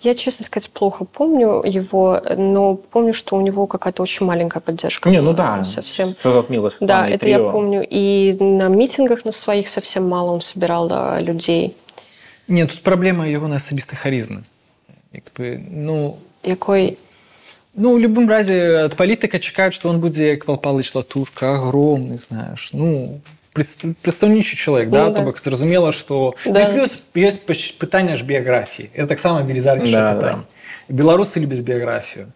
Я, 0.00 0.14
честно 0.14 0.46
сказать, 0.46 0.70
плохо 0.70 1.04
помню 1.04 1.62
его, 1.62 2.22
но 2.38 2.74
помню, 2.76 3.12
что 3.12 3.36
у 3.36 3.42
него 3.42 3.66
какая-то 3.66 4.02
очень 4.02 4.24
маленькая 4.24 4.60
поддержка. 4.60 5.10
Не, 5.10 5.20
ну 5.20 5.34
да, 5.34 5.62
Совсем. 5.62 6.14
все 6.14 6.32
затмило 6.32 6.72
Да, 6.80 7.06
это 7.06 7.28
я 7.28 7.36
трио. 7.36 7.52
помню. 7.52 7.86
И 7.88 8.34
на 8.40 8.68
митингах 8.68 9.26
на 9.26 9.32
своих 9.32 9.68
совсем 9.68 10.08
мало 10.08 10.30
он 10.30 10.40
собирал 10.40 10.88
да, 10.88 11.20
людей. 11.20 11.76
Не, 12.48 12.64
тут 12.66 12.80
проблема 12.82 13.28
ягонай 13.28 13.58
асабістай 13.58 13.98
харызмы. 13.98 14.44
Як 15.12 15.24
бы, 15.36 15.58
ну, 15.68 16.18
Якой 16.44 16.96
ну, 17.74 17.92
у 17.92 17.98
любым 17.98 18.28
разе 18.28 18.86
ад 18.86 18.96
палітыка 18.96 19.38
чакаюць, 19.38 19.74
што 19.74 19.90
он 19.90 20.00
будзе 20.00 20.28
як 20.28 20.46
Пал 20.46 20.56
Палыч 20.56 20.94
Латушка, 20.94 21.56
агромны, 21.56 22.16
знаеш. 22.18 22.70
Ну, 22.72 23.20
представничий 24.01 24.57
чоловік, 24.57 24.89
да? 24.89 25.03
Ну, 25.03 25.11
да. 25.11 25.23
тобто 25.23 25.41
зрозуміло, 25.41 25.91
що 25.91 26.33
Да. 26.45 26.51
ну, 26.51 26.59
і 26.59 26.77
плюс 26.77 26.99
є 27.15 27.31
питання 27.77 28.15
ж 28.15 28.25
біографії. 28.25 28.89
Це 28.95 29.05
так 29.05 29.19
само 29.19 29.43
велізарніше 29.43 29.91
Да, 29.91 30.13
питання. 30.13 30.43
Білоруси 30.89 31.39
люблять 31.39 31.61
біографію. 31.61 32.27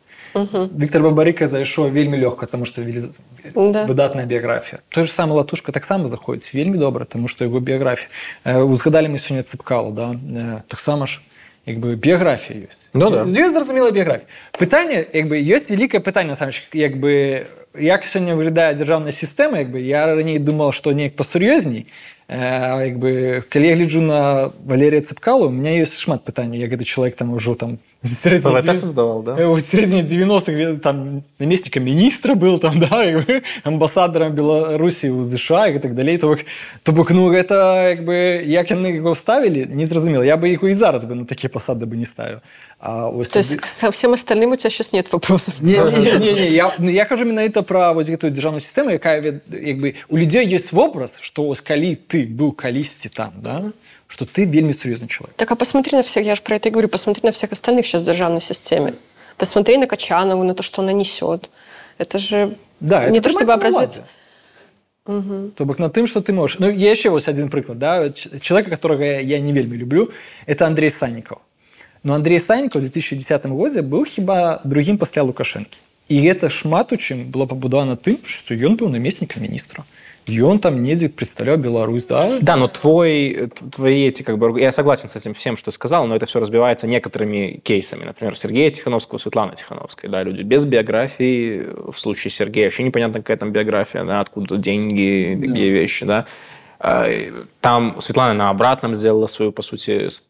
Віктор 0.80 1.02
Бабарика 1.02 1.48
зайшов 1.48 1.92
вельми 1.92 2.24
легко, 2.24 2.46
тому 2.46 2.66
що 2.66 2.82
веліз... 2.82 3.10
Да. 3.56 3.84
видатна 3.84 4.26
біографія. 4.26 4.82
Той 4.90 5.06
же 5.06 5.14
самий 5.14 5.36
Латушка 5.36 5.72
так 5.72 5.86
само 5.86 6.08
заходить 6.08 6.52
вельми 6.56 6.78
добре, 6.78 7.06
тому 7.06 7.28
що 7.28 7.44
його 7.44 7.60
біографія. 7.60 8.10
Е, 8.46 8.58
Узгадали 8.58 9.10
ми 9.10 9.20
сьогодні 9.20 9.44
Ципкалу, 9.44 9.92
да? 9.92 10.16
Е, 10.40 10.64
так 10.68 10.80
само 10.80 11.06
ж 11.06 11.22
якби 11.66 11.96
біографія 11.96 12.60
є. 12.60 12.66
Ну, 12.94 13.10
да. 13.10 13.26
Є 13.42 13.50
зрозуміла 13.50 13.92
біографія. 13.92 14.28
Питання, 14.60 15.06
якби, 15.14 15.40
є 15.40 15.60
велике 15.70 16.00
питання, 16.00 16.36
саме, 16.36 16.52
якби, 16.74 17.12
як 17.12 17.48
як 17.75 18.05
сёння 18.05 18.35
выглядае 18.35 18.75
дзяржаўная 18.75 19.13
сістэма 19.13 19.63
якбы 19.63 19.81
я 19.81 20.07
раней 20.07 20.39
думал 20.39 20.73
што 20.73 20.93
неяк 20.93 21.15
пасур'ёзней. 21.15 21.87
Як 22.31 22.99
бы 22.99 23.43
калі 23.51 23.67
я 23.69 23.75
гляджу 23.75 24.01
на 24.01 24.53
валерыя 24.63 25.03
цыпкалу 25.03 25.49
у 25.49 25.55
меня 25.55 25.75
ёсць 25.83 25.99
шмат 25.99 26.23
пытанняў 26.23 26.63
як 26.63 26.71
гэты 26.71 26.85
чалавек 26.85 27.17
там 27.17 27.35
ужо 27.35 27.55
там 27.55 27.79
в 28.04 28.08
середині 28.08 28.56
ПВТ 28.56 28.66
дев'ян- 28.66 28.74
создавал, 28.76 29.24
да? 29.24 29.32
Э, 29.36 29.54
В 29.56 29.62
середине 29.62 30.04
90-х 30.04 30.52
він 30.54 30.80
там 30.80 31.24
наместником 31.40 31.84
міністра 31.84 32.34
был, 32.36 32.60
там, 32.60 32.80
да, 32.90 33.04
якби, 33.06 33.42
амбасадором 33.64 34.34
Білорусі 34.34 35.10
у 35.10 35.26
США 35.26 35.68
і 35.68 35.80
так 35.80 35.94
далі. 35.94 36.18
Тобто, 36.18 36.44
тобто, 36.84 37.14
ну, 37.14 37.30
это, 37.34 37.90
якби, 37.90 38.16
як 38.48 38.70
вони 38.72 38.92
його 38.92 39.16
ставили, 39.16 39.68
не 39.70 39.86
зрозуміло. 39.86 40.24
Я 40.24 40.38
би 40.38 40.50
його 40.50 40.70
і 40.70 40.74
зараз 40.74 41.04
би 41.04 41.16
на 41.16 41.26
такі 41.26 41.48
посади 41.48 41.86
би 41.86 41.98
не 41.98 42.06
ставив. 42.06 42.40
А 42.80 43.08
ось 43.10 43.30
То 43.30 43.40
есть 43.40 43.66
со 43.66 43.90
всем 43.90 44.12
остальным 44.12 44.46
у 44.54 44.56
тебя 44.58 44.70
сейчас 44.70 44.94
нет 44.94 45.14
вопросов? 45.14 45.54
ні, 45.62 45.78
ні, 46.00 46.14
ні, 46.20 46.34
ні. 46.34 46.52
Я, 46.52 46.72
ну, 46.80 46.90
я 46.90 47.06
кажу 47.06 47.26
менавіта 47.26 47.62
про 47.62 47.94
ось 47.98 48.10
гэтую 48.10 48.30
державну 48.32 48.60
систему, 48.60 48.92
яка 48.92 49.20
від- 49.20 49.42
якби 49.64 49.94
у 50.10 50.18
людей 50.18 50.48
є 50.48 50.60
образ, 50.74 51.20
що 51.22 51.44
ось 51.44 51.62
калі 51.62 51.96
ти 52.08 52.22
був 52.26 52.56
калісьці 52.56 53.10
там, 53.10 53.30
да, 53.44 53.62
що 54.10 54.26
ти 54.26 54.46
вельми 54.46 54.74
серйозний 54.74 55.08
чоловік. 55.10 55.34
Так 55.36 55.52
а 55.52 55.56
посмотри 55.56 55.98
на 55.98 56.02
всех, 56.04 56.26
я 56.26 56.36
же 56.36 56.42
про 56.42 56.56
это 56.56 56.68
и 56.68 56.72
говорю, 56.72 56.88
посмотри 56.88 57.22
на 57.24 57.32
всех 57.32 57.52
остальных 57.52 57.84
сейчас 57.86 58.02
в 58.02 58.06
державной 58.06 58.42
системе. 58.42 58.94
Посмотри 59.38 59.78
на 59.78 59.86
Качанову, 59.88 60.44
на 60.44 60.54
то, 60.54 60.64
что 60.64 60.82
она 60.82 60.94
несет. 60.94 61.50
Это 62.00 62.18
же 62.18 62.50
Да, 62.82 63.10
не 63.10 63.20
это 63.20 63.22
то, 63.24 63.30
чтобы 63.30 63.46
тримається 63.46 63.48
на 63.48 63.56
образец. 63.56 63.96
владі. 63.96 64.02
Тобто 65.56 65.76
над 65.84 65.94
тим, 65.94 66.08
що 66.08 66.22
ти 66.22 66.34
можеш. 66.34 66.60
Ну, 66.60 66.72
є 66.72 66.96
ще 66.96 67.10
ось 67.10 67.28
один 67.28 67.50
приклад. 67.50 67.80
Да? 67.80 68.10
Ч- 68.10 68.30
Чоловіка, 68.40 68.70
которого 68.72 69.04
я, 69.04 69.22
я 69.22 69.40
не 69.40 69.54
вельми 69.54 69.78
люблю, 69.78 70.10
это 70.48 70.64
Андрей 70.66 70.90
Санников. 70.90 71.38
Но 72.04 72.14
Андрей 72.14 72.40
Санников 72.40 72.82
в 72.82 72.84
2010 72.84 73.46
году 73.46 73.82
був 73.82 74.06
хіба 74.06 74.62
другим 74.64 74.98
після 74.98 75.22
Лукашенки. 75.22 75.78
І 76.10 76.34
це 76.34 76.50
шмат 76.50 76.94
у 76.94 76.98
чим 76.98 77.24
було 77.26 77.48
побудовано 77.48 77.96
тим, 77.96 78.18
що 78.24 78.56
він 78.56 78.76
був 78.76 78.90
намісником 78.90 79.42
міністра. 79.42 79.84
І 80.30 80.42
він 80.42 80.60
там 80.60 80.84
недзе 80.84 81.10
представляв 81.10 81.58
Білорусь, 81.58 82.08
да? 82.08 82.40
Да, 82.42 82.56
но 82.56 82.68
твой, 82.68 83.34
т- 83.34 83.66
твои 83.70 84.10
эти 84.10 84.24
как 84.24 84.38
бы... 84.38 84.48
аргу- 84.48 84.60
Я 84.60 84.72
согласен 84.72 85.08
с 85.08 85.16
этим 85.16 85.34
всем, 85.34 85.56
что 85.56 85.70
ты 85.72 85.76
сказал, 85.76 86.08
но 86.08 86.16
это 86.16 86.26
все 86.26 86.40
разбивается 86.40 86.88
некоторыми 86.88 87.60
кейсами. 87.64 88.06
Например, 88.06 88.36
Сергея 88.38 88.72
Тихановского, 88.72 89.20
Светланы 89.20 89.54
Тихановской. 89.56 90.10
Да, 90.10 90.24
люди 90.24 90.42
без 90.42 90.66
биографии. 90.66 91.64
В 91.92 91.98
случае 92.00 92.32
Сергея 92.32 92.66
вообще 92.66 92.84
непонятно, 92.84 93.20
какая 93.22 93.38
там 93.38 93.52
биография, 93.52 94.04
да, 94.04 94.20
откуда 94.22 94.58
деньги, 94.58 95.38
такие 95.40 95.70
вещи, 95.70 96.06
да. 96.06 96.26
А, 96.80 97.08
и 97.08 97.32
Там 97.62 97.96
Светлана 98.02 98.34
на 98.34 98.50
обратном 98.50 98.96
сделала 98.96 99.28
свою, 99.28 99.52
по 99.52 99.62
сути, 99.62 100.10
с- 100.10 100.24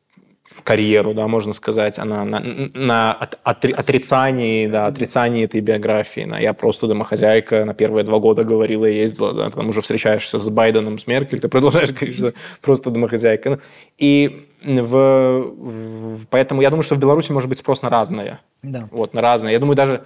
карьеру, 0.64 1.14
да, 1.14 1.26
можно 1.28 1.52
сказать, 1.52 1.98
она 1.98 2.24
на, 2.24 2.40
на 2.40 3.12
от- 3.12 3.38
отри- 3.44 3.72
отрицании, 3.72 4.66
да, 4.66 4.86
отрицании 4.86 5.44
этой 5.44 5.60
биографии. 5.60 6.22
На, 6.22 6.38
я 6.38 6.52
просто 6.54 6.86
домохозяйка, 6.86 7.64
на 7.64 7.74
первые 7.74 8.04
два 8.04 8.18
года 8.18 8.44
говорила 8.44 8.86
и 8.86 8.96
ездила, 8.96 9.32
да, 9.32 9.44
потом 9.50 9.68
уже 9.70 9.80
встречаешься 9.80 10.38
с 10.38 10.50
Байденом, 10.50 10.98
с 10.98 11.06
Меркель, 11.06 11.40
ты 11.40 11.48
продолжаешь 11.48 11.92
говорить, 11.92 12.16
что 12.16 12.32
просто 12.60 12.90
домохозяйка. 12.90 13.50
Ну, 13.50 13.58
И 13.98 14.46
в, 14.62 15.42
в- 15.56 16.26
поэтому 16.28 16.62
я 16.62 16.70
думаю, 16.70 16.82
что 16.82 16.94
в 16.94 16.98
Беларуси 16.98 17.32
может 17.32 17.48
быть 17.48 17.58
спрос 17.58 17.82
на 17.82 17.88
разное. 17.88 18.40
Да. 18.62 18.88
Вот, 18.90 19.14
на 19.14 19.20
разное. 19.20 19.52
Я 19.52 19.58
думаю, 19.58 19.76
даже 19.76 20.02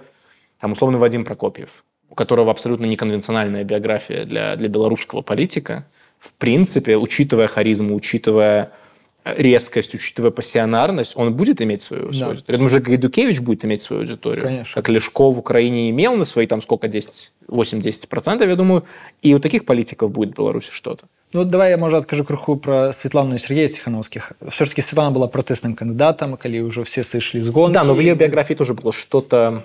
там 0.59 0.71
условно 0.71 0.97
Вадим 0.97 1.25
Прокопьев, 1.25 1.83
у 2.09 2.15
которого 2.15 2.51
абсолютно 2.51 2.85
неконвенциональная 2.85 3.63
биография 3.63 4.25
для, 4.25 4.55
для 4.55 4.69
белорусского 4.69 5.21
политика, 5.21 5.85
в 6.19 6.31
принципе, 6.33 6.95
учитывая 6.97 7.47
харизму, 7.47 7.95
учитывая 7.95 8.71
резкость, 9.24 9.94
учитывая 9.94 10.30
пассионарность, 10.30 11.12
он 11.16 11.34
будет 11.34 11.60
иметь 11.60 11.82
свою, 11.82 12.02
свою 12.12 12.20
Да. 12.20 12.26
аудиторию. 12.26 12.52
Я 12.54 12.56
думаю, 12.56 12.70
что 12.70 12.80
Гайдукевич 12.90 13.40
будет 13.40 13.64
иметь 13.64 13.82
свою 13.82 14.02
аудиторию. 14.02 14.44
Конечно. 14.46 14.74
Как 14.74 14.88
Лешко 14.88 15.30
в 15.30 15.38
Украине 15.38 15.90
имел 15.90 16.16
на 16.16 16.24
свои, 16.24 16.46
там, 16.46 16.62
сколько, 16.62 16.88
10, 16.88 17.32
8-10 17.48 18.08
процентов, 18.08 18.48
я 18.48 18.56
думаю, 18.56 18.82
и 19.22 19.34
у 19.34 19.38
таких 19.38 19.64
политиков 19.64 20.10
будет 20.10 20.30
в 20.34 20.36
Беларуси 20.36 20.70
что-то. 20.72 21.04
Ну, 21.32 21.40
от 21.40 21.48
давай 21.48 21.70
я, 21.70 21.76
може, 21.76 21.96
откажу 21.96 22.24
кроху 22.24 22.56
про 22.56 22.92
Світлану 22.92 23.34
і 23.34 23.38
Сергія 23.38 23.68
Тихановських. 23.68 24.32
Все 24.46 24.64
ж 24.64 24.70
таки, 24.70 24.82
Світлана 24.82 25.10
була 25.10 25.28
протестним 25.28 25.74
кандидатом, 25.74 26.38
коли 26.42 26.62
вже 26.62 26.80
всі 26.80 27.02
сійшли 27.02 27.40
з 27.42 27.48
гонки. 27.48 27.72
Да, 27.74 27.84
но 27.84 27.94
в 27.94 28.00
ее 28.00 28.14
биографии 28.14 28.54
тоже 28.56 28.72
было 28.74 28.92
что-то 28.92 29.62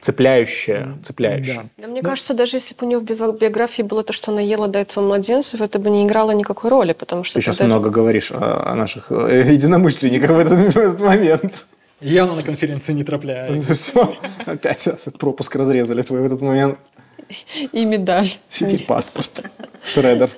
цепляющее, 0.00 0.86
цепляющее. 1.02 1.54
Да. 1.76 1.82
Да, 1.82 1.88
мне 1.88 2.02
кажется, 2.02 2.34
даже 2.34 2.56
если 2.56 2.74
бы 2.74 2.86
у 2.86 2.88
нее 2.88 2.98
в 2.98 3.04
био- 3.04 3.36
биографии 3.38 3.82
было 3.82 4.02
то, 4.02 4.12
что 4.12 4.32
она 4.32 4.40
ела 4.40 4.68
до 4.68 4.78
этого 4.78 5.04
младенцев, 5.04 5.60
это 5.60 5.78
бы 5.78 5.90
не 5.90 6.04
играло 6.06 6.30
никакой 6.32 6.70
роли, 6.70 6.92
потому 6.92 7.24
что... 7.24 7.34
Ты 7.38 7.42
сейчас 7.44 7.56
тогда- 7.56 7.74
много 7.74 7.90
говоришь 7.90 8.30
о, 8.32 8.72
о 8.72 8.74
наших 8.74 9.10
э, 9.10 9.44
единомышленниках 9.52 10.30
в 10.30 10.38
этот, 10.38 10.58
в 10.74 10.78
этот 10.78 11.00
момент. 11.00 11.64
Явно 12.00 12.34
на 12.36 12.42
конференцію 12.42 12.96
не 12.96 13.04
трапляє. 13.04 13.60
Все, 13.70 14.08
опять 14.46 14.88
пропуск 15.18 15.56
разрезали 15.56 16.02
твой 16.02 16.20
в 16.20 16.24
этот 16.26 16.42
момент. 16.42 16.76
И 17.72 17.84
медаль. 17.86 18.28
Фиги 18.50 18.78
паспорт. 18.78 19.42
Шредер. 19.84 20.30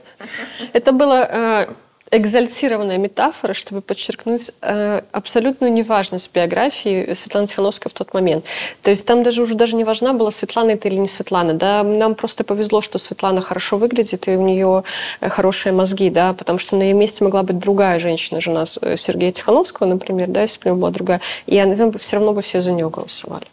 Это 0.73 0.93
была 0.93 1.67
э, 2.11 2.17
экзальтированная 2.17 2.99
метафора, 2.99 3.53
чтобы 3.55 3.81
подчеркнуть 3.81 4.51
э, 4.61 5.03
абсолютную 5.13 5.73
неважность 5.73 6.33
биографии 6.33 7.15
Светланы 7.15 7.47
Тихановской 7.47 7.91
в 7.91 7.95
тот 7.95 8.15
момент. 8.15 8.45
То 8.83 8.91
есть 8.91 9.07
там 9.07 9.23
даже 9.23 9.43
уже 9.43 9.55
даже 9.55 9.77
не 9.77 9.85
важна 9.85 10.13
была 10.13 10.31
Светлана 10.31 10.71
это 10.71 10.89
или 10.89 10.97
не 10.97 11.09
Светлана. 11.09 11.55
Да? 11.55 11.83
Нам 11.83 12.15
просто 12.15 12.45
повезло, 12.45 12.81
что 12.81 12.99
Светлана 12.99 13.43
хорошо 13.43 13.77
выглядит, 13.77 14.29
и 14.29 14.33
у 14.33 14.43
нее 14.43 14.85
э, 15.21 15.29
хорошие 15.29 15.73
мозги, 15.73 16.11
да, 16.11 16.33
потому 16.33 16.59
что 16.59 16.77
на 16.77 16.83
ее 16.83 16.95
месте 16.95 17.25
могла 17.25 17.43
быть 17.43 17.59
другая 17.59 17.99
женщина, 17.99 18.41
жена 18.41 18.65
э, 18.83 18.97
Сергея 18.97 19.33
Тихановского, 19.33 19.87
например, 19.87 20.29
да, 20.29 20.43
если 20.43 20.61
бы 20.61 20.65
у 20.65 20.69
него 20.71 20.81
была 20.81 20.91
другая. 20.91 21.21
И 21.47 21.59
она, 21.59 21.75
все 21.99 22.17
равно 22.17 22.33
бы 22.33 22.43
все 22.43 22.61
за 22.61 22.73
нее 22.73 22.91
голосовали. 22.91 23.47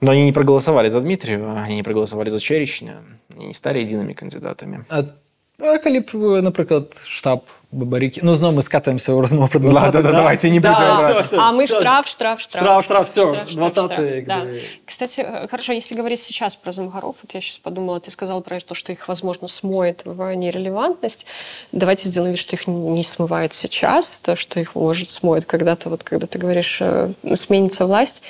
Но 0.00 0.10
они 0.10 0.24
не 0.24 0.32
проголосовали 0.32 0.88
за 0.88 1.00
Дмитриева, 1.00 1.62
они 1.62 1.76
не 1.76 1.82
проголосовали 1.82 2.28
за 2.30 2.38
Черечня, 2.38 3.02
они 3.34 3.46
не 3.46 3.54
стали 3.54 3.78
едиными 3.78 4.12
кандидатами. 4.12 4.84
А, 4.90 5.06
а 5.58 5.78
коли 5.78 6.00
б, 6.00 6.42
наприклад, 6.42 7.02
штаб 7.04 7.40
Бабаріки... 7.72 8.20
Ну, 8.24 8.36
знову 8.36 8.56
ми 8.56 8.62
скатуємося 8.62 9.12
у 9.12 9.20
розмову 9.20 9.48
про 9.48 9.60
20 9.60 9.82
Ладно, 9.82 10.02
да, 10.02 10.12
давайте 10.12 10.50
не 10.50 10.60
да, 10.60 10.94
все, 10.94 11.20
все, 11.22 11.36
а 11.36 11.52
мы 11.52 11.64
все. 11.64 11.76
штраф, 11.76 12.06
штраф, 12.06 12.40
штраф. 12.40 12.62
Штраф, 12.62 12.84
штраф, 12.84 13.08
все, 13.08 13.20
Штраф, 13.20 13.50
штраф, 13.50 13.74
20 13.74 13.92
штраф. 13.92 14.24
Да. 14.26 14.46
Кстати, 14.84 15.20
э, 15.20 15.48
хорошо, 15.48 15.72
если 15.72 15.94
говорить 15.94 16.20
сейчас 16.20 16.56
про 16.56 16.72
замгаров, 16.72 17.16
вот 17.22 17.34
я 17.34 17.40
сейчас 17.40 17.58
подумала, 17.58 17.98
ты 18.00 18.10
сказал 18.10 18.40
про 18.40 18.60
то, 18.60 18.74
что 18.74 18.92
их, 18.92 19.08
возможно, 19.08 19.48
смоет 19.48 20.02
в 20.04 20.34
нерелевантность. 20.34 21.26
Давайте 21.72 22.08
сделаем 22.08 22.32
вид, 22.32 22.40
что 22.40 22.56
их 22.56 22.66
не 22.66 23.04
смывает 23.04 23.52
сейчас, 23.52 24.18
то, 24.18 24.36
что 24.36 24.60
их, 24.60 24.74
может, 24.74 25.10
смоет 25.10 25.44
когда-то, 25.44 25.90
вот 25.90 26.02
когда 26.02 26.26
ты 26.26 26.38
говоришь, 26.38 26.78
э, 26.80 27.10
сменится 27.34 27.86
власть. 27.86 28.22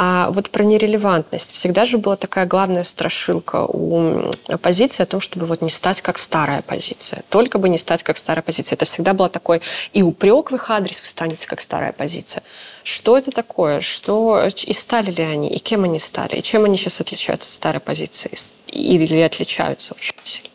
А 0.00 0.30
вот 0.30 0.50
про 0.50 0.62
нерелевантность. 0.62 1.52
Всегда 1.52 1.84
же 1.84 1.98
была 1.98 2.14
такая 2.14 2.46
главная 2.46 2.84
страшилка 2.84 3.64
у 3.66 4.30
оппозиции 4.46 5.02
о 5.02 5.06
том, 5.06 5.20
чтобы 5.20 5.44
вот 5.44 5.60
не 5.60 5.70
стать 5.70 6.02
как 6.02 6.18
старая 6.18 6.60
оппозиция. 6.60 7.24
Только 7.30 7.58
бы 7.58 7.68
не 7.68 7.78
стать 7.78 8.04
как 8.04 8.16
старая 8.16 8.42
оппозиция. 8.42 8.76
Это 8.76 8.84
всегда 8.84 9.12
был 9.12 9.28
такой 9.28 9.60
и 9.92 10.02
упрек 10.02 10.52
в 10.52 10.54
их 10.54 10.70
адрес, 10.70 11.00
вы 11.00 11.06
станете 11.06 11.48
как 11.48 11.60
старая 11.60 11.90
оппозиция. 11.90 12.44
Что 12.84 13.18
это 13.18 13.32
такое? 13.32 13.80
Что, 13.80 14.46
и 14.46 14.72
стали 14.72 15.10
ли 15.10 15.24
они? 15.24 15.48
И 15.48 15.58
кем 15.58 15.82
они 15.82 15.98
стали? 15.98 16.36
И 16.36 16.42
чем 16.44 16.64
они 16.64 16.76
сейчас 16.76 17.00
отличаются 17.00 17.48
от 17.48 17.54
старой 17.54 17.78
оппозиции? 17.78 18.30
Или 18.68 19.20
отличаются 19.20 19.94
очень 19.94 20.14
сильно? 20.22 20.47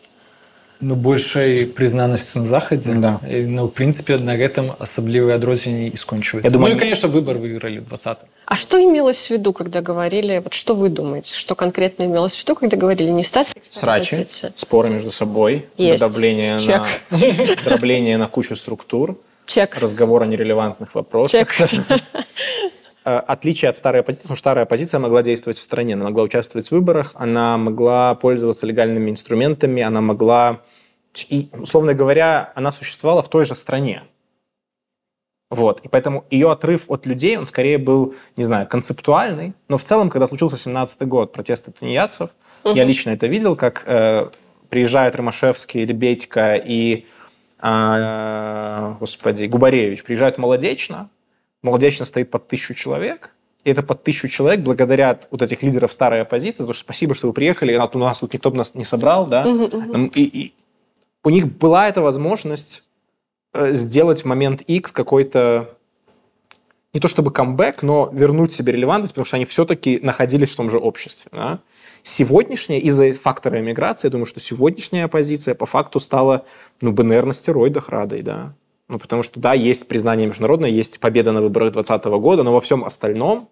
Ну, 0.81 0.95
большай 0.95 1.65
прызнанасцю 1.65 2.39
на 2.39 2.45
захадзе 2.45 2.93
Да. 2.93 3.19
І, 3.27 3.43
ну, 3.43 3.67
в 3.67 3.75
прынцыпе 3.75 4.15
на 4.23 4.37
гэтым 4.39 4.71
асаблівыя 4.79 5.35
адрозненні 5.35 5.91
і 5.91 5.97
скончваюцца 5.97 6.47
Я 6.47 6.51
думаю, 6.51 6.75
ну, 6.75 6.77
і, 6.77 6.79
конечно 6.79 7.09
выбор 7.09 7.35
выйгралі 7.35 7.83
ў 7.83 7.87
20 7.89 8.17
А 8.45 8.55
что 8.55 8.79
имелось 8.79 9.27
в 9.27 9.31
виду, 9.31 9.51
когда 9.51 9.81
говорили, 9.81 10.39
вот 10.39 10.53
что 10.53 10.75
вы 10.75 10.87
думаете, 10.87 11.35
что 11.35 11.55
конкретно 11.55 12.03
имелось 12.03 12.33
в 12.35 12.43
виду, 12.43 12.55
когда 12.55 12.77
говорили 12.77 13.11
не 13.11 13.23
стать 13.23 13.51
как 13.53 13.65
старая 13.65 13.99
Срачи, 13.99 14.15
оппозиция? 14.15 14.53
споры 14.55 14.89
между 14.89 15.11
собой, 15.11 15.65
Есть. 15.77 15.99
давление 15.99 16.59
Чек. 16.61 16.83
на, 17.11 17.17
дробление 17.65 18.17
на 18.17 18.27
кучу 18.27 18.55
структур, 18.55 19.17
Чек. 19.45 19.75
разговор 19.75 20.23
о 20.23 20.27
нерелевантных 20.27 20.95
вопросах. 20.95 21.53
Чек. 21.57 21.69
Э, 23.04 23.18
Отличие 23.18 23.68
от 23.68 23.76
старой 23.76 24.00
оппозиции, 24.00 24.22
потому 24.24 24.36
что 24.36 24.42
старая 24.42 24.64
оппозиция 24.64 24.98
могла 24.98 25.22
действовать 25.22 25.58
в 25.58 25.62
стране, 25.62 25.94
она 25.94 26.04
могла 26.04 26.22
участвовать 26.22 26.68
в 26.68 26.72
выборах, 26.72 27.12
она 27.14 27.58
могла 27.58 28.14
пользоваться 28.14 28.66
легальными 28.66 29.10
инструментами, 29.10 29.82
она 29.82 30.00
могла, 30.00 30.62
и, 31.28 31.48
условно 31.52 31.94
говоря, 31.94 32.52
она 32.54 32.70
существовала 32.70 33.22
в 33.22 33.28
той 33.28 33.44
же 33.44 33.54
стране. 33.54 34.02
Вот. 35.50 35.80
И 35.80 35.88
поэтому 35.88 36.24
ее 36.30 36.50
отрыв 36.50 36.84
от 36.88 37.06
людей, 37.06 37.36
он 37.36 37.46
скорее 37.46 37.78
был, 37.78 38.14
не 38.36 38.44
знаю, 38.44 38.66
концептуальный. 38.66 39.52
Но 39.68 39.76
в 39.78 39.84
целом, 39.84 40.08
когда 40.08 40.26
случился 40.26 40.56
17 40.56 41.06
год, 41.06 41.32
протесты 41.32 41.70
тунеядцев, 41.70 42.30
я 42.64 42.82
лично 42.84 43.10
это 43.10 43.26
видел, 43.26 43.54
как 43.54 43.82
э, 43.86 44.30
приезжает 44.70 45.14
Ромашевский, 45.14 45.84
Лебедько 45.84 46.54
и, 46.56 47.06
а, 47.58 48.96
господи, 48.98 49.44
Губаревич, 49.44 50.02
приезжают 50.02 50.38
молодечно, 50.38 51.10
молодечно 51.64 52.04
стоит 52.04 52.30
под 52.30 52.46
тысячу 52.46 52.74
человек, 52.74 53.30
и 53.64 53.70
это 53.70 53.82
под 53.82 54.04
тысячу 54.04 54.28
человек 54.28 54.60
благодаря 54.60 55.18
вот 55.30 55.42
этих 55.42 55.62
лидеров 55.62 55.92
старой 55.92 56.22
оппозиции, 56.22 56.58
потому 56.58 56.74
что 56.74 56.84
спасибо, 56.84 57.14
что 57.14 57.26
вы 57.26 57.32
приехали, 57.32 57.72
а 57.72 57.90
у 57.92 57.98
нас 57.98 58.20
тут 58.20 58.34
никто 58.34 58.50
бы 58.50 58.58
нас 58.58 58.74
не 58.74 58.84
собрал, 58.84 59.26
да, 59.26 59.44
и, 60.14 60.22
и 60.22 60.54
у 61.24 61.30
них 61.30 61.48
была 61.48 61.88
эта 61.88 62.02
возможность 62.02 62.84
э, 63.54 63.72
сделать 63.72 64.22
в 64.22 64.24
момент 64.26 64.60
X 64.60 64.92
какой-то 64.92 65.74
не 66.92 67.00
то 67.00 67.08
чтобы 67.08 67.32
камбэк, 67.32 67.82
но 67.82 68.08
вернуть 68.12 68.52
себе 68.52 68.72
релевантность, 68.72 69.14
потому 69.14 69.24
что 69.24 69.36
они 69.36 69.44
все-таки 69.46 69.98
находились 70.00 70.50
в 70.50 70.56
том 70.56 70.70
же 70.70 70.78
обществе. 70.78 71.28
Да? 71.32 71.58
Сегодняшняя, 72.02 72.78
из-за 72.78 73.12
фактора 73.12 73.60
эмиграции, 73.60 74.06
я 74.06 74.12
думаю, 74.12 74.26
что 74.26 74.38
сегодняшняя 74.38 75.04
оппозиция 75.04 75.54
по 75.54 75.66
факту 75.66 75.98
стала, 75.98 76.44
ну, 76.80 76.92
БНР 76.92 77.26
на 77.26 77.32
стероидах 77.32 77.88
радой, 77.88 78.22
да. 78.22 78.54
Ну, 78.88 78.98
потому 78.98 79.22
что, 79.22 79.40
да, 79.40 79.54
есть 79.54 79.88
признание 79.88 80.26
международное, 80.26 80.68
есть 80.68 81.00
победа 81.00 81.32
на 81.32 81.40
выборах 81.40 81.72
2020 81.72 82.04
года, 82.20 82.42
но 82.42 82.52
во 82.52 82.60
всем 82.60 82.84
остальном, 82.84 83.48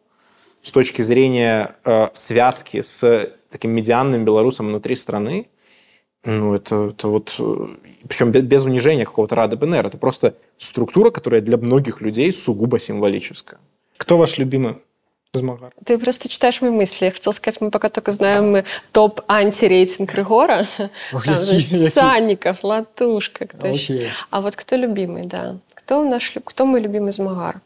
с 0.63 0.71
точки 0.71 1.03
зрения 1.03 1.77
э, 1.85 2.09
связки 2.13 2.83
с 2.83 3.31
таким 3.51 3.71
медианным 3.71 4.25
белорусом 4.25 4.69
внутри 4.69 4.95
страны, 4.95 5.49
ну, 6.25 6.55
это, 6.55 6.91
это 6.93 7.09
вот... 7.09 7.35
Э, 7.39 7.67
Причем 8.07 8.31
без 8.31 8.65
унижения 8.65 9.05
какого-то 9.05 9.35
Рады 9.35 9.57
БНР. 9.57 9.87
Это 9.87 9.99
просто 9.99 10.37
структура, 10.57 11.11
которая 11.11 11.41
для 11.41 11.57
многих 11.57 12.01
людей 12.01 12.31
сугубо 12.31 12.79
символическая. 12.79 13.59
Кто 13.97 14.19
ваш 14.19 14.39
любимый 14.39 14.77
Змагар? 15.35 15.73
Ты 15.85 15.99
просто 15.99 16.29
читаешь 16.29 16.61
мои 16.61 16.71
мысли. 16.71 17.07
Я 17.07 17.11
хотела 17.11 17.33
сказать, 17.33 17.61
мы 17.61 17.71
пока 17.71 17.89
только 17.89 18.13
знаем 18.13 18.65
топ 18.93 19.23
антирейтинг 19.29 20.13
Рыгора. 20.13 20.67
Санников, 21.91 22.63
Латушка, 22.63 23.47
кто 23.47 23.69
еще. 23.69 24.09
А 24.31 24.43
вот 24.43 24.57
кто 24.57 24.77
любимый, 24.77 25.27
да. 25.27 25.57
Кто, 25.75 26.05
наш, 26.05 26.35
кто 26.45 26.67
мой 26.67 26.81
любимый 26.81 27.13
Змагар? 27.13 27.61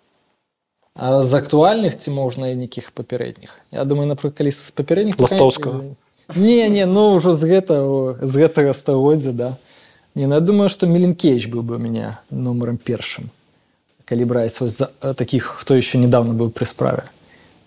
А 0.96 1.20
з 1.20 1.34
актуальных 1.34 1.98
ці 2.00 2.10
можна 2.10 2.48
і 2.48 2.56
нейкіх 2.56 2.88
папярэдніх 2.96 3.52
Я 3.70 3.84
думаю 3.84 4.08
напрыклад 4.08 4.32
калі 4.40 4.48
з 4.48 4.72
папярэдніх 4.72 5.20
ластовскага 5.20 5.92
не 6.34 6.68
не 6.72 6.86
ну 6.88 7.20
ўжо 7.20 7.36
з 7.36 7.44
гэтага 7.44 8.16
з 8.24 8.34
гэтага 8.40 8.72
стагоддзя 8.72 9.32
да 9.36 9.48
не 10.14 10.26
ну, 10.26 10.34
я 10.34 10.40
думаю 10.40 10.72
что 10.72 10.88
меленкевич 10.88 11.52
быў 11.52 11.60
бы 11.60 11.76
у 11.76 11.78
меня 11.78 12.24
нумаром 12.30 12.80
першым 12.80 13.28
калі 14.08 14.24
браць 14.24 14.56
вось 14.56 14.80
за 14.80 14.88
таких 15.12 15.60
хто 15.60 15.76
еще 15.76 16.00
недавно 16.00 16.32
быў 16.32 16.48
пры 16.48 16.64
справе 16.64 17.04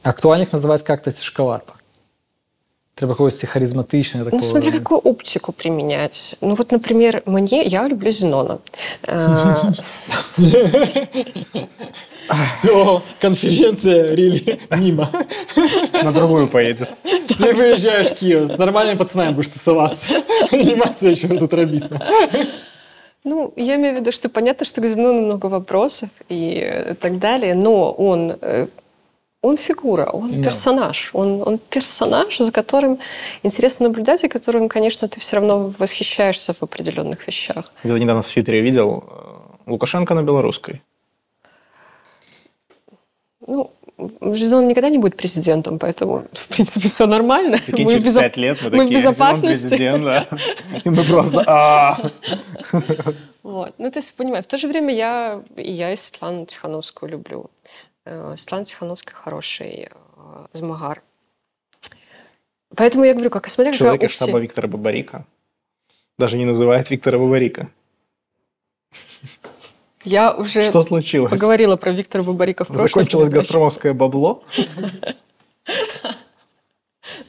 актуальных 0.03 0.51
называть 0.51 0.83
как-то 0.83 1.11
цяжкавата 1.11 1.73
трэба 2.99 3.15
когосьці 3.15 3.47
харизматычна 3.47 4.27
ну, 4.31 4.41
смотря 4.41 4.71
какую 4.71 4.99
оптику 4.99 5.51
применять 5.51 6.35
ну 6.41 6.55
вот 6.55 6.71
например 6.71 7.23
мне 7.25 7.63
я 7.63 7.87
люблю 7.87 8.11
зенона 8.11 8.59
Все, 12.47 13.01
конференция 13.19 14.13
Рили 14.13 14.59
мимо. 14.77 15.09
На 16.03 16.11
другую 16.11 16.47
поедет. 16.47 16.89
Ты 17.03 17.53
выезжаешь 17.53 18.07
в 18.07 18.15
Киев, 18.15 18.49
с 18.49 18.57
нормальными 18.57 18.97
пацанами 18.97 19.33
будешь 19.33 19.47
тусоваться. 19.47 20.21
Анимация 20.51 21.09
еще 21.09 21.27
тут 21.27 21.53
робисно. 21.53 21.99
Ну, 23.23 23.51
я 23.55 23.75
имею 23.75 23.95
в 23.95 23.99
виду, 23.99 24.11
что 24.11 24.29
понятно, 24.29 24.65
что 24.65 24.81
к 24.81 24.87
Зенону 24.87 25.21
много 25.21 25.47
вопросов 25.47 26.09
и 26.29 26.95
так 27.01 27.19
далее, 27.19 27.55
но 27.55 27.91
он 27.91 28.37
э, 28.39 28.67
он 29.41 29.57
фигура, 29.57 30.05
он 30.05 30.41
да. 30.41 30.43
персонаж. 30.43 31.09
Он, 31.13 31.41
он 31.45 31.57
персонаж, 31.57 32.37
за 32.37 32.51
которым 32.51 32.99
интересно 33.43 33.87
наблюдать, 33.87 34.23
и 34.23 34.27
которым, 34.27 34.67
конечно, 34.67 35.07
ты 35.07 35.19
все 35.19 35.37
равно 35.37 35.73
восхищаешься 35.79 36.53
в 36.53 36.61
определенных 36.61 37.25
вещах. 37.27 37.71
Я 37.83 37.97
недавно 37.97 38.21
в 38.21 38.27
Твиттере 38.27 38.61
видел 38.61 39.03
э, 39.07 39.71
Лукашенко 39.71 40.13
на 40.13 40.23
белорусской. 40.23 40.81
Ну, 43.47 43.71
он 43.97 44.67
никогда 44.67 44.89
не 44.89 44.97
будет 44.97 45.15
президентом, 45.17 45.79
поэтому, 45.79 46.25
в 46.33 46.47
принципе, 46.47 46.87
все 46.89 47.05
нормально. 47.05 47.57
Прикинь, 47.65 47.85
мы 47.85 47.91
через 47.93 48.13
пять 48.13 48.37
лет 48.37 48.61
мы, 48.61 48.69
мы 48.69 48.77
такие, 48.85 48.99
в 48.99 49.03
безопасности. 49.03 49.67
президент, 49.67 50.03
да. 50.03 50.27
И 50.83 50.89
мы 50.89 51.03
просто... 51.03 51.43
А. 51.47 51.97
Вот. 53.41 53.73
Ну, 53.77 53.89
то 53.89 53.99
есть, 53.99 54.15
понимаешь, 54.15 54.45
в 54.45 54.47
то 54.47 54.57
же 54.57 54.67
время 54.67 54.93
я 54.93 55.41
и 55.55 55.71
я 55.71 55.91
и 55.91 55.95
Светлану 55.95 56.45
Тихановскую 56.45 57.11
люблю. 57.11 57.49
Э, 58.05 58.35
Светлана 58.35 58.65
Тихановская 58.65 59.15
хороший 59.15 59.89
э, 59.89 60.45
змагар. 60.53 61.01
Поэтому 62.75 63.03
я 63.03 63.13
говорю, 63.13 63.29
как 63.29 63.49
смотря 63.49 63.73
Человек 63.73 64.03
из 64.03 64.11
штаба 64.11 64.39
Виктора 64.39 64.67
Бабарика 64.67 65.25
даже 66.19 66.37
не 66.37 66.45
называет 66.45 66.89
Виктора 66.89 67.17
Бабарика. 67.17 67.69
Я 70.03 70.33
уже 70.33 70.69
Что 70.69 70.83
случилось? 70.83 71.31
поговорила 71.31 71.77
про 71.77 71.91
Виктора 71.91 72.23
Бабарика 72.23 72.63
в 72.63 72.67
прошлом. 72.67 72.87
Закончилось 72.87 73.29
газпромовское 73.29 73.93
бабло? 73.93 74.43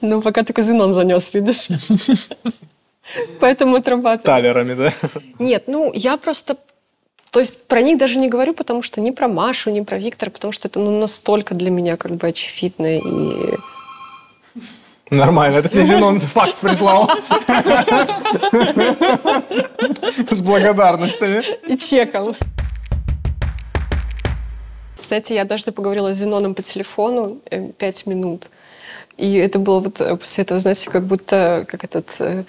Ну, 0.00 0.20
пока 0.22 0.42
ты 0.42 0.52
казино 0.52 0.92
занес, 0.92 1.32
видишь. 1.34 1.68
Поэтому 3.40 3.76
отрабатываю. 3.76 4.22
Талерами, 4.22 4.74
да? 4.74 4.94
Нет, 5.38 5.64
ну, 5.66 5.92
я 5.92 6.16
просто... 6.16 6.56
То 7.30 7.38
есть 7.38 7.68
про 7.68 7.80
них 7.80 7.98
даже 7.98 8.18
не 8.18 8.28
говорю, 8.28 8.54
потому 8.54 8.82
что 8.82 9.00
ни 9.00 9.12
про 9.12 9.28
Машу, 9.28 9.70
ни 9.70 9.82
про 9.82 9.98
Виктора, 9.98 10.32
потому 10.32 10.52
что 10.52 10.68
это 10.68 10.80
ну, 10.80 10.98
настолько 10.98 11.54
для 11.54 11.70
меня 11.70 11.96
как 11.96 12.16
бы 12.16 12.26
очевидно 12.26 12.98
и... 12.98 13.54
Нормально, 15.10 15.58
это 15.58 15.68
тебе 15.68 15.86
Зенон 15.86 16.18
факс 16.20 16.58
прислал. 16.60 17.10
С 20.30 20.40
благодарностями. 20.40 21.42
И 21.66 21.76
чеком. 21.76 22.36
Кстати, 24.96 25.32
я 25.32 25.44
даже 25.44 25.72
поговорила 25.72 26.12
с 26.12 26.16
Зеноном 26.16 26.54
по 26.54 26.62
телефону 26.62 27.40
э, 27.50 27.72
пять 27.72 28.06
минут. 28.06 28.50
И 29.20 29.34
это 29.34 29.58
было 29.58 29.80
вот 29.80 30.00
э, 30.00 30.16
после 30.16 30.44
этого, 30.44 30.60
знаете, 30.60 30.88
как 30.90 31.04
будто 31.04 31.66
как 31.68 31.84
этот 31.84 32.08
э, 32.20 32.44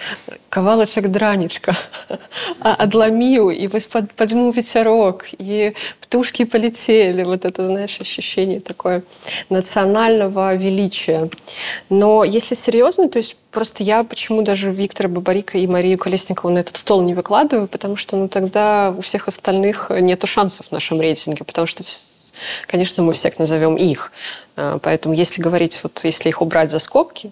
кавалочек 0.49 1.09
дранечка 1.09 1.75
отломил, 2.61 3.49
и 3.49 3.67
вот 3.67 3.85
под, 3.89 4.31
ветерок, 4.31 5.25
и 5.37 5.73
птушки 5.99 6.45
полетели. 6.45 7.23
Вот 7.23 7.43
это, 7.43 7.65
знаешь, 7.65 7.99
ощущение 7.99 8.61
такое 8.61 9.03
национального 9.49 10.55
величия. 10.55 11.29
Но 11.89 12.23
если 12.23 12.55
серьезно, 12.55 13.09
то 13.09 13.17
есть 13.17 13.35
просто 13.51 13.83
я 13.83 14.05
почему 14.05 14.41
даже 14.41 14.71
Виктора 14.71 15.09
Бабарика 15.09 15.57
и 15.57 15.67
Марию 15.67 15.97
Колесникову 15.97 16.53
на 16.53 16.59
этот 16.59 16.77
стол 16.77 17.01
не 17.01 17.13
выкладываю, 17.13 17.67
потому 17.67 17.97
что 17.97 18.15
ну 18.15 18.29
тогда 18.29 18.93
у 18.97 19.01
всех 19.01 19.27
остальных 19.27 19.91
нету 19.99 20.25
шансов 20.25 20.67
в 20.67 20.71
нашем 20.71 21.01
рейтинге, 21.01 21.43
потому 21.43 21.67
что 21.67 21.83
конечно, 22.67 23.03
мы 23.03 23.13
всех 23.13 23.39
назовем 23.39 23.75
их. 23.75 24.11
Э, 24.55 24.79
поэтому 24.81 25.13
если 25.13 25.41
говорить, 25.41 25.79
вот 25.83 26.03
если 26.03 26.29
их 26.29 26.41
убрать 26.41 26.71
за 26.71 26.79
скобки, 26.79 27.31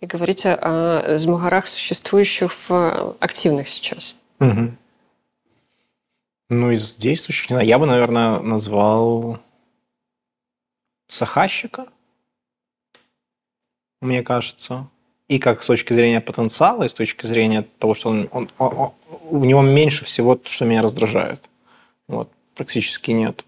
и 0.00 0.06
говорить 0.06 0.44
о, 0.46 1.16
змагарах, 1.16 1.66
существующих 1.66 2.52
в 2.68 3.16
активных 3.20 3.68
сейчас. 3.68 4.16
Угу. 4.40 4.72
Ну, 6.50 6.70
из 6.70 6.96
действующих, 6.96 7.50
не 7.50 7.64
я 7.64 7.78
бы, 7.78 7.86
наверное, 7.86 8.38
назвал 8.40 9.38
Сахащика, 11.08 11.86
мне 14.00 14.22
кажется. 14.22 14.88
И 15.26 15.38
как 15.38 15.62
с 15.62 15.66
точки 15.66 15.94
зрения 15.94 16.20
потенциала, 16.20 16.84
и 16.84 16.88
с 16.88 16.94
точки 16.94 17.24
зрения 17.24 17.62
того, 17.78 17.94
что 17.94 18.10
он, 18.10 18.28
он, 18.30 18.50
он, 18.58 18.76
он, 18.76 18.92
у 19.30 19.44
него 19.44 19.62
меньше 19.62 20.04
всего, 20.04 20.38
что 20.44 20.66
меня 20.66 20.82
раздражает. 20.82 21.40
Вот, 22.08 22.30
практически 22.54 23.10
нет. 23.12 23.42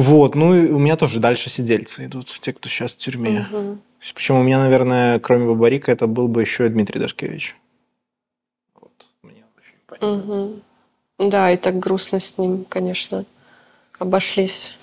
Вот, 0.00 0.34
ну 0.34 0.54
и 0.54 0.70
у 0.70 0.78
меня 0.78 0.96
тоже 0.96 1.20
дальше 1.20 1.50
сидельцы 1.50 2.06
идут, 2.06 2.38
те, 2.40 2.54
кто 2.54 2.70
сейчас 2.70 2.94
в 2.94 2.96
тюрьме. 2.96 3.46
Угу. 3.52 3.78
Причем 4.14 4.36
у 4.36 4.42
меня, 4.42 4.58
наверное, 4.58 5.18
кроме 5.18 5.46
Бабарика, 5.46 5.92
это 5.92 6.06
был 6.06 6.26
бы 6.26 6.40
еще 6.40 6.64
и 6.64 6.70
Дмитрий 6.70 6.98
Дашкевич. 6.98 7.54
Вот, 8.80 8.92
мне 9.22 9.44
очень 9.58 9.76
понятно. 9.86 10.62
Угу. 11.18 11.28
Да, 11.28 11.50
и 11.50 11.58
так 11.58 11.78
грустно 11.78 12.18
с 12.18 12.38
ним, 12.38 12.64
конечно, 12.66 13.26
обошлись 13.98 14.78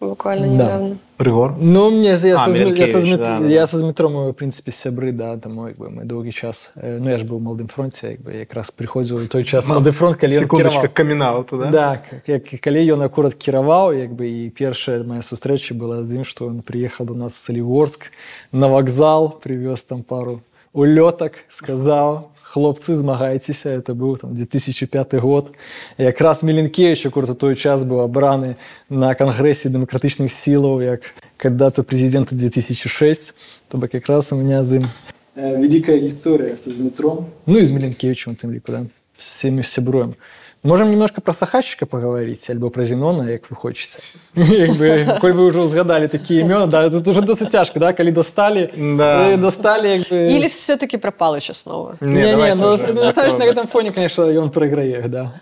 буквально 0.00 0.46
недавно. 0.46 0.88
Да. 0.90 1.24
Рыгор? 1.24 1.54
Ну, 1.58 1.90
мне, 1.90 2.08
я, 2.08 2.14
а, 2.14 2.18
со, 2.18 2.50
я, 2.50 2.86
со, 2.86 3.16
да, 3.16 3.46
я 3.46 3.66
со 3.66 3.78
Змитром, 3.78 4.30
в 4.30 4.34
принципе, 4.34 4.70
сябры, 4.70 5.12
да, 5.12 5.36
тому, 5.38 5.68
якби, 5.68 5.88
ми 5.88 6.04
довгий 6.04 6.32
час, 6.32 6.72
ну, 6.76 7.10
я 7.10 7.18
ж 7.18 7.24
був 7.24 7.38
в 7.38 7.42
молодим 7.42 7.68
фронті, 7.68 8.06
якби, 8.06 8.34
якраз 8.34 8.70
приходив 8.70 9.16
у 9.16 9.26
той 9.26 9.44
час 9.44 9.68
молодий 9.68 9.92
фронт, 9.92 10.16
коли 10.20 10.38
він 10.38 10.48
керував. 10.48 10.88
камінауту, 10.92 11.56
да? 11.56 11.66
Да, 11.66 12.00
як, 12.26 12.42
коли 12.64 12.78
він 12.78 13.02
акурат 13.02 13.34
керував, 13.34 13.94
якби, 13.94 14.30
і 14.30 14.50
перша 14.50 15.02
моя 15.06 15.22
зустріча 15.22 15.74
була 15.74 16.06
з 16.06 16.12
ним, 16.12 16.24
що 16.24 16.48
він 16.48 16.60
приїхав 16.60 17.06
до 17.06 17.14
нас 17.14 17.34
в 17.34 17.38
Солігорськ 17.38 18.12
на 18.52 18.66
вокзал, 18.66 19.40
привез 19.40 19.82
там 19.82 20.02
пару 20.02 20.40
ульоток, 20.72 21.32
сказав, 21.48 22.30
хлопцы 22.50 22.96
змагайцеся 22.96 23.70
это 23.70 23.94
быў 23.94 24.16
там 24.16 24.34
2005 24.34 25.14
год 25.14 25.52
якраз 25.98 26.42
меленкевич 26.42 27.06
акурат 27.06 27.30
у 27.30 27.34
той 27.34 27.56
час 27.56 27.84
быў 27.84 28.04
абраны 28.04 28.56
на 28.88 29.14
кангрэсе 29.14 29.68
дэмакратычных 29.68 30.30
сілаў 30.30 30.80
як 30.80 31.00
когда-то 31.36 31.82
президента 31.82 32.34
2006 32.34 33.34
то 33.68 33.78
бок 33.78 33.94
якраз 33.94 34.32
у 34.32 34.36
меня 34.36 34.64
з 34.64 34.76
ім 34.76 34.88
э, 35.36 35.60
великая 35.60 36.06
история 36.06 36.56
с 36.56 36.70
Змитром, 36.70 37.26
ну 37.46 37.58
и 37.58 37.64
з 37.64 37.70
Міленкевичем 37.70 38.34
тым 38.34 38.52
ліку, 38.52 38.72
да, 38.72 38.86
з 39.18 39.24
всеми 39.24 39.62
сяброем. 39.62 40.14
Можем 40.62 40.90
немножко 40.90 41.20
про 41.20 41.32
Сахачика 41.32 41.86
поговорить, 41.86 42.50
альбо 42.50 42.70
про 42.70 42.84
Зенона, 42.84 43.30
як 43.30 43.50
вы 43.50 43.56
хочаце. 43.56 44.00
Якби, 44.34 45.18
коль 45.20 45.32
вы 45.32 45.44
уже 45.44 45.60
узгадали 45.60 46.08
такие 46.08 46.42
имена, 46.42 46.66
да, 46.66 46.90
тут 46.90 47.06
уже 47.08 47.20
досыць 47.20 47.50
цяжка, 47.50 47.78
да, 47.78 47.92
калі 47.92 48.10
достали, 48.10 48.70
Да. 48.76 49.28
э, 49.30 49.36
достали, 49.36 49.88
як 49.88 50.08
бы... 50.10 50.16
Или 50.36 50.48
все-таки 50.48 50.98
про 50.98 51.10
Палыча 51.12 51.54
снова? 51.54 51.96
Не, 52.00 52.08
Не, 52.14 52.22
не, 52.26 52.32
давайте 52.32 52.62
ну, 52.62 52.72
уже, 52.72 52.92
на 52.92 53.12
самом 53.12 53.30
деле, 53.30 53.30
на 53.30 53.30
такого. 53.30 53.50
этом 53.50 53.66
фоне, 53.66 53.92
конечно, 53.92 54.24
он 54.24 54.50
проиграет, 54.50 55.10
да. 55.10 55.40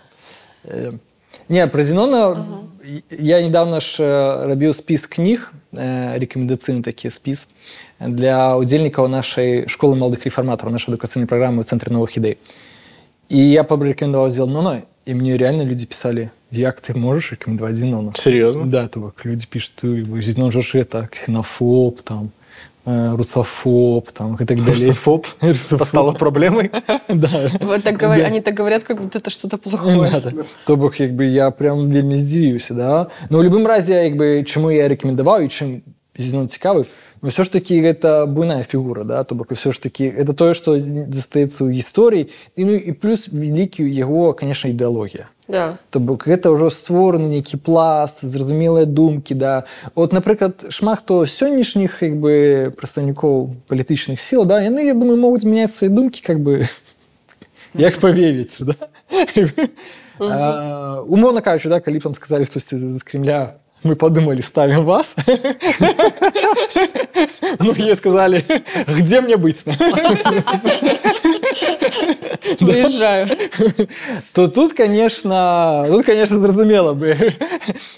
Э, 0.63 0.91
Не, 1.49 1.67
про 1.67 1.83
Зенона 1.83 2.45
я 3.09 3.41
недавно 3.41 3.79
ж 3.79 4.03
э, 4.03 4.47
рабіў 4.47 4.73
спіс 4.73 5.05
кніг, 5.05 5.53
э, 5.73 6.17
рэкамендацыйны 6.19 6.81
такі 6.81 7.09
спіс 7.09 7.47
для 7.99 8.57
удзельнікаў 8.57 9.07
нашай 9.07 9.65
школы 9.67 9.95
маладых 9.95 10.25
рэфарматараў, 10.25 10.71
нашай 10.73 10.93
адукацыйнай 10.93 11.27
праграмы 11.27 11.61
ў 11.61 11.65
цэнтры 11.65 11.93
новых 11.93 12.17
ідэй. 12.17 12.37
І 13.29 13.39
я 13.41 13.63
пабрэкамендаваў 13.63 14.29
Зеленона, 14.29 14.83
і 15.09 15.13
мне 15.15 15.37
реально 15.37 15.65
люди 15.65 15.85
писали, 15.85 16.29
як 16.51 16.81
ты 16.81 16.97
можешь 16.97 17.31
рекомендовать 17.31 17.75
Зенона? 17.75 18.11
Серьезно? 18.15 18.65
Да, 18.65 18.87
то 18.87 19.01
как 19.01 19.25
люди 19.25 19.45
пишут, 19.49 19.71
ты, 19.83 20.21
Зенон 20.21 20.51
же 20.51 20.61
ж 20.61 20.75
это 20.79 21.07
ксенофоб, 21.07 22.01
там, 22.01 22.29
э, 22.85 23.15
русофоб, 23.15 24.11
там, 24.11 24.35
и 24.35 24.45
так 24.45 24.57
далее. 24.57 24.73
Русофоб 24.73 25.27
Русофоб. 25.41 25.87
стало 25.87 26.11
проблемой. 26.13 26.71
Да. 27.09 27.51
Вот 27.61 27.83
так 27.83 28.01
говор- 28.01 28.25
Они 28.25 28.41
так 28.41 28.53
говорят, 28.55 28.83
как 28.83 29.01
будто 29.01 29.19
это 29.19 29.29
что-то 29.29 29.57
плохое. 29.57 30.09
Да, 30.11 30.19
да. 30.31 30.43
То 30.65 30.75
бок 30.75 30.99
якби 30.99 31.25
я 31.27 31.51
прям 31.51 31.91
вельмі 31.91 32.17
здзівіўся 32.17 32.73
да 32.73 33.07
ну 33.29 33.39
у 33.39 33.43
любым 33.43 33.65
разе 33.67 34.03
якби 34.03 34.43
чаму 34.43 34.71
я 34.71 34.87
рэкамендаваў 34.87 35.41
і 35.41 35.47
чым 35.47 35.81
зізнон 36.17 36.47
цікавы 36.47 36.85
но 37.21 37.29
все 37.29 37.43
ж 37.43 37.51
таки 37.51 37.81
гэта 37.81 38.25
буйная 38.25 38.63
фігура 38.63 39.03
да 39.03 39.23
то 39.23 39.35
бок 39.35 39.53
все 39.53 39.71
ж 39.71 39.81
таки 39.81 40.05
это 40.05 40.33
тое 40.33 40.53
што 40.53 40.77
застаецца 40.77 41.65
ў 41.65 41.73
гісторыі 41.73 42.29
і 42.55 42.61
ну 42.65 42.73
і 42.75 42.91
плюс 42.91 43.29
вялікі 43.29 43.83
яго 43.83 44.33
конечно 44.33 44.69
ідэалогія 44.69 45.29
Да. 45.47 45.77
То 45.93 45.99
бок 45.99 46.25
гэта 46.25 46.49
ўжо 46.49 46.73
створаны 46.73 47.29
нейкі 47.29 47.61
пласт 47.61 48.25
зразумелыя 48.25 48.89
думкі 48.89 49.37
да 49.37 49.69
от 49.93 50.09
напрыклад 50.09 50.73
шмат 50.73 51.05
хто 51.05 51.21
сённяшніх 51.29 52.01
як 52.01 52.17
бы 52.17 52.73
прадстаўнікоў 52.73 53.53
палітычных 53.69 54.17
сіл 54.17 54.49
да 54.49 54.57
яны 54.65 54.89
я 54.89 54.97
думаю 54.97 55.21
могуць 55.21 55.45
мяняць 55.45 55.77
свае 55.77 55.93
думкі 55.93 56.25
как 56.25 56.41
бы 56.41 56.65
як 57.77 58.01
павевіць 58.01 58.57
да? 58.57 58.73
А, 60.17 61.05
умоўна 61.05 61.45
кажучы 61.45 61.69
да 61.69 61.77
калі 61.77 61.99
б 61.99 62.03
там 62.09 62.15
сказалі 62.17 62.49
хтосьці 62.49 62.81
з 62.81 63.03
кремля 63.05 63.61
мы 63.85 63.95
подумали 63.95 64.41
ставим 64.41 64.83
вас 64.83 65.15
многие 67.59 67.95
сказали 67.95 68.43
где 68.87 69.21
мне 69.21 69.37
быть 69.37 69.63
Уезжаю. 72.61 73.29
то 74.33 74.47
тут 74.47 74.73
конечно 74.73 75.85
тут 75.87 76.05
конечно 76.05 76.37
зразумела 76.37 76.93
бы 76.93 77.33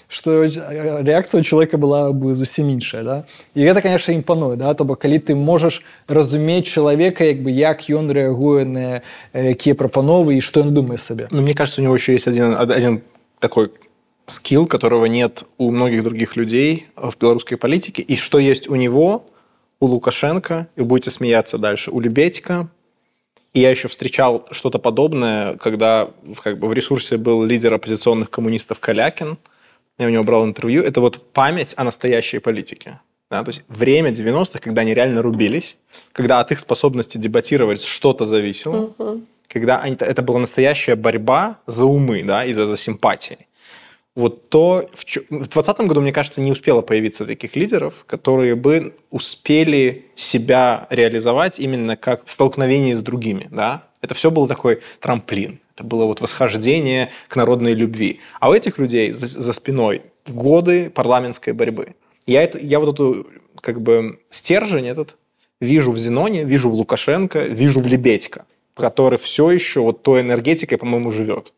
что 0.09 0.43
реакция 0.43 1.41
у 1.41 1.43
человека 1.43 1.77
была 1.77 2.11
бы 2.11 2.33
зусім 2.33 2.69
іншая 2.69 3.03
да 3.03 3.23
і 3.55 3.63
гэта 3.63 3.81
конечно 3.81 4.11
імпануе 4.11 4.57
да 4.57 4.73
то 4.73 4.83
бок 4.83 4.99
калі 4.99 5.19
ты 5.19 5.35
можаш 5.35 5.83
разумець 6.07 6.67
чалавека 6.67 7.23
як 7.23 7.41
бы 7.41 7.51
як 7.51 7.89
ён 7.89 8.11
рэагуе 8.11 8.65
на 8.65 9.01
э, 9.33 9.55
якія 9.55 9.75
прапановы 9.75 10.35
і 10.35 10.41
што 10.41 10.61
ён 10.61 10.73
думае 10.73 10.97
сабе 10.97 11.27
Но 11.31 11.41
мне 11.41 11.53
кажется, 11.53 11.81
у 11.81 11.83
него 11.83 11.95
еще 11.95 12.13
есть 12.13 12.27
один, 12.27 12.55
один 12.57 13.01
такой 13.39 13.69
скилл, 14.26 14.66
которого 14.66 15.06
нет 15.06 15.44
у 15.58 15.70
многих 15.70 16.02
других 16.02 16.36
людей 16.36 16.86
в 16.96 17.16
белорусской 17.18 17.56
политике. 17.56 18.02
И 18.02 18.16
что 18.16 18.38
есть 18.38 18.68
у 18.68 18.74
него, 18.74 19.26
у 19.80 19.86
Лукашенко, 19.86 20.68
и 20.76 20.82
будете 20.82 21.10
смеяться 21.10 21.58
дальше, 21.58 21.90
у 21.90 22.00
Лебедько. 22.00 22.68
И 23.52 23.60
я 23.60 23.70
еще 23.70 23.88
встречал 23.88 24.46
что-то 24.50 24.78
подобное, 24.78 25.56
когда 25.56 26.10
как 26.42 26.58
бы, 26.58 26.68
в 26.68 26.72
ресурсе 26.72 27.16
был 27.16 27.44
лидер 27.44 27.74
оппозиционных 27.74 28.30
коммунистов 28.30 28.80
Калякин. 28.80 29.38
Я 29.98 30.06
у 30.06 30.08
него 30.08 30.24
брал 30.24 30.44
интервью. 30.46 30.82
Это 30.82 31.00
вот 31.00 31.32
память 31.32 31.74
о 31.76 31.84
настоящей 31.84 32.38
политике. 32.38 33.00
Да, 33.30 33.42
то 33.44 33.48
есть 33.48 33.62
время 33.68 34.10
90-х, 34.10 34.58
когда 34.58 34.82
они 34.82 34.92
реально 34.92 35.22
рубились, 35.22 35.78
когда 36.12 36.40
от 36.40 36.52
их 36.52 36.60
способности 36.60 37.16
дебатировать 37.16 37.82
что-то 37.82 38.26
зависело, 38.26 38.94
когда 39.48 39.78
они, 39.78 39.96
это 39.98 40.20
была 40.20 40.38
настоящая 40.38 40.96
борьба 40.96 41.58
за 41.66 41.86
умы, 41.86 42.22
да, 42.24 42.44
и 42.44 42.52
за, 42.52 42.66
за 42.66 42.76
симпатии. 42.76 43.46
Вот 44.14 44.50
то, 44.50 44.90
в, 44.92 45.04
чё- 45.04 45.22
в 45.30 45.48
2020 45.48 45.80
году, 45.86 46.00
мне 46.02 46.12
кажется, 46.12 46.40
не 46.40 46.52
успело 46.52 46.82
появиться 46.82 47.24
таких 47.24 47.56
лидеров, 47.56 48.04
которые 48.06 48.54
бы 48.56 48.94
успели 49.10 50.06
себя 50.16 50.86
реализовать 50.90 51.58
именно 51.58 51.96
как 51.96 52.26
в 52.26 52.32
столкновении 52.32 52.92
с 52.94 53.00
другими, 53.00 53.48
да. 53.50 53.88
Это 54.02 54.14
все 54.14 54.30
был 54.30 54.46
такой 54.48 54.80
трамплин. 55.00 55.60
Это 55.74 55.84
было 55.84 56.04
вот 56.04 56.20
восхождение 56.20 57.10
к 57.28 57.36
народной 57.36 57.72
любви. 57.72 58.20
А 58.40 58.50
у 58.50 58.52
этих 58.52 58.76
людей 58.78 59.12
за, 59.12 59.26
за 59.26 59.52
спиной 59.54 60.02
годы 60.26 60.90
парламентской 60.90 61.54
борьбы. 61.54 61.94
Я, 62.26 62.42
это, 62.42 62.58
я 62.58 62.80
вот 62.80 62.94
эту 62.94 63.26
как 63.60 63.80
бы 63.80 64.20
стержень 64.28 64.86
этот 64.86 65.16
вижу 65.60 65.92
в 65.92 65.98
Зеноне, 65.98 66.44
вижу 66.44 66.68
в 66.68 66.74
Лукашенко, 66.74 67.44
вижу 67.44 67.80
в 67.80 67.86
Лебедько, 67.86 68.44
который 68.74 69.18
все 69.18 69.50
еще 69.50 69.80
вот 69.80 70.02
той 70.02 70.20
энергетикой, 70.20 70.76
по-моему, 70.76 71.10
живет. 71.10 71.52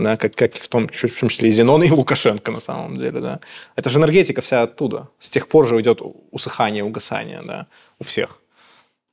Да, 0.00 0.16
как, 0.16 0.34
как 0.34 0.54
в 0.54 0.68
том, 0.68 0.88
чуть- 0.88 1.12
в 1.12 1.20
том 1.20 1.28
числе 1.28 1.48
и 1.48 1.52
Зенон, 1.52 1.82
и 1.82 1.90
Лукашенко 1.90 2.50
на 2.52 2.60
самом 2.60 2.96
деле. 2.96 3.20
Да. 3.20 3.40
Это 3.76 3.90
же 3.90 3.98
энергетика 3.98 4.40
вся 4.40 4.62
оттуда. 4.62 5.08
С 5.18 5.28
тех 5.28 5.46
пор 5.46 5.66
же 5.66 5.78
идет 5.80 6.00
усыхание, 6.30 6.82
угасание 6.84 7.42
да, 7.44 7.66
у 7.98 8.04
всех. 8.04 8.40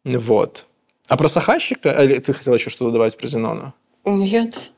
Вот. 0.05 0.65
А 1.09 1.17
про 1.17 1.27
Сахащика, 1.27 1.89
или 2.03 2.19
ты 2.19 2.33
хотел 2.33 2.53
еще 2.53 2.69
что-то 2.69 2.91
добавить 2.91 3.17
про 3.17 3.27
Зенона? 3.27 3.73
Нет. 4.05 4.71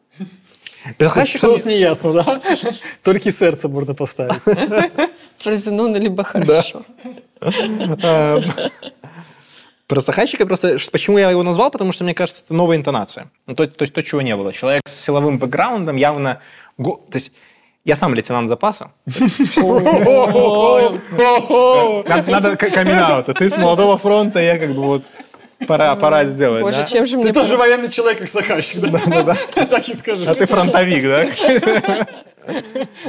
Про 0.98 1.08
Сахащика 1.10 1.58
Что 1.58 1.70
не 1.70 1.78
ясно 1.78 2.14
да 2.14 2.42
толькі 3.04 3.32
сэрца 3.32 3.68
можна 3.68 3.94
поставить 3.94 4.42
Про 5.44 5.56
Зенона 5.58 5.98
либо 5.98 6.24
хорошо. 6.24 6.84
Про 9.90 10.02
Сахайчика 10.02 10.46
просто... 10.46 10.78
Почему 10.92 11.18
я 11.18 11.32
его 11.32 11.42
назвал? 11.42 11.72
Потому 11.72 11.92
что, 11.92 12.04
мне 12.04 12.14
кажется, 12.14 12.44
это 12.46 12.54
новая 12.54 12.78
интонация. 12.78 13.32
Ну, 13.48 13.56
то, 13.56 13.66
то 13.66 13.82
есть 13.82 13.94
то, 13.94 14.04
чего 14.04 14.22
не 14.22 14.36
было. 14.36 14.54
Человек 14.54 14.84
с 14.86 14.94
силовым 14.94 15.40
бэкграундом 15.40 15.96
явно... 15.96 16.42
То 16.78 17.16
есть 17.16 17.32
я 17.86 17.96
сам 17.96 18.14
лейтенант 18.14 18.50
запаса. 18.50 18.92
Надо, 22.28 22.56
камин 22.56 23.24
Ты 23.34 23.50
с 23.50 23.58
молодого 23.58 23.98
фронта, 23.98 24.40
я 24.40 24.60
как 24.60 24.76
бы 24.76 24.82
вот... 24.84 25.06
Пора, 25.68 25.96
пора 25.96 26.24
сделать, 26.26 26.62
Боже, 26.62 26.78
да? 26.78 26.86
чем 26.86 27.06
же 27.06 27.18
ты 27.18 27.24
мне... 27.24 27.34
тоже 27.34 27.58
военный 27.58 27.90
человек 27.90 28.20
как 28.20 28.30
заказчик 28.30 28.80
да 28.80 29.36
так 29.66 29.90
и 29.90 29.94
скажи 29.94 30.24
А 30.26 30.34
ты 30.34 30.46
фронтовик, 30.46 31.04
да? 31.04 31.26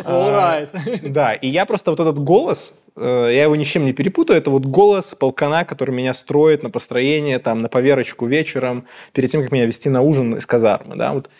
Alright. 0.02 1.08
Да, 1.08 1.34
и 1.34 1.48
я 1.48 1.64
просто 1.64 1.92
вот 1.92 2.00
этот 2.00 2.18
голос, 2.18 2.74
я 2.96 3.44
его 3.44 3.56
ни 3.56 3.64
чем 3.64 3.84
не 3.84 3.92
перепутаю, 3.92 4.38
это 4.38 4.50
вот 4.50 4.66
голос 4.66 5.14
полкана, 5.18 5.64
который 5.64 5.94
меня 5.94 6.14
строит 6.14 6.62
на 6.62 6.70
построение, 6.70 7.38
там, 7.38 7.62
на 7.62 7.68
поверочку 7.68 8.26
вечером, 8.26 8.86
перед 9.12 9.30
тем, 9.30 9.42
как 9.42 9.52
меня 9.52 9.66
вести 9.66 9.88
на 9.88 10.02
ужин 10.02 10.36
из 10.36 10.46
казармы, 10.46 10.96
да, 10.96 11.12
вот. 11.12 11.30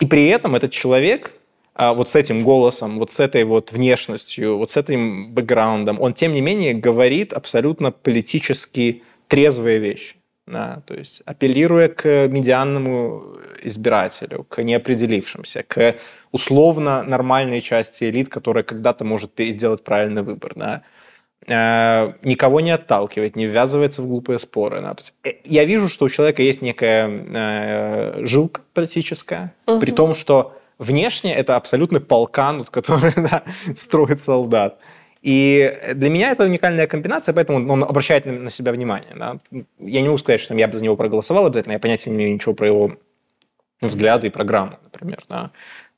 И 0.00 0.06
при 0.06 0.26
этом 0.28 0.54
этот 0.56 0.72
человек, 0.72 1.32
а, 1.74 1.94
вот 1.94 2.08
с 2.08 2.14
этим 2.14 2.40
голосом, 2.40 2.98
вот 2.98 3.10
с 3.10 3.20
этой 3.20 3.44
вот 3.44 3.72
внешностью, 3.72 4.58
вот 4.58 4.70
с 4.70 4.76
этим 4.76 5.32
бэкграундом, 5.32 6.00
он, 6.00 6.14
тем 6.14 6.32
не 6.32 6.40
менее, 6.40 6.74
говорит 6.74 7.32
абсолютно 7.32 7.90
политически 7.90 9.02
трезвые 9.28 9.78
вещи. 9.78 10.16
Да, 10.46 10.82
то 10.86 10.94
есть 10.94 11.22
апеллируя 11.24 11.88
к 11.88 12.28
медианному 12.28 13.38
избирателю, 13.62 14.44
к 14.44 14.62
неопределившимся, 14.62 15.62
к 15.62 15.96
условно 16.32 17.02
нормальной 17.02 17.62
части 17.62 18.04
элит, 18.04 18.28
которая 18.28 18.62
когда-то 18.62 19.04
может 19.04 19.32
сделать 19.38 19.82
правильный 19.82 20.22
выбор. 20.22 20.52
Да. 20.54 20.82
Э, 21.46 22.12
Никого 22.22 22.60
не 22.60 22.72
отталкивает, 22.72 23.36
не 23.36 23.46
ввязывается 23.46 24.02
в 24.02 24.06
глупые 24.06 24.38
споры. 24.38 24.82
Да. 24.82 24.94
То 24.94 25.02
есть, 25.02 25.14
э, 25.24 25.40
я 25.44 25.64
вижу, 25.64 25.88
что 25.88 26.04
у 26.04 26.08
человека 26.10 26.42
есть 26.42 26.60
некая 26.60 27.24
э, 27.26 28.26
жилка 28.26 28.60
политическая, 28.74 29.54
при 29.64 29.92
том, 29.92 30.14
что 30.14 30.58
внешне 30.78 31.34
это 31.34 31.56
абсолютный 31.56 32.00
полкан, 32.00 32.64
который 32.70 33.12
да, 33.16 33.44
строит 33.76 34.22
солдат. 34.22 34.78
И 35.24 35.94
для 35.94 36.10
меня 36.10 36.32
это 36.32 36.44
уникальная 36.44 36.86
комбинация, 36.86 37.32
поэтому 37.32 37.72
он 37.72 37.82
обращает 37.82 38.26
на, 38.26 38.50
себя 38.50 38.72
внимание. 38.72 39.14
Да. 39.16 39.38
Я 39.78 40.02
не 40.02 40.08
могу 40.08 40.18
сказать, 40.18 40.42
что 40.42 40.54
я 40.54 40.68
бы 40.68 40.76
за 40.76 40.84
него 40.84 40.96
проголосовал 40.96 41.46
обязательно, 41.46 41.72
я 41.72 41.78
понятия 41.78 42.10
не 42.10 42.16
имею 42.16 42.34
ничего 42.34 42.52
про 42.52 42.66
его 42.66 42.92
взгляды 43.80 44.26
и 44.26 44.30
программу, 44.30 44.78
например. 44.82 45.24
Да. 45.30 45.50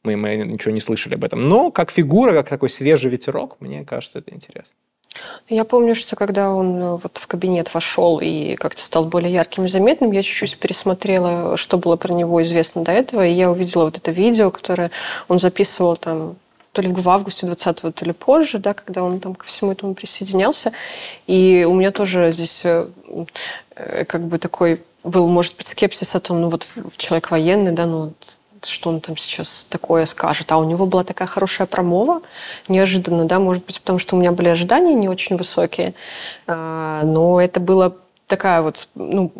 Мы, 0.04 0.16
мы 0.16 0.36
ничего 0.36 0.72
не 0.72 0.80
слышали 0.80 1.14
об 1.14 1.24
этом. 1.24 1.48
Но 1.48 1.72
как 1.72 1.90
фигура, 1.90 2.34
как 2.34 2.48
такой 2.48 2.70
свежий 2.70 3.10
ветерок, 3.10 3.56
мне 3.58 3.84
кажется, 3.84 4.20
это 4.20 4.32
интересно. 4.32 4.76
Я 5.48 5.64
помню, 5.64 5.96
что 5.96 6.14
когда 6.14 6.52
он 6.52 6.80
э, 6.80 6.90
вот 6.90 7.18
в 7.18 7.26
кабинет 7.26 7.74
вошел 7.74 8.20
и 8.20 8.54
как-то 8.54 8.80
стал 8.80 9.06
более 9.06 9.32
ярким 9.32 9.64
и 9.64 9.68
заметным, 9.68 10.12
я 10.12 10.22
чуть-чуть 10.22 10.56
пересмотрела, 10.58 11.56
что 11.56 11.78
было 11.78 11.96
про 11.96 12.12
него 12.12 12.40
известно 12.44 12.84
до 12.84 12.92
этого, 12.92 13.26
и 13.26 13.32
я 13.32 13.50
увидела 13.50 13.86
вот 13.86 13.96
это 13.96 14.12
видео, 14.12 14.52
которое 14.52 14.92
он 15.26 15.40
записывал 15.40 15.96
там 15.96 16.36
то 16.76 16.82
ли 16.82 16.92
в 16.92 17.08
августе 17.08 17.46
20-го, 17.46 17.90
то 17.90 18.04
ли 18.04 18.12
позже, 18.12 18.58
да, 18.58 18.74
когда 18.74 19.02
он 19.02 19.18
там 19.18 19.34
ко 19.34 19.46
всему 19.46 19.72
этому 19.72 19.94
присоединялся. 19.94 20.72
И 21.26 21.66
у 21.66 21.72
меня 21.72 21.90
тоже 21.90 22.30
здесь 22.32 22.66
э, 22.66 22.86
э, 23.74 24.04
как 24.04 24.20
бы 24.26 24.38
такой 24.38 24.82
был, 25.02 25.26
может 25.26 25.56
быть, 25.56 25.68
скепсис 25.68 26.14
о 26.14 26.20
том, 26.20 26.42
ну 26.42 26.50
вот 26.50 26.68
человек 26.98 27.30
военный, 27.30 27.72
да, 27.72 27.86
ну 27.86 28.12
что 28.60 28.90
он 28.90 29.00
там 29.00 29.16
сейчас 29.16 29.66
такое 29.70 30.04
скажет. 30.04 30.52
А 30.52 30.58
у 30.58 30.64
него 30.64 30.84
была 30.84 31.02
такая 31.02 31.26
хорошая 31.26 31.66
промова, 31.66 32.20
неожиданно, 32.68 33.24
да, 33.24 33.38
может 33.38 33.64
быть, 33.64 33.80
потому 33.80 33.98
что 33.98 34.14
у 34.14 34.18
меня 34.18 34.32
были 34.32 34.48
ожидания 34.48 34.92
не 34.92 35.08
очень 35.08 35.36
высокие, 35.36 35.94
а, 36.46 37.04
но 37.04 37.40
это 37.40 37.58
было 37.58 37.96
такая 38.26 38.60
вот 38.60 38.88
ну, 38.94 39.32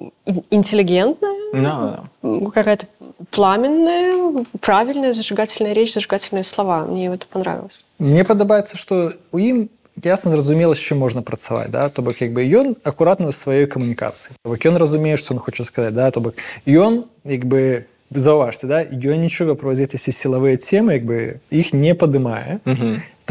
интеллигентная, 0.51 1.35
no, 1.53 2.05
no. 2.23 2.51
какая-то 2.51 2.87
пламенная, 3.36 4.46
правильная 4.60 5.14
зажигательная 5.14 5.74
речь, 5.74 5.94
зажигательные 5.94 6.44
слова. 6.44 6.86
Мне 6.86 7.08
это 7.08 7.26
понравилось. 7.30 7.80
Мне 8.00 8.24
подобаецца 8.24 8.78
что 8.78 9.14
у 9.32 9.38
ім 9.38 9.70
ясна 10.04 10.32
зразумела 10.32 10.76
з 10.76 10.80
чым 10.80 11.00
можна 11.00 11.22
працаваць 11.22 11.70
да 11.70 11.90
то 11.90 12.02
бок 12.02 12.22
як 12.22 12.34
бы 12.34 12.42
ён 12.48 12.76
акуратна 12.84 13.30
ў 13.30 13.36
сваёй 13.36 13.68
камунікацыі 13.68 14.34
бок 14.44 14.66
ён 14.66 14.78
разумее 14.78 15.18
што 15.18 15.34
он 15.34 15.40
хоча 15.40 15.64
сказаць 15.64 15.94
да 15.94 16.10
то 16.12 16.22
бок 16.22 16.36
ён 16.66 17.06
як 17.26 17.46
бы 17.46 17.86
заўважце 18.10 18.68
да 18.68 18.82
ён 18.84 19.22
нічога 19.22 19.56
про 19.56 19.74
эти 19.74 19.98
все 19.98 20.12
сілавыя 20.12 20.58
темы 20.58 21.00
як 21.00 21.06
бы 21.06 21.40
іх 21.52 21.74
не 21.74 21.94
падымае 21.96 22.60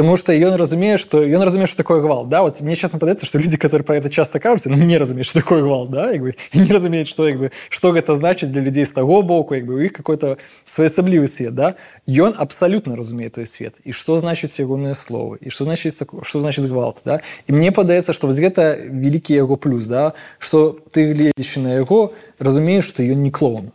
Потому 0.01 0.17
что 0.17 0.33
ён 0.33 0.55
разумее 0.55 0.97
что 0.97 1.23
ён 1.23 1.43
разумее 1.43 1.67
что 1.67 1.77
такое 1.77 2.01
гвалт 2.01 2.29
да 2.29 2.43
вот 2.43 2.61
мне 2.61 2.75
честно 2.75 2.99
падаецца 2.99 3.27
что 3.27 3.39
люди 3.39 3.57
которые 3.57 3.85
про 3.85 3.97
это 3.97 4.09
часто 4.09 4.41
кажуцца 4.41 4.71
ну, 4.71 4.77
не 4.77 4.97
разумеюць 4.97 5.27
что 5.27 5.41
такое 5.41 5.63
гвалт 5.63 5.91
да 5.91 6.11
як 6.13 6.23
бы, 6.23 6.35
і 6.53 6.61
не 6.61 6.73
разумеюць 6.73 7.09
что 7.09 7.29
як 7.29 7.39
бы 7.39 7.53
что 7.69 7.93
гэта 7.93 8.15
значыць 8.15 8.49
для 8.49 8.63
людзей 8.63 8.87
з 8.87 8.93
таго 8.93 9.21
боку 9.23 9.55
як 9.55 9.67
бы 9.67 9.75
у 9.75 9.79
іх 9.81 9.93
какой-то 9.93 10.39
своеасаблівы 10.65 11.27
свет 11.27 11.55
да 11.55 11.75
ён 12.09 12.35
абсолютно 12.39 12.97
разумее 12.97 13.29
той 13.29 13.45
свет 13.45 13.75
і 13.85 13.93
что 13.93 14.17
значыць 14.17 14.59
ягоныя 14.59 14.95
словы 14.95 15.37
і 15.41 15.51
что 15.51 15.65
значит 15.65 15.93
что 16.23 16.41
значит 16.41 16.65
гвалт 16.65 17.03
да 17.05 17.21
і 17.47 17.53
мне 17.53 17.71
падаецца 17.73 18.13
что 18.13 18.27
вось 18.27 18.41
гэта 18.41 18.81
вялікі 18.81 19.35
яго 19.35 19.57
плюс 19.57 19.87
да 19.87 20.15
что 20.39 20.79
ты 20.93 21.13
гледзячы 21.13 21.61
на 21.61 21.75
яго 21.75 22.15
разумееш 22.39 22.85
что 22.85 23.03
ён 23.03 23.23
не 23.23 23.31
клоун 23.31 23.73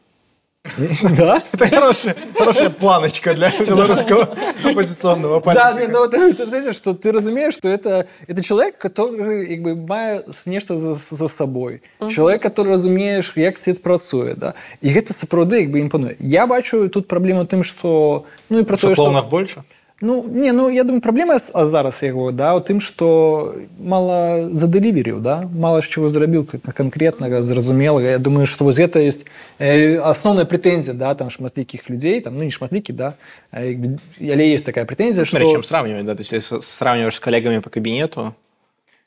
Да? 1.17 1.43
Это 1.53 1.69
хорошая, 1.69 2.17
хорошая 2.37 2.71
планочка 2.71 3.35
для 3.35 3.51
белорусского 3.51 4.37
оппозиционного 4.63 5.41
политика. 5.41 5.75
Да, 5.75 5.89
ну, 5.89 6.09
ты, 6.09 6.33
знаете, 6.33 6.73
что 6.77 6.93
ты 6.93 7.13
разумеешь, 7.13 7.55
что 7.55 7.69
это, 7.69 8.07
это 8.27 8.43
человек, 8.43 8.77
который 8.79 9.47
как 9.47 9.63
бы, 9.63 9.75
мае 9.75 10.25
нечто 10.47 10.79
за, 10.79 10.95
за 10.95 11.29
собой. 11.29 11.83
Угу. 12.01 12.11
Человек, 12.11 12.43
который 12.43 12.73
разумеешь, 12.73 13.33
как 13.33 13.57
свет 13.57 13.83
працуе. 13.83 14.35
Да? 14.35 14.55
И 14.83 14.93
это 14.93 15.13
сапраўды 15.13 15.63
как 15.63 15.71
бы 15.71 15.81
імпануе. 15.81 16.17
Я 16.19 16.47
бачу 16.47 16.89
тут 16.89 17.09
проблему 17.09 17.47
тым, 17.47 17.63
что... 17.63 18.27
Ну, 18.49 18.61
и 18.61 18.65
про 18.65 18.77
что, 18.77 18.89
то, 18.89 18.95
что... 18.95 19.05
клоунов 19.05 19.29
больше? 19.29 19.65
Ну 20.02 20.26
не 20.28 20.52
ну 20.52 20.70
я 20.70 20.84
думаю 20.84 21.02
праблема 21.02 21.40
зараз 21.40 22.04
яго 22.04 22.32
да 22.32 22.52
у 22.56 22.60
тым 22.60 22.82
што 22.84 23.56
мала 23.80 24.52
задэливерыў 24.52 25.22
да 25.24 25.48
мала 25.56 25.80
з 25.80 25.88
чего 25.88 26.10
зрабіў 26.12 26.44
канкрэтнага 26.46 27.40
зразумелага 27.40 28.12
Я 28.12 28.20
думаю 28.20 28.44
што 28.46 28.66
вось 28.68 28.76
гэта 28.76 29.00
есть 29.00 29.24
асноўная 29.58 30.44
прэтэнзія 30.44 31.00
да 31.00 31.16
там 31.16 31.30
шматлікіх 31.32 31.90
людзей 31.90 32.20
там 32.20 32.36
ну 32.36 32.44
не 32.44 32.52
шматлікі 32.52 32.92
да 32.92 33.16
але 33.56 34.44
есть 34.52 34.66
такая 34.66 34.84
прэтэнзія 34.84 35.24
што... 35.24 35.40
чем 35.40 35.64
сравнивать 35.64 36.06
да? 36.06 36.16
то 36.16 36.24
есть 36.28 36.64
сравниваешь 36.64 37.16
с 37.16 37.24
коллегами 37.24 37.60
по 37.60 37.70
кабинету 37.70 38.36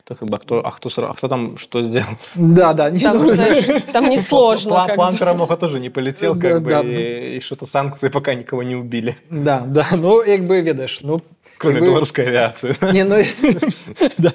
то 0.04 0.14
как 0.14 0.28
бы, 0.28 0.36
а 0.36 0.38
кто, 0.38 0.60
а 0.60 0.70
кто, 0.70 0.90
а 1.06 1.14
кто 1.14 1.28
там 1.28 1.56
что 1.56 1.82
сделал? 1.82 2.18
Да, 2.34 2.74
да. 2.74 2.90
Не 2.90 2.98
там, 2.98 3.28
знаешь, 3.30 3.82
там 3.90 4.10
не 4.10 4.18
сложно. 4.20 4.70
План, 4.72 4.94
план 4.94 5.16
Карамоха 5.16 5.56
тоже 5.56 5.80
не 5.80 5.88
полетел, 5.88 6.38
как 6.38 6.62
бы, 6.62 6.70
да. 6.70 6.82
и, 6.82 7.36
и 7.36 7.40
что-то 7.40 7.64
санкции 7.64 8.08
пока 8.08 8.34
никого 8.34 8.62
не 8.62 8.74
убили. 8.74 9.16
Да, 9.30 9.64
да, 9.66 9.86
ну, 9.92 10.22
как 10.22 10.46
бы, 10.46 10.60
видишь, 10.60 11.00
ну... 11.00 11.22
Кроме 11.56 11.80
бы... 11.80 11.86
белорусской 11.86 12.26
авиации. 12.26 12.76
Не, 12.92 13.04
ну, 13.04 13.16
да. 14.18 14.30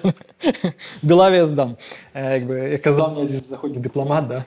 Белавия 1.03 1.45
сдам. 1.45 1.77
Как 2.13 2.45
бы, 2.45 2.81
казал 2.83 3.11
мне 3.11 3.23
один 3.23 3.39
заходит 3.39 3.81
дипломат, 3.81 4.27
да. 4.27 4.45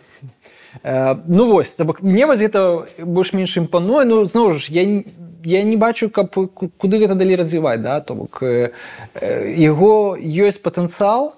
Ну, 0.82 1.46
вось, 1.52 1.74
бок, 1.78 2.02
мне 2.02 2.26
вось 2.26 2.40
гэта 2.40 2.86
больш-менш 2.98 3.58
імпануе, 3.60 4.04
ну, 4.04 4.24
зноў 4.24 4.56
ж, 4.56 4.72
я 4.72 5.04
я 5.44 5.62
не 5.62 5.76
бачу 5.76 6.08
каб 6.10 6.30
куды 6.30 6.98
гэта 6.98 7.14
далей 7.14 7.36
развіваць 7.36 7.82
да 7.82 8.00
то 8.00 8.14
бок 8.14 8.42
яго 8.42 10.16
ёсць 10.16 10.62
патэнцыял 10.62 11.34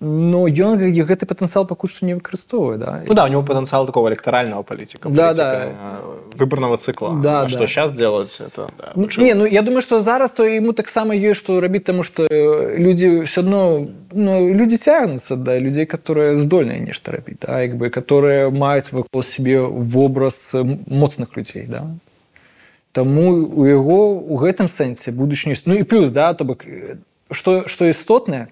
но 0.00 0.46
ён 0.46 0.76
гэты 0.78 1.26
патэнцыял 1.26 1.66
пакуль 1.66 1.88
што 1.88 2.04
не 2.06 2.14
выкарыстоўвае 2.14 2.78
да 2.78 3.02
ну, 3.06 3.14
да 3.14 3.24
у 3.24 3.28
него 3.28 3.42
патэнцыял 3.42 3.86
такого 3.86 4.08
электорального 4.08 4.62
палітика 4.62 5.08
да, 5.08 5.32
да. 5.34 6.00
выборного 6.34 6.76
цикла 6.76 7.14
да, 7.22 7.40
а 7.40 7.42
да. 7.44 7.48
что 7.48 7.66
сейчас 7.66 7.92
делать 7.92 8.36
это 8.40 8.68
да, 8.78 8.92
ну, 8.94 9.08
не 9.18 9.34
ну 9.34 9.46
я 9.46 9.62
думаю 9.62 9.82
что 9.82 10.00
зараз 10.00 10.30
то 10.30 10.44
ему 10.44 10.72
таксама 10.72 11.14
ёсць 11.14 11.38
што 11.38 11.60
рабіць 11.60 11.84
таму 11.84 12.02
что 12.02 12.26
люди 12.30 13.24
все 13.24 13.40
одно 13.40 13.88
ну, 14.12 14.52
люди 14.52 14.76
цягнуцца 14.76 15.36
да 15.36 15.58
людзей 15.58 15.86
которые 15.86 16.38
здольныя 16.38 16.78
нешта 16.78 17.12
рабіць 17.12 17.38
да 17.40 17.60
як 17.62 17.76
бы 17.76 17.88
которые 17.90 18.50
маюць 18.50 18.92
вакол 18.92 19.22
себе 19.22 19.60
вобраз 19.60 20.54
моцных 20.86 21.36
людзей 21.36 21.66
да 21.66 21.86
Таму 22.94 23.50
у 23.50 23.66
яго 23.66 24.14
у 24.14 24.36
гэтым 24.38 24.68
сэнсе 24.68 25.10
будучыню 25.10 25.56
ну 25.66 25.74
і 25.74 25.82
плюс 25.82 26.10
да 26.10 26.32
то 26.34 26.44
бок 26.44 26.62
што 27.30 27.66
што 27.66 27.90
істотнае 27.90 28.48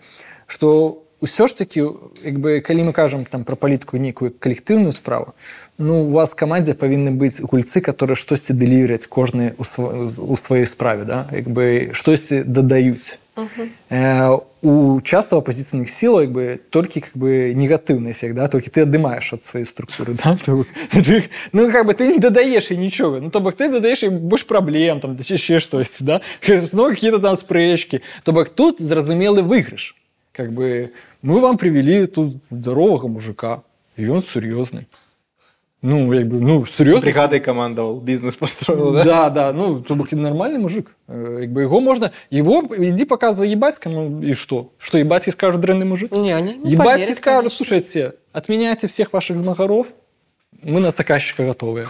што 0.46 0.98
ўсё 1.22 1.46
ж 1.46 1.54
такі 1.54 1.86
як 2.24 2.38
бы 2.42 2.60
калі 2.60 2.90
мы 2.90 2.92
кажам 2.92 3.24
там 3.24 3.44
пра 3.44 3.56
палітыку 3.56 3.96
нейкую 3.96 4.34
калектыўную 4.34 4.92
справу 4.92 5.34
ну 5.78 6.02
у 6.06 6.10
вас 6.10 6.34
камандзе 6.34 6.74
павінны 6.74 7.14
быць 7.14 7.40
гульцы 7.40 7.80
которые 7.80 8.16
штосьці 8.16 8.52
дэліверяць 8.52 9.06
кожны 9.06 9.54
у, 9.58 9.64
сва, 9.64 10.06
у 10.06 10.36
сваёй 10.36 10.66
справе 10.66 11.04
да 11.04 11.26
як 11.32 11.48
бы 11.48 11.90
штосьці 11.92 12.42
дадаюць 12.42 13.22
Э, 13.88 14.38
у 14.60 15.00
часто 15.00 15.36
оппозиционных 15.36 15.88
сил 15.88 16.18
как 16.18 16.32
бы 16.32 16.60
только 16.70 17.00
как 17.00 17.16
бы 17.16 17.52
негативный 17.54 18.12
эффект, 18.12 18.34
да, 18.34 18.46
только 18.48 18.70
ты 18.70 18.82
отдымаешь 18.82 19.32
от 19.32 19.42
своей 19.42 19.64
структуры, 19.64 20.14
да, 20.22 20.38
ну 21.52 21.72
как 21.72 21.86
бы 21.86 21.94
ты 21.94 22.08
не 22.08 22.18
додаешь 22.18 22.70
и 22.70 22.76
ничего, 22.76 23.18
ну 23.18 23.30
то 23.30 23.40
бок 23.40 23.56
ты 23.56 23.70
додаешь 23.70 24.02
и 24.02 24.08
больше 24.08 24.46
проблем, 24.46 25.00
там, 25.00 25.16
еще 25.16 25.58
что 25.60 25.78
есть, 25.78 26.04
да, 26.04 26.20
ну 26.72 26.90
какие-то 26.90 27.18
там 27.18 27.36
спречки, 27.36 28.02
то 28.22 28.32
бок 28.32 28.50
тут 28.50 28.78
зразумелый 28.78 29.42
выигрыш, 29.42 29.96
как 30.37 30.53
бы 30.53 30.93
мы 31.23 31.41
вам 31.41 31.57
привели 31.57 32.05
тут 32.05 32.37
здорового 32.51 33.07
мужика, 33.07 33.63
и 33.95 34.07
он 34.07 34.21
серьезный. 34.21 34.87
Ну, 35.81 36.11
як 36.13 36.27
бы, 36.27 36.39
ну, 36.39 36.65
серьезно. 36.65 37.01
Бригадой 37.01 37.39
командовал, 37.39 37.99
бизнес 37.99 38.35
построил, 38.35 38.93
да? 38.93 39.03
Да, 39.03 39.29
да, 39.29 39.53
ну, 39.53 39.81
то 39.81 39.95
нормальный 40.11 40.59
мужик. 40.59 40.95
Как 41.07 41.51
бы 41.51 41.61
его 41.61 41.79
можно, 41.79 42.11
его, 42.29 42.63
иди 42.77 43.05
показывай 43.05 43.49
Ебацкому, 43.49 44.21
и 44.21 44.33
что? 44.33 44.71
Что, 44.79 44.97
Ебацкий 44.97 45.31
скажет 45.31 45.61
дрянный 45.61 45.85
мужик? 45.85 46.11
Не, 46.11 46.31
они 46.31 46.55
не 46.55 46.71
Ебацкий 46.71 47.13
скажет, 47.13 47.53
слушайте, 47.53 48.13
отменяйте 48.33 48.87
всех 48.87 49.13
ваших 49.13 49.37
змагаров, 49.37 49.87
мы 50.63 50.79
на 50.81 50.89
заказчика 50.89 51.45
готовы. 51.45 51.87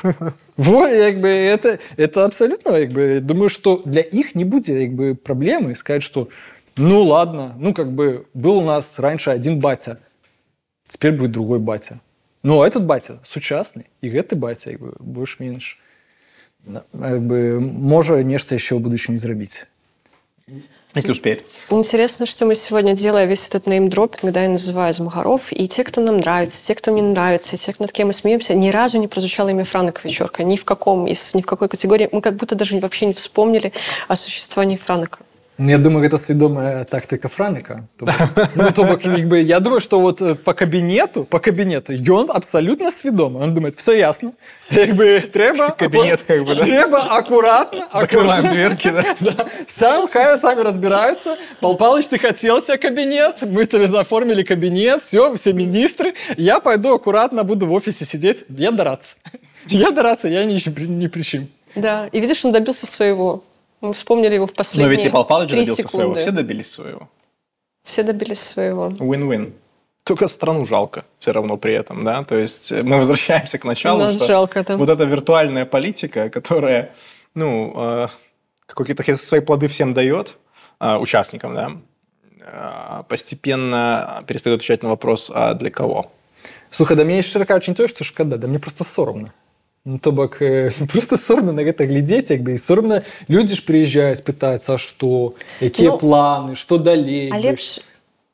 Вот, 0.58 0.92
как 0.92 1.22
бы, 1.22 1.30
это, 1.30 1.80
это 1.96 2.26
абсолютно, 2.26 2.72
как 2.72 2.92
бы, 2.92 3.20
думаю, 3.22 3.50
что 3.50 3.82
для 3.86 4.02
их 4.02 4.36
не 4.36 4.44
будет, 4.44 4.78
как 4.78 4.94
бы, 4.94 5.16
проблемы 5.16 5.76
сказать, 5.76 6.04
что, 6.04 6.28
ну, 6.77 7.03
ладно, 7.03 7.55
ну, 7.59 7.75
как 7.75 7.93
бы, 7.93 8.27
был 8.35 8.59
у 8.59 8.65
нас 8.65 8.99
раньше 8.99 9.31
один 9.31 9.59
батя, 9.59 9.99
теперь 10.87 11.13
будет 11.13 11.33
другой 11.33 11.59
батя. 11.59 12.01
Ну, 12.43 12.63
этот 12.65 12.87
батя 12.87 13.21
сучасны 13.23 13.87
і 14.03 14.11
гэты 14.11 14.35
батя 14.35 14.71
як 14.71 14.81
бы 14.81 14.93
больш-менш 14.99 15.79
бы 16.67 17.61
можа 17.61 18.23
нешта 18.23 18.55
еще 18.59 18.75
ў 18.75 18.83
будучыні 18.83 19.17
зрабіць 19.17 19.67
если 20.95 21.13
успеет. 21.13 21.45
Интересно, 21.71 22.27
что 22.27 22.45
мы 22.45 22.55
сегодня, 22.55 22.93
делая 22.93 23.25
весь 23.25 23.49
этот 23.49 23.67
неймдропинг, 23.67 24.33
да, 24.33 24.43
я 24.43 24.49
называю 24.51 24.93
Змагаров, 24.93 25.53
и 25.53 25.67
те, 25.67 25.85
кто 25.85 26.01
нам 26.01 26.19
нравится, 26.19 26.63
те, 26.67 26.75
кто 26.75 26.93
мне 26.93 27.03
нравится, 27.03 27.57
и 27.57 27.59
те, 27.59 27.75
над 27.79 27.93
кем 27.93 28.09
мы 28.09 28.13
смеемся, 28.13 28.55
ни 28.55 28.71
разу 28.71 28.99
не 28.99 29.09
прозвучало 29.09 29.49
имя 29.49 29.65
Франка 29.65 30.03
Вечерка, 30.05 30.45
ни 30.45 30.57
в 30.57 30.65
каком, 30.65 31.07
из, 31.07 31.33
ни 31.35 31.41
в 31.41 31.47
какой 31.47 31.69
категории. 31.69 32.09
Мы 32.13 32.21
как 32.21 32.37
будто 32.37 32.55
даже 32.55 32.79
вообще 32.79 33.07
не 33.07 33.15
вспомнили 33.15 33.73
о 34.09 34.17
существовании 34.17 34.77
Франка. 34.77 35.21
Ну, 35.59 35.71
я 35.71 35.79
думаю, 35.79 36.03
гэта 36.03 36.17
свядомая 36.17 36.85
тактыка 36.85 37.29
франіка 37.29 37.87
ну, 38.01 38.73
то 38.73 38.85
бок 38.85 39.05
як 39.05 39.29
бы 39.29 39.39
я 39.41 39.61
думаю 39.61 39.81
что 39.81 40.01
вот 40.01 40.43
по 40.45 40.55
кабінету 40.55 41.25
по 41.25 41.39
кабінету 41.39 41.93
ён 41.93 42.31
абсолютно 42.31 42.91
свядомы 42.91 43.43
он 43.43 43.55
думает 43.55 43.77
все 43.77 43.93
ясно 43.93 44.33
як 44.71 44.97
бы 44.97 45.21
трэба 45.21 45.77
кабінет 45.77 46.23
как 46.27 46.45
бы, 46.45 46.55
да? 46.55 46.65
трэба 46.65 46.99
акуратно 47.19 47.87
закрываем 47.93 48.51
дверки 48.51 48.91
да? 48.91 49.05
да. 49.21 49.47
сам 49.69 50.09
хай 50.09 50.39
сами 50.39 50.63
разбираются 50.63 51.37
Пал 51.61 51.77
Палыч 51.77 52.09
ты 52.09 52.19
хотелся 52.19 52.79
кабинет 52.79 53.43
мы 53.43 53.67
тебе 53.67 53.87
заформили 53.87 54.43
кабинет 54.45 55.03
все 55.03 55.35
все 55.35 55.53
министры 55.53 56.15
я 56.39 56.61
пойду 56.61 56.95
аккуратно 56.95 57.45
буду 57.45 57.67
в 57.67 57.73
офисе 57.73 58.07
сидеть 58.07 58.45
я 58.49 58.71
драться 58.71 59.17
я 59.69 59.91
драться 59.91 60.29
я 60.29 60.45
не, 60.45 60.59
не 60.87 61.09
причем 61.09 61.49
да 61.77 62.09
и 62.11 62.21
видишь 62.21 62.45
он 62.45 62.53
добился 62.53 62.87
своего 62.87 63.45
мы 63.82 63.94
вспомнили 63.94 64.36
его 64.36 64.48
в 64.48 64.54
последние 64.54 64.88
Но 64.88 64.94
ведь 64.94 65.06
и 65.06 65.10
Пал 65.10 65.26
Палыч 65.26 65.50
добился 65.50 65.76
секунды. 65.76 65.90
своего. 65.90 66.14
Все 66.16 66.32
добились 66.32 66.72
своего. 66.72 67.10
Все 67.84 68.04
добились 68.04 68.40
своего. 68.40 68.90
Win-win. 68.90 69.54
Только 70.04 70.28
страну 70.28 70.66
жалко 70.66 71.06
все 71.20 71.32
равно 71.32 71.58
при 71.58 71.74
этом, 71.74 72.04
да? 72.04 72.24
То 72.24 72.36
есть 72.36 72.72
мы 72.72 72.98
возвращаемся 72.98 73.58
к 73.58 73.66
началу, 73.66 74.00
Нас 74.00 74.16
что 74.16 74.28
жалко 74.28 74.64
там. 74.64 74.78
вот 74.78 74.90
эта 74.90 75.04
виртуальная 75.04 75.66
политика, 75.66 76.30
которая, 76.30 76.94
ну, 77.34 77.74
э, 77.76 78.08
какие-то 78.66 79.18
свои 79.18 79.42
плоды 79.42 79.68
всем 79.68 79.94
дает, 79.94 80.38
а, 80.80 81.00
участникам, 81.00 81.56
да, 81.56 81.72
а, 82.42 83.04
постепенно 83.04 84.24
перестает 84.28 84.58
отвечать 84.58 84.84
на 84.84 84.90
вопрос, 84.90 85.32
а 85.34 85.54
для 85.54 85.72
кого. 85.72 86.12
Слухай, 86.70 86.96
да 86.96 87.04
мне 87.04 87.22
шчыра 87.22 87.46
кажучы, 87.46 87.72
не 87.72 87.76
тое, 87.76 87.88
што 87.88 88.04
шкада, 88.04 88.38
да 88.38 88.48
мне 88.48 88.60
просто 88.60 88.84
соромно. 88.84 89.34
Ну, 89.87 89.99
то 89.99 90.13
бок 90.13 90.41
э, 90.41 90.71
просто 90.93 91.17
соромна 91.17 91.53
на 91.53 91.63
гэта 91.67 91.87
глядзець 91.91 92.31
як 92.31 92.43
бы 92.47 92.55
і 92.55 92.59
соромна 92.59 93.03
людзі 93.27 93.59
ж 93.59 93.67
прыязджаюць 93.67 94.23
пытаюцца 94.23 94.75
а 94.75 94.79
што 94.79 95.35
якія 95.59 95.91
Ну, 95.91 95.99
планы 95.99 96.55
што 96.55 96.79
далей 96.79 97.35
А 97.35 97.43
бы? 97.43 97.59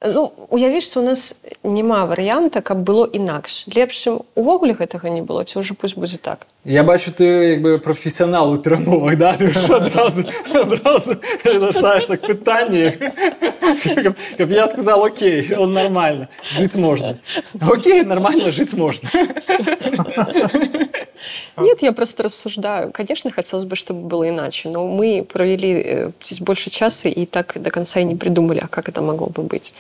лепш 0.02 0.14
ну 0.14 0.32
уявіш 0.50 0.84
што 0.86 1.00
у 1.00 1.04
нас 1.04 1.34
няма 1.64 2.06
варыянта 2.06 2.62
каб 2.62 2.78
было 2.86 3.06
інакш 3.06 3.66
лепшым 3.66 4.22
увогуле 4.34 4.74
гэтага 4.78 5.10
не 5.10 5.22
было 5.22 5.44
ці 5.44 5.58
ўжо 5.58 5.74
пусть 5.74 5.98
будзе 5.98 6.18
так 6.18 6.46
Я 6.64 6.82
бачу 6.84 7.10
ты 7.10 7.24
як 7.24 7.62
бы 7.62 7.78
прафесіянал 7.78 8.52
у 8.52 8.58
перамовах 8.58 9.16
да 9.16 9.34
ты 9.34 9.50
ж 9.50 9.58
адразу 9.66 10.24
адразу 10.54 11.72
ставіш 11.72 12.06
так 12.06 12.20
пытанне 12.22 12.94
каб, 13.94 14.14
каб 14.38 14.50
я 14.52 14.66
сказал 14.66 15.04
окей 15.04 15.54
он 15.54 15.72
нормально 15.72 16.28
жыць 16.54 16.76
можна 16.76 17.18
окей 17.68 18.04
нормально 18.04 18.50
жыць 18.50 18.74
можна 18.74 19.08
Нет, 21.56 21.82
я 21.82 21.92
просто 21.92 22.22
рассуждаю. 22.22 22.92
Конечно, 22.92 23.30
хотелось 23.30 23.64
бы, 23.64 23.76
чтобы 23.76 24.06
было 24.06 24.28
иначе, 24.28 24.68
но 24.68 24.86
мы 24.86 25.24
провели 25.24 25.82
э, 25.84 26.10
здесь 26.22 26.40
больше 26.40 26.70
часа 26.70 27.08
и 27.08 27.26
так 27.26 27.60
до 27.60 27.70
конца 27.70 28.00
и 28.00 28.04
не 28.04 28.14
придумали, 28.14 28.60
а 28.60 28.68
как 28.68 28.88
это 28.88 29.02
могло 29.02 29.26
бы 29.26 29.42
быть. 29.42 29.74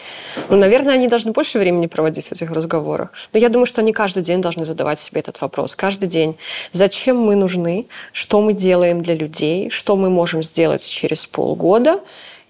Ну, 0.49 0.57
наверное, 0.57 0.95
они 0.95 1.07
должны 1.07 1.31
больше 1.31 1.59
времени 1.59 1.87
проводить 1.87 2.27
в 2.27 2.31
этих 2.31 2.51
разговорах. 2.51 3.09
Но 3.33 3.39
я 3.39 3.49
думаю, 3.49 3.65
что 3.65 3.81
они 3.81 3.93
каждый 3.93 4.23
день 4.23 4.41
должны 4.41 4.65
задавать 4.65 4.99
себе 4.99 5.21
этот 5.21 5.39
вопрос. 5.41 5.75
Каждый 5.75 6.07
день. 6.07 6.37
Зачем 6.71 7.17
мы 7.17 7.35
нужны? 7.35 7.87
Что 8.11 8.41
мы 8.41 8.53
делаем 8.53 9.01
для 9.01 9.15
людей? 9.15 9.69
Что 9.69 9.95
мы 9.95 10.09
можем 10.09 10.43
сделать 10.43 10.87
через 10.87 11.25
полгода? 11.25 11.99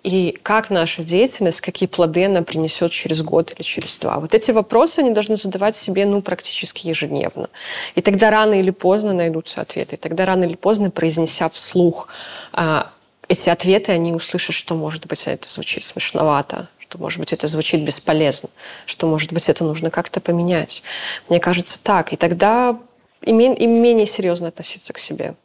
и 0.03 0.37
как 0.43 0.69
наша 0.69 1.01
деятельность, 1.01 1.61
какие 1.61 1.87
плоды 1.87 2.25
она 2.25 2.43
принесет 2.43 2.91
через 2.91 3.21
год 3.21 3.53
или 3.55 3.61
через 3.63 3.97
два. 3.97 4.19
Вот 4.19 4.35
эти 4.35 4.51
вопросы 4.51 4.99
они 4.99 5.11
должны 5.11 5.37
задавать 5.37 5.75
себе 5.75 6.05
ну, 6.05 6.21
практически 6.21 6.87
ежедневно. 6.87 7.49
И 7.95 8.01
тогда 8.01 8.29
рано 8.29 8.59
или 8.59 8.69
поздно 8.69 9.13
найдутся 9.13 9.61
ответы. 9.61 9.95
И 9.95 9.97
тогда 9.97 10.25
рано 10.25 10.43
или 10.43 10.55
поздно, 10.55 10.91
произнеся 10.91 11.47
вслух 11.47 12.09
а, 12.51 12.91
эти 13.29 13.47
ответы, 13.49 13.93
они 13.93 14.13
услышат, 14.13 14.55
что, 14.55 14.75
может 14.75 15.07
быть, 15.07 15.25
это 15.25 15.47
звучит 15.47 15.85
смешновато, 15.85 16.67
что, 16.93 17.01
может 17.01 17.19
быть, 17.19 17.33
это 17.33 17.47
звучит 17.47 17.81
бесполезно, 17.81 18.49
что, 18.85 19.07
может 19.07 19.33
быть, 19.33 19.49
это 19.49 19.63
нужно 19.63 19.89
как-то 19.89 20.21
поменять. 20.21 20.83
Мне 21.27 21.39
кажется, 21.39 21.81
так. 21.81 22.13
И 22.13 22.15
тогда 22.15 22.79
им 23.21 23.37
менее 23.37 24.05
серьезно 24.05 24.49
относиться 24.49 24.93
к 24.93 24.99
себе. 24.99 25.35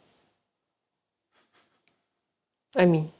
Аминь. 2.75 3.11